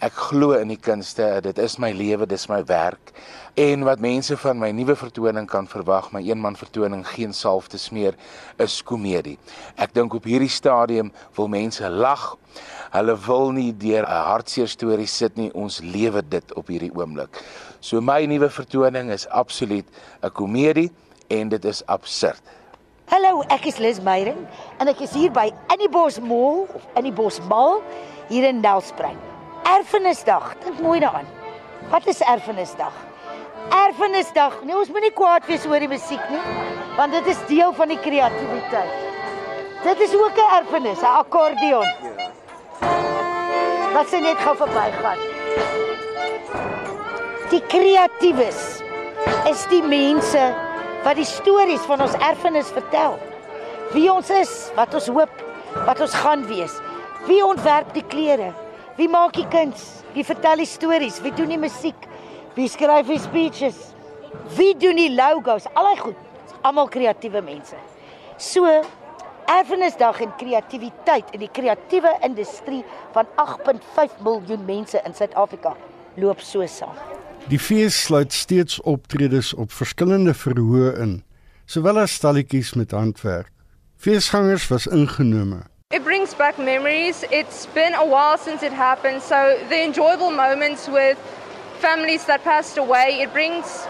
Ek 0.02 0.16
glo 0.18 0.56
in 0.58 0.72
die 0.72 0.80
kunste, 0.82 1.26
dit 1.46 1.60
is 1.62 1.76
my 1.78 1.92
lewe, 1.94 2.26
dis 2.26 2.48
my 2.50 2.64
werk. 2.66 3.12
En 3.54 3.84
wat 3.86 4.00
mense 4.02 4.34
van 4.42 4.58
my 4.58 4.72
nuwe 4.74 4.96
vertoning 4.98 5.46
kan 5.46 5.68
verwag, 5.70 6.08
my 6.10 6.24
eenman 6.26 6.58
vertoning 6.58 7.04
geen 7.06 7.36
salf 7.38 7.68
te 7.70 7.78
smeer, 7.78 8.18
is 8.58 8.80
komedie. 8.82 9.36
Ek 9.78 9.94
dink 9.94 10.16
op 10.18 10.26
hierdie 10.26 10.50
stadium 10.50 11.12
wil 11.38 11.52
mense 11.54 11.86
lag. 11.86 12.32
Hulle 12.96 13.14
wil 13.28 13.54
nie 13.54 13.70
deur 13.78 14.10
'n 14.10 14.26
hartseer 14.32 14.68
storie 14.68 15.06
sit 15.06 15.38
nie. 15.38 15.54
Ons 15.54 15.82
lewe 15.86 16.26
dit 16.26 16.54
op 16.58 16.68
hierdie 16.68 16.92
oomblik. 16.98 17.38
So 17.80 18.02
my 18.02 18.26
nuwe 18.26 18.50
vertoning 18.50 19.12
is 19.12 19.28
absoluut 19.30 19.86
'n 20.24 20.32
komedie 20.34 20.90
en 21.30 21.50
dit 21.50 21.66
is 21.66 21.86
absurd. 21.86 22.42
Hallo, 23.06 23.44
ek 23.50 23.66
is 23.68 23.78
Liz 23.78 24.00
Meyering 24.00 24.48
en 24.80 24.88
ek 24.88 25.02
is 25.02 25.14
hier 25.14 25.32
by 25.32 25.52
Innibos 25.70 26.20
Mall 26.20 26.66
of 26.74 26.88
Innibos 26.96 27.40
Mall 27.48 27.84
hier 28.30 28.48
in 28.48 28.62
Nelspruit. 28.62 29.31
Erfenisdag, 29.63 30.56
dink 30.63 30.80
mooi 30.80 31.00
daaraan. 31.00 31.28
Wat 31.89 32.08
is 32.08 32.19
Erfenisdag? 32.19 32.93
Erfenisdag. 33.69 34.62
Nee, 34.63 34.76
ons 34.76 34.89
moenie 34.89 35.12
kwaad 35.13 35.45
wees 35.45 35.65
oor 35.69 35.80
die 35.80 35.89
musiek 35.91 36.24
nie, 36.30 36.41
want 36.97 37.13
dit 37.13 37.28
is 37.34 37.41
deel 37.47 37.74
van 37.78 37.91
die 37.93 38.00
kreatiwiteit. 38.02 38.95
Dit 39.84 40.00
is 40.00 40.15
ook 40.15 40.38
'n 40.38 40.56
erfenis, 40.58 41.02
'n 41.02 41.06
akkordeon. 41.21 41.88
Wat 43.93 44.10
sy 44.10 44.19
net 44.19 44.38
gou 44.38 44.56
verbygaan. 44.56 45.19
Die 47.50 47.62
kreatiewes 47.67 48.82
is 49.50 49.65
die 49.69 49.84
mense 49.84 50.54
wat 51.04 51.15
die 51.15 51.26
stories 51.26 51.82
van 51.82 52.02
ons 52.02 52.13
erfenis 52.13 52.69
vertel. 52.71 53.19
Wie 53.91 54.12
ons 54.12 54.30
is, 54.30 54.71
wat 54.76 54.93
ons 54.93 55.08
hoop, 55.08 55.34
wat 55.86 56.00
ons 56.00 56.13
gaan 56.13 56.47
wees. 56.47 56.80
Wie 57.26 57.45
ontwerp 57.45 57.93
die 57.93 58.06
klere? 58.08 58.54
Wie 58.97 59.08
maak 59.08 59.34
die 59.34 59.47
kuns? 59.47 60.03
Wie 60.13 60.24
vertel 60.24 60.57
die 60.57 60.68
stories? 60.68 61.22
Wie 61.24 61.32
doen 61.32 61.49
die 61.49 61.59
musiek? 61.59 62.07
Wie 62.55 62.68
skryf 62.68 63.07
die 63.07 63.20
speeches? 63.20 63.78
Wie 64.57 64.74
doen 64.76 64.99
die 64.99 65.11
logos? 65.16 65.68
Allei 65.74 65.95
goed. 65.97 66.18
Almal 66.61 66.89
kreatiewe 66.89 67.41
mense. 67.41 67.76
So 68.38 68.68
Erfenisdag 69.51 70.22
en 70.24 70.32
kreatiwiteit 70.38 71.32
in 71.36 71.41
die 71.43 71.49
kreatiewe 71.51 72.11
industrie 72.24 72.84
van 73.11 73.28
8.5 73.41 74.22
miljoen 74.24 74.61
mense 74.66 75.01
in 75.03 75.16
Suid-Afrika 75.18 75.74
loop 76.16 76.39
so 76.45 76.63
saam. 76.68 76.95
Die 77.49 77.59
fees 77.59 77.97
sluit 78.05 78.32
steeds 78.34 78.80
optredes 78.88 79.51
op 79.59 79.74
verskillende 79.76 80.36
verhoë 80.38 80.93
in, 81.03 81.18
sowel 81.66 81.99
as 82.03 82.16
stalletjies 82.20 82.76
met 82.80 82.95
handwerk. 82.95 83.49
Feesgangers 83.99 84.70
was 84.72 84.88
ingenome. 84.88 85.66
It 85.92 86.06
brings 86.06 86.34
back 86.34 86.58
memories. 86.58 87.26
It's 87.32 87.66
been 87.66 87.94
a 87.94 88.06
while 88.06 88.38
since 88.38 88.64
it 88.64 88.72
happened, 88.72 89.22
so 89.22 89.60
the 89.68 89.84
enjoyable 89.84 90.32
moments 90.32 90.88
with 90.88 91.18
families 91.80 92.24
that 92.28 92.46
passed 92.46 92.78
away, 92.78 93.20
it 93.20 93.34
brings 93.34 93.86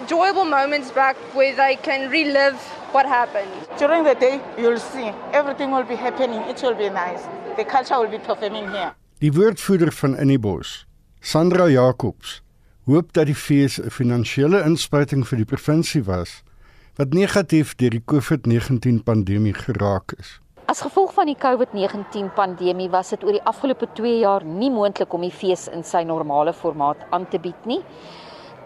enjoyable 0.00 0.44
moments 0.44 0.90
back 0.90 1.14
where 1.34 1.54
they 1.54 1.76
can 1.76 2.10
relive 2.10 2.56
what 2.90 3.06
happened. 3.06 3.52
During 3.78 4.02
the 4.02 4.16
day, 4.16 4.40
you'll 4.58 4.80
see 4.80 5.12
everything 5.32 5.70
will 5.70 5.84
be 5.84 5.94
happening. 5.94 6.40
It 6.50 6.60
will 6.62 6.74
be 6.74 6.90
nice. 6.90 7.22
The 7.56 7.64
culture 7.64 8.00
will 8.00 8.10
be 8.10 8.18
performing 8.18 8.68
here. 8.68 8.94
Die 9.18 9.30
woordvoerder 9.32 9.92
van 9.92 10.18
Innibos, 10.18 10.86
Sandra 11.20 11.68
Jacobs, 11.70 12.42
hoop 12.84 13.12
dat 13.12 13.26
die 13.26 13.38
fees 13.38 13.78
'n 13.78 13.90
finansiële 13.90 14.64
inspuiting 14.64 15.22
vir 15.26 15.36
die 15.36 15.46
provinsie 15.54 16.02
was 16.02 16.42
wat 16.96 17.14
negatief 17.14 17.76
deur 17.76 17.90
die 17.90 18.02
COVID-19 18.04 19.02
pandemie 19.04 19.54
geraak 19.54 20.12
is. 20.18 20.40
As 20.66 20.80
gevolg 20.82 21.12
van 21.14 21.28
die 21.30 21.36
COVID-19 21.38 22.32
pandemie 22.34 22.88
was 22.90 23.12
dit 23.12 23.22
oor 23.22 23.36
die 23.36 23.44
afgelope 23.46 23.86
2 23.94 24.16
jaar 24.18 24.42
nie 24.42 24.70
moontlik 24.74 25.12
om 25.14 25.22
die 25.22 25.30
fees 25.30 25.68
in 25.70 25.84
sy 25.86 26.00
normale 26.02 26.50
formaat 26.50 27.04
aan 27.14 27.28
te 27.30 27.38
bied 27.38 27.68
nie. 27.70 27.78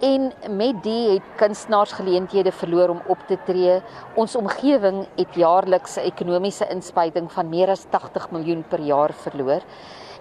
En 0.01 0.31
met 0.57 0.79
dit 0.81 1.11
het 1.11 1.27
kunstenaars 1.37 1.93
geleenthede 1.99 2.55
verloor 2.57 2.95
om 2.95 3.03
op 3.13 3.21
te 3.29 3.37
tree. 3.45 3.83
Ons 4.17 4.39
omgewing 4.41 5.03
het 5.19 5.37
jaarliks 5.37 5.99
'n 5.99 6.09
ekonomiese 6.09 6.71
inspuiting 6.73 7.29
van 7.33 7.51
meer 7.51 7.69
as 7.69 7.85
80 7.91 8.31
miljoen 8.31 8.65
per 8.69 8.81
jaar 8.81 9.13
verloor. 9.13 9.61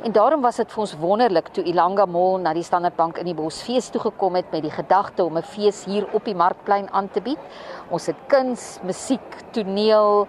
En 0.04 0.12
daarom 0.12 0.42
was 0.42 0.56
dit 0.56 0.72
vir 0.72 0.82
ons 0.82 0.98
wonderlik 1.00 1.48
toe 1.48 1.64
Ilanga 1.64 2.06
Mall 2.06 2.42
na 2.42 2.54
die 2.54 2.64
Standard 2.64 2.96
Bank 2.96 3.18
in 3.18 3.26
die 3.26 3.34
Bosfees 3.34 3.90
toe 3.90 4.02
gekom 4.02 4.36
het 4.36 4.52
met 4.52 4.62
die 4.62 4.72
gedagte 4.72 5.24
om 5.24 5.38
'n 5.38 5.44
fees 5.44 5.86
hier 5.86 6.08
op 6.14 6.26
die 6.26 6.36
markplein 6.36 6.92
aan 6.92 7.10
te 7.10 7.22
bied. 7.22 7.40
Ons 7.90 8.06
het 8.06 8.16
kuns, 8.28 8.80
musiek, 8.84 9.52
toneel, 9.52 10.28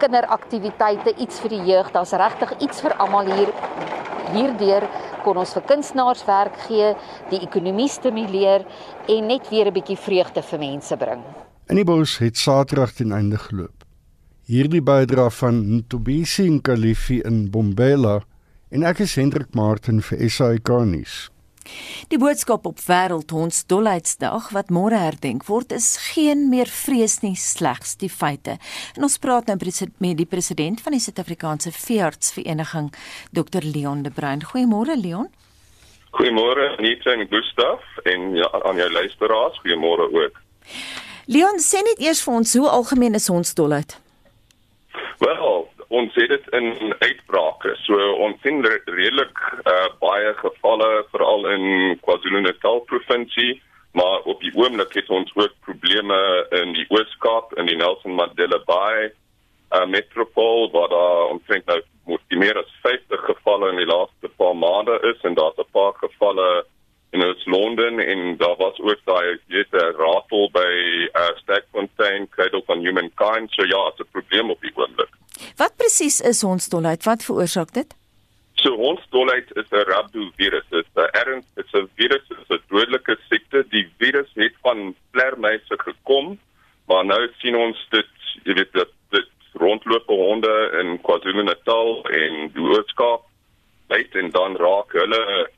kinderaktiwiteite, 0.00 1.14
iets 1.22 1.40
vir 1.44 1.54
die 1.54 1.62
jeug. 1.72 1.90
Daar's 1.94 2.12
regtig 2.12 2.56
iets 2.60 2.82
vir 2.84 2.96
almal 2.98 3.30
hier. 3.30 3.52
Hierdeur 4.34 4.86
kon 5.24 5.40
ons 5.40 5.52
vir 5.56 5.66
kunstenaars 5.68 6.24
werk 6.28 6.56
gee, 6.66 6.94
die 7.30 7.42
ekonomie 7.44 7.88
stimuleer 7.90 8.64
en 9.08 9.26
net 9.26 9.50
weer 9.50 9.66
'n 9.66 9.74
bietjie 9.74 9.98
vreugde 9.98 10.42
vir 10.42 10.58
mense 10.58 10.96
bring. 10.96 11.22
In 11.68 11.76
die 11.76 11.84
bos 11.84 12.18
het 12.18 12.36
Saterdag 12.36 12.92
ten 12.92 13.12
einde 13.12 13.38
geloop. 13.38 13.84
Hierdie 14.46 14.82
bydra 14.82 15.30
van 15.30 15.60
Ntobisi 15.76 16.48
Nkalifi 16.50 17.20
in 17.24 17.50
Bombela 17.50 18.20
en 18.70 18.82
ek 18.82 19.00
is 19.00 19.14
Hendrik 19.14 19.54
Martin 19.54 20.00
vir 20.00 20.30
SAK 20.30 20.68
nuus. 20.68 21.30
Die 22.10 22.18
boodskap 22.18 22.66
op 22.66 22.80
Wêreldhondsdolheidsdag 22.86 24.50
wat 24.56 24.72
môre 24.74 24.98
herdenk 24.98 25.44
word 25.46 25.72
is 25.76 25.92
geen 26.10 26.48
meer 26.50 26.66
vrees 26.66 27.20
nie 27.22 27.36
slegs 27.36 27.96
die 28.00 28.10
feite. 28.10 28.56
En 28.96 29.06
ons 29.06 29.18
praat 29.18 29.46
nou 29.46 29.58
met 29.98 30.16
die 30.16 30.26
president 30.26 30.80
van 30.80 30.96
die 30.96 31.00
Suid-Afrikaanse 31.00 31.72
Veeartsvereniging, 31.72 32.90
Dr 33.30 33.62
Leon 33.62 34.02
de 34.02 34.10
Bruin. 34.10 34.42
Goeiemôre 34.44 34.96
Leon. 34.96 35.28
Goeiemôre 36.10 36.76
Anita 36.78 37.12
en 37.12 37.26
Gustaf 37.28 37.82
en 38.02 38.34
ja, 38.34 38.48
aan 38.64 38.76
jou 38.76 38.90
luisteraars, 38.90 39.60
goeiemôre 39.62 40.08
ook. 40.10 40.40
Leon, 41.30 41.60
sê 41.62 41.84
net 41.86 42.00
eers 42.02 42.22
vir 42.24 42.34
ons 42.34 42.54
hoe 42.58 42.68
algemeen 42.68 43.14
is 43.14 43.28
hondsdolheid? 43.30 43.94
Wel, 45.22 45.69
ons 45.90 46.12
sê 46.14 46.26
dit 46.30 46.44
in 46.54 46.94
uitbrake. 47.02 47.74
So 47.84 47.98
ons 48.26 48.38
sien 48.44 48.62
redelik 48.62 49.42
uh, 49.64 49.88
baie 50.02 50.34
gevalle 50.38 50.90
veral 51.10 51.46
in 51.50 51.64
KwaZulu-Natal 52.06 52.84
provinsie, 52.92 53.60
maar 53.98 54.22
op 54.30 54.40
die 54.44 54.52
oomblik 54.54 54.94
het 54.94 55.10
ons 55.10 55.32
ook 55.34 55.54
probleme 55.66 56.18
in 56.60 56.76
die 56.78 56.86
Oos-Kaap 56.94 57.56
in 57.58 57.66
die 57.66 57.78
Nelson 57.80 58.14
Mandela 58.14 58.60
Bay 58.68 59.10
uh, 59.10 59.86
metropool 59.86 60.70
waar 60.70 60.88
daar 60.88 61.24
omtrent 61.34 61.66
nou 61.66 61.80
moet 62.04 62.22
die 62.28 62.38
meer 62.38 62.58
as 62.58 62.70
50 62.82 63.24
gevalle 63.26 63.70
in 63.72 63.80
die 63.82 63.90
laaste 63.90 64.30
paar 64.38 64.56
maande 64.56 64.98
is 65.12 65.26
en 65.26 65.34
daar's 65.34 65.58
'n 65.58 65.70
paar 65.72 65.94
gevalle 66.02 66.64
in 67.10 67.24
ons 67.26 67.46
Londen 67.46 67.98
en 67.98 68.36
daar 68.36 68.56
was 68.56 68.78
ook 68.78 69.00
daai 69.04 69.38
'n 69.48 69.94
ratel 70.02 70.50
by 70.50 70.70
uh, 71.20 71.30
Stakfontein, 71.42 72.28
Cradle 72.28 72.62
of 72.66 72.76
Humankind. 72.78 73.50
So 73.52 73.64
ja, 73.64 73.92
'n 73.98 74.10
probleem 74.12 74.50
op 74.50 74.60
die 74.60 74.72
oomblik. 74.74 75.19
Wat 75.60 75.76
presies 75.76 76.20
is 76.24 76.40
hondsdolheid? 76.40 77.04
Wat 77.04 77.24
veroorsaak 77.24 77.74
dit? 77.76 77.90
So 78.62 78.76
hondsdolheid 78.80 79.48
is 79.60 79.68
'n 79.70 79.84
rabdovirus. 79.92 80.66
Dit 80.70 80.86
is 80.86 80.92
'n 80.94 81.10
erns, 81.22 81.46
dit 81.54 81.64
is 81.64 81.80
'n 81.80 81.88
virus, 81.96 82.24
dit 82.28 82.38
is 82.38 82.48
'n 82.56 82.62
dodelike 82.68 83.16
siekte. 83.28 83.64
Die 83.68 83.86
virus 83.98 84.30
het 84.34 84.54
van 84.62 84.94
vlermuise 85.12 85.76
gekom, 85.78 86.38
maar 86.86 87.04
nou 87.04 87.28
sien 87.38 87.56
ons 87.56 87.86
dit, 87.90 88.12
jy 88.44 88.54
weet 88.54 88.72
dit 88.72 88.92
dit 89.10 89.28
rondloop 89.52 90.06
honde 90.06 90.54
in 90.80 91.00
KwaZulu-Natal 91.00 92.04
en 92.08 92.50
die 92.54 92.62
Oos-Kaap. 92.62 93.22
Byt 93.88 94.14
en 94.14 94.30
dan 94.30 94.56
raak 94.56 94.92
hulle 94.92 95.48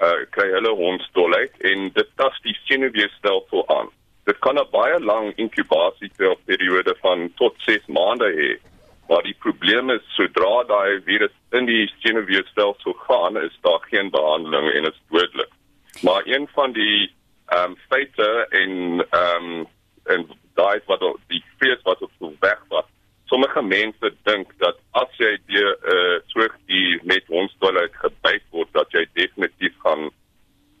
uh 0.00 0.20
kry 0.30 0.50
hulle 0.50 0.72
hondsdolheid 0.72 1.52
en 1.60 1.90
dit 1.92 2.08
tas 2.16 2.40
die 2.42 2.56
senuweestelsel 2.64 3.68
aan. 3.68 3.88
Dit 4.24 4.38
kan 4.38 4.58
'n 4.58 4.70
baie 4.70 5.00
lang 5.00 5.36
inkubasieperiode 5.36 6.94
van 7.00 7.32
tot 7.36 7.54
6 7.58 7.86
maande 7.86 8.32
hê. 8.40 8.73
Maar 9.08 9.22
die 9.22 9.36
probleem 9.38 9.90
is 9.90 10.04
sodra 10.16 10.62
daai 10.68 11.02
virus 11.04 11.34
in 11.52 11.66
die 11.68 11.84
senuweestelsel 12.02 12.96
gaan, 13.06 13.36
is 13.36 13.58
daar 13.66 13.82
geen 13.90 14.10
behandeling 14.10 14.70
en 14.72 14.88
dit 14.88 14.94
is 14.94 15.02
dodelik. 15.10 15.52
Maar 16.02 16.22
een 16.26 16.48
van 16.54 16.72
die 16.72 17.12
ehm 17.52 17.70
um, 17.70 17.76
feite 17.88 18.46
en 18.50 19.04
ehm 19.10 19.44
um, 19.44 19.66
en 20.04 20.26
daai 20.54 20.80
wat 20.86 21.04
die 21.32 21.42
fees 21.58 21.82
wat 21.82 22.02
op 22.02 22.10
so 22.18 22.32
weg 22.40 22.60
was. 22.68 22.86
Sommige 23.24 23.62
mense 23.62 24.12
dink 24.22 24.52
dat 24.58 24.80
as 25.00 25.18
jy 25.18 25.36
die 25.46 25.64
eh 25.64 25.94
uh, 25.94 26.16
soort 26.32 26.56
die 26.66 27.00
met 27.02 27.28
ons 27.28 27.56
dolheid 27.58 27.94
gebyt 28.00 28.44
word 28.50 28.72
dat 28.72 28.92
jy 28.92 29.04
definitief 29.12 29.76
gaan 29.84 30.10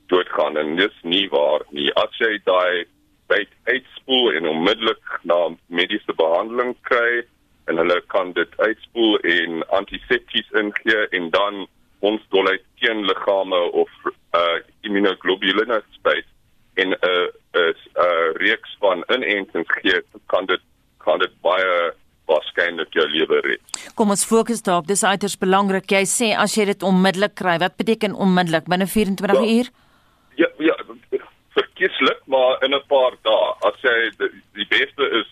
doodgaan 0.06 0.56
en 0.56 0.76
dis 0.76 0.96
nie 1.02 1.28
waar 1.28 1.64
nie. 1.70 1.90
As 1.92 2.16
jy 2.20 2.38
daai 2.44 2.84
byt 3.28 3.52
uitspoel 3.64 4.32
en 4.32 4.48
onmiddellik 4.48 5.20
na 5.22 5.38
mediese 5.66 6.12
behandeling 6.16 6.74
kry, 6.82 7.24
en 7.66 7.80
hulle 7.80 8.00
kan 8.12 8.32
dit 8.32 8.60
uitspoel 8.60 9.18
en 9.18 9.62
antisepties 9.68 10.50
ingee 10.60 11.08
en 11.18 11.30
dan 11.30 11.66
ons 12.04 12.22
dolheid 12.28 12.62
teen 12.80 13.04
liggame 13.08 13.60
of 13.72 13.90
uh 14.36 14.58
immunoglobuline 14.82 15.82
spesies 15.96 16.30
in 16.74 16.90
'n 16.90 16.96
uh, 17.08 17.28
'n 17.54 17.74
uh, 18.04 18.32
reeks 18.44 18.76
van 18.80 19.04
inentings 19.08 19.70
gee 19.80 20.02
kan 20.26 20.46
dit 20.46 20.60
kan 20.98 21.18
dit 21.18 21.34
baie 21.40 21.92
waarskynlik 22.26 22.92
jou 22.92 23.04
lewe 23.08 23.40
red. 23.40 23.60
Kom 23.94 24.10
ons 24.10 24.24
fokus 24.24 24.62
daarop. 24.62 24.86
Dis 24.86 25.04
uiters 25.04 25.36
belangrik. 25.38 25.90
Jy 25.90 26.04
sê 26.08 26.28
as 26.44 26.56
jy 26.56 26.64
dit 26.64 26.82
onmiddellik 26.82 27.34
kry, 27.34 27.58
wat 27.58 27.76
beteken 27.76 28.14
onmiddellik 28.14 28.64
binne 28.64 28.86
24 28.86 29.36
ja, 29.36 29.56
uur? 29.56 29.70
Ja, 30.40 30.48
ja, 30.58 30.76
verkieslik, 31.54 32.20
maar 32.26 32.64
in 32.64 32.74
'n 32.74 32.82
paar 32.88 33.14
dae. 33.22 33.54
As 33.68 33.76
jy 33.82 34.10
die, 34.18 34.42
die 34.52 34.68
beste 34.68 35.10
is 35.20 35.28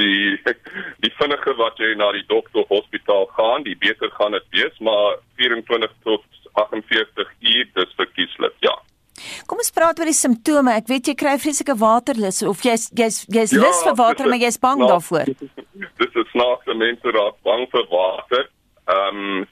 die 0.00 0.36
die 1.04 1.12
vinniger 1.18 1.56
wat 1.60 1.80
jy 1.80 1.94
na 2.00 2.10
die 2.16 2.26
dokter 2.28 2.64
of 2.64 2.72
hospitaal 2.72 3.28
gaan, 3.38 3.66
die 3.68 3.78
beter 3.78 4.10
gaan 4.18 4.36
dit 4.36 4.46
wees, 4.56 4.78
maar 4.84 5.20
24 5.40 5.92
tot 6.06 6.24
48 6.52 7.34
uur 7.40 7.66
dis 7.74 7.98
verkieslik. 7.98 8.56
Ja. 8.64 8.76
Kom 9.46 9.60
ons 9.60 9.72
praat 9.74 9.98
oor 10.00 10.08
die 10.08 10.16
simptome. 10.16 10.74
Ek 10.80 10.88
weet 10.90 11.10
jy 11.10 11.14
kry 11.18 11.36
vreeslike 11.40 11.76
waterlus 11.80 12.40
of 12.46 12.62
jy's 12.64 12.88
jy's 12.96 13.22
jy's 13.28 13.54
ja, 13.54 13.62
lus 13.64 13.82
vir 13.86 13.96
water, 13.98 14.30
maar 14.30 14.40
jy's 14.40 14.60
bang 14.62 14.80
snaak, 14.80 14.92
daarvoor. 14.94 15.32
Dis 16.00 16.18
is 16.22 16.32
snaaks, 16.34 16.72
mense 16.82 17.14
raak 17.16 17.38
bang 17.46 17.66
vir 17.74 17.88
water. 17.92 18.48
Ehm 18.90 19.24
um, 19.24 19.48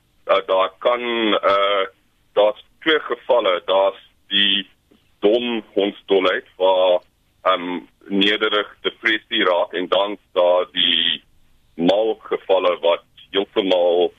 daar 0.48 0.72
kan 0.84 1.00
eh 1.00 1.52
uh, 1.52 1.84
daar's 2.36 2.64
twee 2.84 3.00
gevalle. 3.10 3.54
Daar's 3.66 4.00
die 4.28 4.66
dom 5.24 5.62
hondsdolheid 5.74 6.48
waar 6.56 7.00
ehm 7.42 7.68
um, 7.68 7.86
nederig 8.10 8.68
depressie 8.82 9.44
raak 9.44 9.72
en 9.72 9.88
dan 9.88 10.18
daar 10.32 10.66
die 10.72 11.22
mal 11.74 12.14
gevalle 12.30 12.74
wat 12.82 13.04
heeltemal 13.30 14.12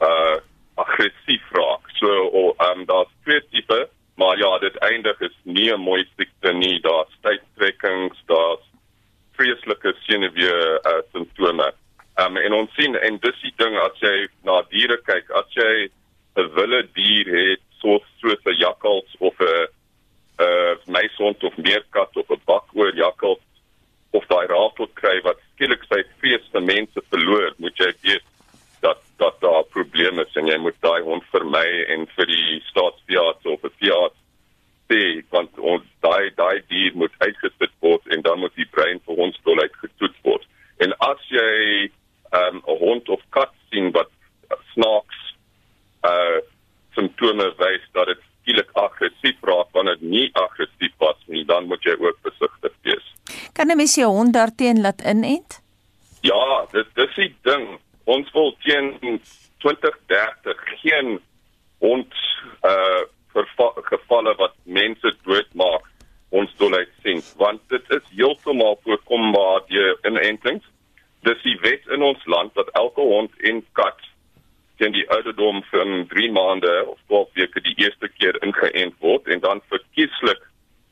uh 0.00 0.36
aggressief 0.78 1.46
raak. 1.50 1.88
So 1.98 2.06
of 2.40 2.60
um 2.68 2.84
daar's 2.86 3.10
twee 3.24 3.42
tipe, 3.50 3.88
maar 4.14 4.38
ja, 4.38 4.58
dit 4.58 4.76
eindig 4.76 5.20
is 5.20 5.36
nie 5.42 5.72
'n 5.72 5.80
mooi 5.80 6.04
siekte 6.16 6.52
nie. 6.52 6.80
Daar's 6.80 7.14
tydtrekkings, 7.22 8.18
daar's 8.26 8.64
vreeslike 9.32 9.94
senuwee 10.06 10.78
uh, 10.90 11.02
simptome. 11.12 11.72
Um 12.22 12.36
en 12.36 12.52
ons 12.52 12.74
sien 12.74 12.96
en 12.96 13.18
dis 13.18 13.40
die 13.42 13.54
ding 13.56 13.76
as 13.78 13.98
jy 14.00 14.28
na 14.42 14.62
diere 14.70 14.98
kyk, 15.02 15.30
as 15.30 15.50
jy 15.54 15.90
'n 16.36 16.54
wilde 16.54 16.82
dier 16.94 17.26
het, 17.26 17.62
so 17.80 17.98
soos 18.20 18.44
'n 18.44 18.58
jakkals 18.58 19.16
of 19.18 19.34
'n 19.40 19.66
uh 20.38 20.74
meisond 20.86 21.44
of 21.44 21.56
meerkat 21.56 22.16
of 22.16 22.30
'n 22.30 22.40
bakoor 22.44 22.94
jakkals 22.94 23.42
of 24.10 24.26
daai 24.26 24.46
ratel 24.46 24.88
kry 24.94 25.20
wat 25.24 25.38
skielik 25.54 25.82
sy 25.88 26.02
feeste 26.20 26.60
mense 26.60 27.00
verloor, 27.10 27.52
moet 27.58 27.76
jy 27.76 27.92
weet 28.02 28.24
dat 28.80 29.00
dat 29.18 29.40
daar 29.40 29.64
probleme 29.74 30.22
is 30.22 30.36
en 30.36 30.46
jy 30.46 30.58
moet 30.58 30.78
daai 30.80 31.02
hond 31.02 31.24
vermy 31.32 31.66
en 31.94 32.06
vir 32.16 32.26
die 32.26 32.62
staatsveearts 32.70 33.44
of 33.44 33.64
'n 33.64 33.74
veearts 33.80 34.20
sê 34.88 35.22
want 35.30 35.58
ons 35.58 35.84
hondsdolheid 39.18 39.74
getoets 39.82 40.20
word. 40.22 40.44
En 40.84 40.94
as 40.98 41.20
jy 41.28 41.90
ehm, 42.32 42.56
'n 42.56 42.70
um, 42.70 42.78
hond 42.84 43.08
of 43.08 43.22
kat 43.30 43.52
sien 43.70 43.90
wat 43.92 44.10
snaaks 44.74 45.18
uh 46.04 46.38
simptome 46.94 47.46
wys 47.58 47.84
dat 47.92 48.06
dit 48.06 48.22
skielik 48.40 48.70
aggressief 48.72 49.36
raak 49.50 49.68
wanneer 49.76 49.98
dit 50.00 50.10
nie 50.10 50.30
aggressief 50.34 50.94
was 50.98 51.18
nie, 51.26 51.44
dan 51.44 51.68
moet 51.70 51.82
jy 51.84 51.94
ook 51.98 52.18
versigtig 52.22 52.74
wees. 52.82 53.06
Kan 53.94 54.04
'n 54.04 54.14
hond 54.16 54.32
daarteen 54.32 54.80
laat 54.80 55.00
inent? 55.02 55.62
Ja, 56.20 56.66
dit 56.70 56.86
dis 56.94 57.14
die 57.14 57.36
ding. 57.42 57.78
Ons 58.04 58.30
wil 58.32 58.56
teen 58.62 59.20
2030 59.58 60.56
geen 60.82 61.20
hond 61.78 62.14
uh 62.62 63.02
gevalle 63.82 64.34
wat 64.34 64.54
mense 64.62 65.16
doodmaak 65.22 65.84
ons 66.28 66.54
dolheid 66.56 66.88
sien 67.02 67.22
want 67.36 67.60
dit 67.68 67.90
is 67.90 68.02
heeltemal 68.16 68.80
voorkombaar 68.82 69.62
deur 69.66 69.98
inentings. 70.02 70.64
Dis 71.22 71.42
die 71.42 71.58
wet 71.60 71.86
in 71.86 72.02
ons 72.02 72.26
land 72.26 72.54
dat 72.54 72.68
elke 72.68 73.00
hond 73.00 73.30
en 73.40 73.64
kat 73.72 74.00
teen 74.76 74.92
die 74.92 75.10
ouderdom 75.10 75.62
van 75.70 76.06
3 76.08 76.32
maande 76.32 76.84
of 76.86 76.98
12 77.06 77.28
weke 77.32 77.60
die 77.60 77.76
eerste 77.76 78.08
keer 78.08 78.42
ingeënt 78.42 78.98
word 78.98 79.26
en 79.26 79.40
dan 79.40 79.62
verkieslik 79.68 80.48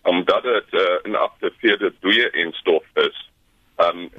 omdat 0.07 0.42
dit 0.42 0.68
uh, 0.70 1.11
'n 1.11 1.14
aktiveerde 1.14 1.92
dooie 2.01 2.30
en 2.30 2.53
stof 2.53 2.84
is. 2.94 3.30
Um 3.76 4.11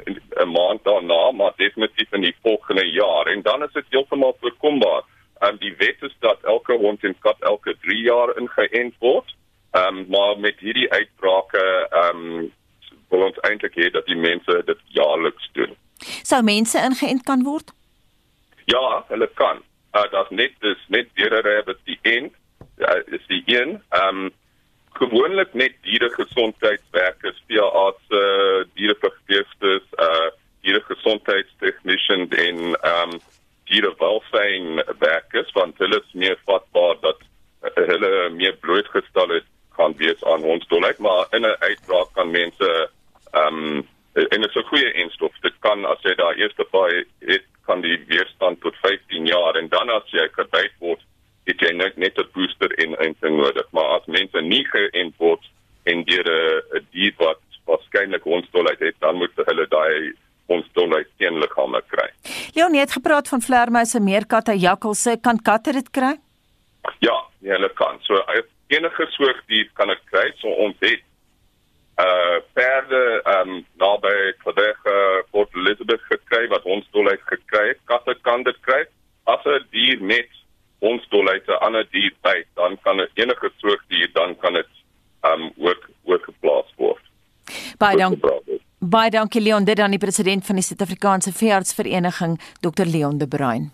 'n 0.43 0.51
maand 0.51 0.83
daarna, 0.83 1.31
maar 1.31 1.53
definitief 1.55 2.11
in 2.11 2.21
die 2.21 2.35
volgende 2.41 2.87
jaar 2.91 3.25
en 3.25 3.41
dan 3.41 3.63
is 3.63 3.71
dit 3.71 3.85
heeltemal 3.89 4.37
voorkombaar. 4.39 5.01
Um 5.39 5.57
die 5.57 5.75
wet 5.77 6.01
is 6.01 6.15
dat 6.19 6.39
elke 6.41 6.73
hond 6.73 7.03
en 7.03 7.19
kat 7.19 7.39
elke 7.39 7.77
3 7.81 8.01
jaar 8.01 8.37
ingeënt 8.37 8.95
word. 8.99 9.35
Um 9.71 10.05
maar 10.09 10.39
met 10.39 10.59
hierdie 10.59 10.91
uitbrake 10.91 11.89
um 12.03 12.53
wil 13.09 13.21
ons 13.21 13.39
eintlik 13.39 13.75
hê 13.75 13.89
dat 13.91 14.05
die 14.05 14.21
mense 14.29 14.61
dit 14.65 14.79
jaarliks 14.85 15.49
doen. 15.51 15.75
Sou 16.37 16.45
mense 16.45 16.77
ingeënt 16.77 17.23
kan 17.25 17.41
word? 17.41 17.71
Ja, 18.69 19.01
hulle 19.09 19.25
kan. 19.39 19.63
Uh, 19.97 20.03
dat 20.13 20.29
net 20.29 20.51
dis 20.61 20.83
net 20.93 21.07
dierere 21.17 21.63
wat 21.65 21.79
die 21.89 21.97
een 22.05 22.27
uh, 22.77 22.99
is 23.17 23.23
die 23.31 23.41
een. 23.49 23.81
Ehm 23.89 24.27
um, 24.27 24.35
gewoonlik 24.97 25.53
net 25.53 25.73
dieregesondheidswerkers, 25.85 27.41
veeartse, 27.49 28.21
diereverpleegsters, 28.77 29.89
uh 30.05 30.29
dieregesondheidstechnicians 30.61 32.37
en 32.45 32.61
ehm 32.75 33.17
um, 33.17 33.19
dierewelzynwerkers 33.71 35.51
want 35.57 35.77
hulle 35.81 36.01
is 36.05 36.13
meer 36.13 36.37
vatbaar 36.45 37.01
dat 37.01 37.19
uh, 37.65 37.73
hulle 37.93 38.29
meer 38.37 38.57
blootgestel 38.61 39.39
is 39.41 39.49
kan 39.73 39.97
wees 39.97 40.21
aan 40.23 40.45
ons 40.53 40.69
dolheid, 40.69 40.97
maar 41.01 41.25
in 41.33 41.49
'n 41.49 41.61
uitbraak 41.65 42.13
kan 42.13 42.29
mense 42.31 42.89
ehm 43.33 43.63
um, 43.65 43.87
en 44.17 44.41
dit 44.41 44.49
is 44.49 44.55
'n 44.55 44.67
goeie 44.67 44.91
instof. 44.91 45.33
Dit 45.41 45.53
kan 45.59 45.85
as 45.85 46.01
jy 46.01 46.15
daar 46.15 46.33
eerste 46.33 46.63
paar 46.63 47.03
het 47.19 47.45
kan 47.65 47.81
die 47.81 47.99
weerstand 48.07 48.61
tot 48.61 48.75
15 48.81 49.25
jaar 49.25 49.55
en 49.55 49.67
dan 49.69 49.89
as 49.89 50.09
jy 50.11 50.27
gebyt 50.31 50.73
word, 50.79 51.01
het 51.43 51.59
jy 51.59 51.71
net 51.71 51.97
net 51.97 52.17
'n 52.17 52.29
booster 52.33 52.79
in 52.79 52.91
inenting 52.91 53.37
nodig. 53.37 53.67
Maar 53.71 53.99
as 53.99 54.05
mense 54.05 54.41
nie 54.41 54.65
geënt 54.65 55.15
word 55.17 55.43
en 55.83 56.03
deur 56.03 56.27
'n 56.73 56.87
dier 56.91 57.13
wat 57.17 57.39
waarskynlik 57.65 58.23
hondsdolheid 58.23 58.79
het, 58.79 58.95
dan 58.99 59.15
moet 59.15 59.31
hulle 59.35 59.67
daai 59.67 60.13
hondsdolheid 60.47 61.07
teenliggame 61.17 61.81
kry. 61.87 62.09
Leonie 62.77 62.93
het 62.93 63.03
gepraat 63.03 63.27
van 63.27 63.41
vlermuise, 63.41 63.99
meerkatte, 63.99 64.53
jakkalse, 64.59 65.17
kan 65.21 65.41
katte 65.41 65.71
dit 65.71 65.89
kry? 65.89 66.13
Ja, 66.99 67.17
ja, 67.39 67.55
hulle 67.55 67.71
kan. 67.73 67.97
So 68.01 68.21
enige 68.67 69.05
soortdier 69.09 69.69
kan 69.73 69.87
dit 69.87 70.01
kry. 70.11 70.31
So 70.37 70.47
ons 70.47 70.75
het 70.79 71.01
uh 71.97 72.37
perde 72.53 73.01
um 73.33 73.65
naby 73.81 74.13
uh, 74.45 75.23
Port 75.31 75.55
Elizabeth 75.55 76.01
gekry 76.11 76.47
wat 76.53 76.63
ons 76.65 76.85
dolheid 76.91 77.21
gekry 77.25 77.69
het. 77.69 77.79
Katte 77.85 78.13
kan 78.21 78.43
dit 78.43 78.57
kry. 78.61 78.85
As 79.25 79.41
'n 79.45 79.65
dier 79.71 79.97
net 80.01 80.29
ons 80.79 81.01
dolheid 81.09 81.47
'n 81.47 81.57
ander 81.65 81.87
dier 81.91 82.13
byt, 82.21 82.47
dan 82.53 82.77
kan 82.83 82.97
dit 82.97 83.09
enige 83.15 83.49
soort 83.57 83.81
dier 83.87 84.09
dan 84.13 84.37
kan 84.37 84.53
dit 84.53 84.69
um 85.23 85.51
ook 85.57 85.89
ook 86.05 86.23
geplaas 86.23 86.69
word. 86.77 87.01
Baie 87.77 87.97
dankie. 87.97 88.21
Baie 88.97 89.11
dankie 89.13 89.41
Leon, 89.41 89.61
dit 89.61 89.77
aan 89.79 89.93
die 89.93 90.01
president 90.01 90.41
van 90.45 90.57
die 90.57 90.63
Suid-Afrikaanse 90.65 91.29
Veeartsvereniging, 91.37 92.39
Dr 92.65 92.87
Leon 92.89 93.19
de 93.21 93.27
Bruin. 93.27 93.67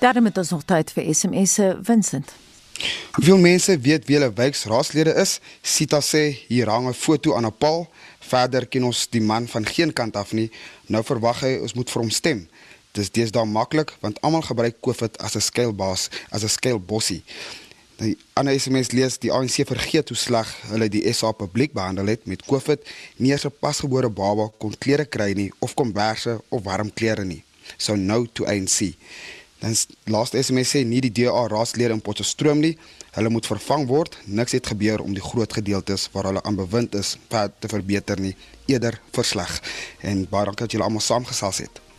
Daarom 0.00 0.28
het 0.28 0.36
ons 0.42 0.50
nog 0.52 0.66
tyd 0.68 0.92
vir 0.92 1.08
SMS'e, 1.14 1.70
Vincent. 1.82 2.34
Hoeveel 3.16 3.40
mense 3.40 3.78
weet 3.80 4.04
wie 4.10 4.18
hulle 4.18 4.28
wijkraadslede 4.36 5.14
is? 5.22 5.38
Sita 5.62 6.02
sê 6.04 6.22
hier 6.50 6.68
hang 6.68 6.88
'n 6.88 6.92
foto 6.92 7.34
aan 7.36 7.46
'n 7.46 7.56
paal. 7.58 7.88
Verder 8.18 8.66
ken 8.66 8.84
ons 8.84 9.08
die 9.08 9.22
man 9.22 9.48
van 9.48 9.66
geen 9.66 9.92
kant 9.92 10.16
af 10.16 10.32
nie. 10.32 10.50
Nou 10.86 11.04
verwag 11.04 11.40
hy 11.40 11.56
ons 11.62 11.74
moet 11.74 11.90
vir 11.90 12.02
hom 12.02 12.10
stem. 12.10 12.48
Dis 12.92 13.10
deesdae 13.10 13.44
maklik 13.44 13.96
want 14.00 14.20
almal 14.20 14.42
gebruik 14.42 14.76
COVID 14.80 15.18
as 15.18 15.34
'n 15.34 15.40
skuilbaas, 15.40 16.10
as 16.30 16.42
'n 16.42 16.48
skuilbossie. 16.48 17.22
Die 18.00 18.16
ander 18.32 18.56
SMS 18.56 18.94
lees 18.96 19.18
die 19.20 19.28
ANC 19.28 19.58
vergeet 19.68 20.08
hoe 20.08 20.16
sleg 20.16 20.48
hulle 20.70 20.86
die 20.88 21.02
SA 21.12 21.34
publiek 21.36 21.74
behandel 21.76 22.08
het 22.08 22.22
met 22.24 22.46
COVID. 22.48 22.80
Nie 23.20 23.34
'n 23.36 23.52
pasgebore 23.60 24.08
baba 24.08 24.48
kon 24.58 24.74
klere 24.78 25.04
kry 25.04 25.32
nie 25.32 25.52
of 25.58 25.74
komberse 25.74 26.40
of 26.48 26.62
warm 26.64 26.92
klere 26.92 27.24
nie. 27.24 27.44
So 27.76 27.96
nou 27.96 28.26
to 28.32 28.44
ANC. 28.44 28.96
Dan 29.58 29.76
laaste 30.04 30.42
SMS 30.42 30.70
sê 30.74 30.84
nie 30.84 31.00
die 31.00 31.12
DA 31.12 31.46
raadslede 31.46 31.92
in 31.92 32.00
Potchefstroom 32.00 32.60
nie. 32.60 32.78
Hulle 33.10 33.28
moet 33.28 33.46
vervang 33.46 33.86
word. 33.86 34.16
Niks 34.24 34.52
het 34.52 34.66
gebeur 34.66 35.00
om 35.00 35.12
die 35.12 35.22
groot 35.22 35.52
gedeeltes 35.52 36.08
waar 36.12 36.24
hulle 36.24 36.42
aan 36.42 36.56
bewind 36.56 36.94
is 36.94 37.18
te 37.58 37.68
verbeter 37.68 38.20
nie, 38.20 38.36
eerder 38.66 39.00
versleg. 39.12 39.62
En 40.00 40.26
baie 40.28 40.44
dankie 40.44 40.64
dat 40.64 40.72
julle 40.72 40.84
almal 40.84 41.00
saamgesels 41.00 41.58
het. 41.58 41.89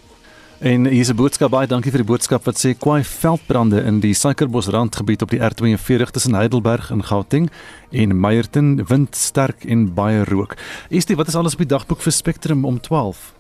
En 0.61 0.85
hier 0.85 0.99
is 0.99 1.09
'n 1.09 1.15
boodskap 1.15 1.49
baie 1.49 1.67
dankie 1.67 1.89
vir 1.89 2.03
die 2.03 2.11
boodskap 2.11 2.43
wat 2.45 2.55
sê 2.55 2.77
kwai 2.77 3.01
veldbrande 3.03 3.81
in 3.81 3.99
die 3.99 4.13
Suikerbosrandgebied 4.13 5.21
op 5.21 5.29
die 5.29 5.39
R42 5.39 6.11
tussen 6.11 6.35
Heidelberg 6.35 6.91
en 6.91 7.03
Gauteng 7.03 7.49
en 7.89 8.19
Meyerton 8.19 8.85
wind 8.85 9.15
sterk 9.15 9.65
en 9.65 9.93
baie 9.93 10.23
rook. 10.23 10.57
Dit 10.89 11.15
wat 11.15 11.27
is 11.27 11.35
alles 11.35 11.53
op 11.53 11.59
die 11.59 11.67
dagboek 11.67 12.01
vir 12.01 12.11
Spectrum 12.11 12.65
om 12.65 12.79
12? 12.79 13.33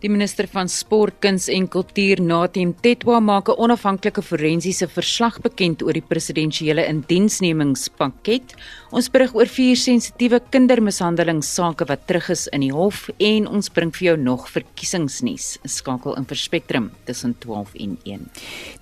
Die 0.00 0.10
minister 0.10 0.44
van 0.52 0.68
Sport, 0.68 1.22
Kuns 1.24 1.48
en 1.48 1.68
Kultuur, 1.68 2.20
Natim 2.20 2.74
Tetwa, 2.80 3.20
maak 3.20 3.48
'n 3.48 3.56
onafhanklike 3.56 4.22
forensiese 4.22 4.88
verslag 4.88 5.40
bekend 5.40 5.82
oor 5.82 5.92
die 5.92 6.04
presidensiële 6.08 6.86
indiensnemingspakket. 6.86 8.54
Ons 8.94 9.08
berig 9.10 9.32
oor 9.34 9.48
vier 9.50 9.74
sensitiewe 9.74 10.38
kindermishandelingsake 10.54 11.88
wat 11.88 12.04
terug 12.06 12.28
is 12.30 12.44
in 12.54 12.62
die 12.62 12.70
hof 12.70 13.08
en 13.18 13.48
ons 13.50 13.66
bring 13.74 13.90
vir 13.96 14.04
jou 14.12 14.14
nog 14.20 14.44
verkiesingsnuus. 14.54 15.56
Skakel 15.66 16.14
in 16.14 16.26
vir 16.30 16.38
Spectrum 16.38 16.86
tussen 17.08 17.34
12 17.42 17.72
en 17.82 17.96
1. 18.06 18.28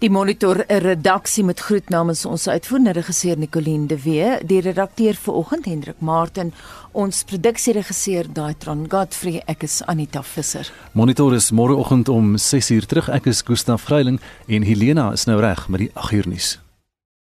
Die 0.05 0.11
Monitor 0.13 0.61
redaksie 0.69 1.45
met 1.49 1.63
groet 1.65 1.89
namens 1.89 2.27
ons 2.29 2.45
uitvoerende 2.49 2.93
regisseur 2.99 3.41
Nicoline 3.41 3.89
de 3.89 3.97
Wee, 4.05 4.35
die 4.45 4.61
redakteur 4.61 5.17
vanoggend 5.17 5.71
Hendrik 5.73 6.05
Martin 6.05 6.53
ons 6.93 7.23
produksieregisseur 7.25 8.29
Daitron 8.37 8.85
Godfrey 8.93 9.41
ek 9.49 9.65
is 9.65 9.81
Anita 9.89 10.21
Visser. 10.23 10.69
Monitor 10.93 11.33
is 11.35 11.49
môreoggend 11.49 12.13
om 12.13 12.37
6uur 12.37 12.91
terug 12.93 13.09
ek 13.09 13.33
is 13.33 13.41
Gustaf 13.49 13.89
Greiling 13.89 14.21
en 14.53 14.69
Helena 14.69 15.15
is 15.17 15.25
nou 15.25 15.41
reg 15.41 15.65
met 15.73 15.87
die 15.87 15.91
8uur 15.97 16.29
nuus. 16.29 16.53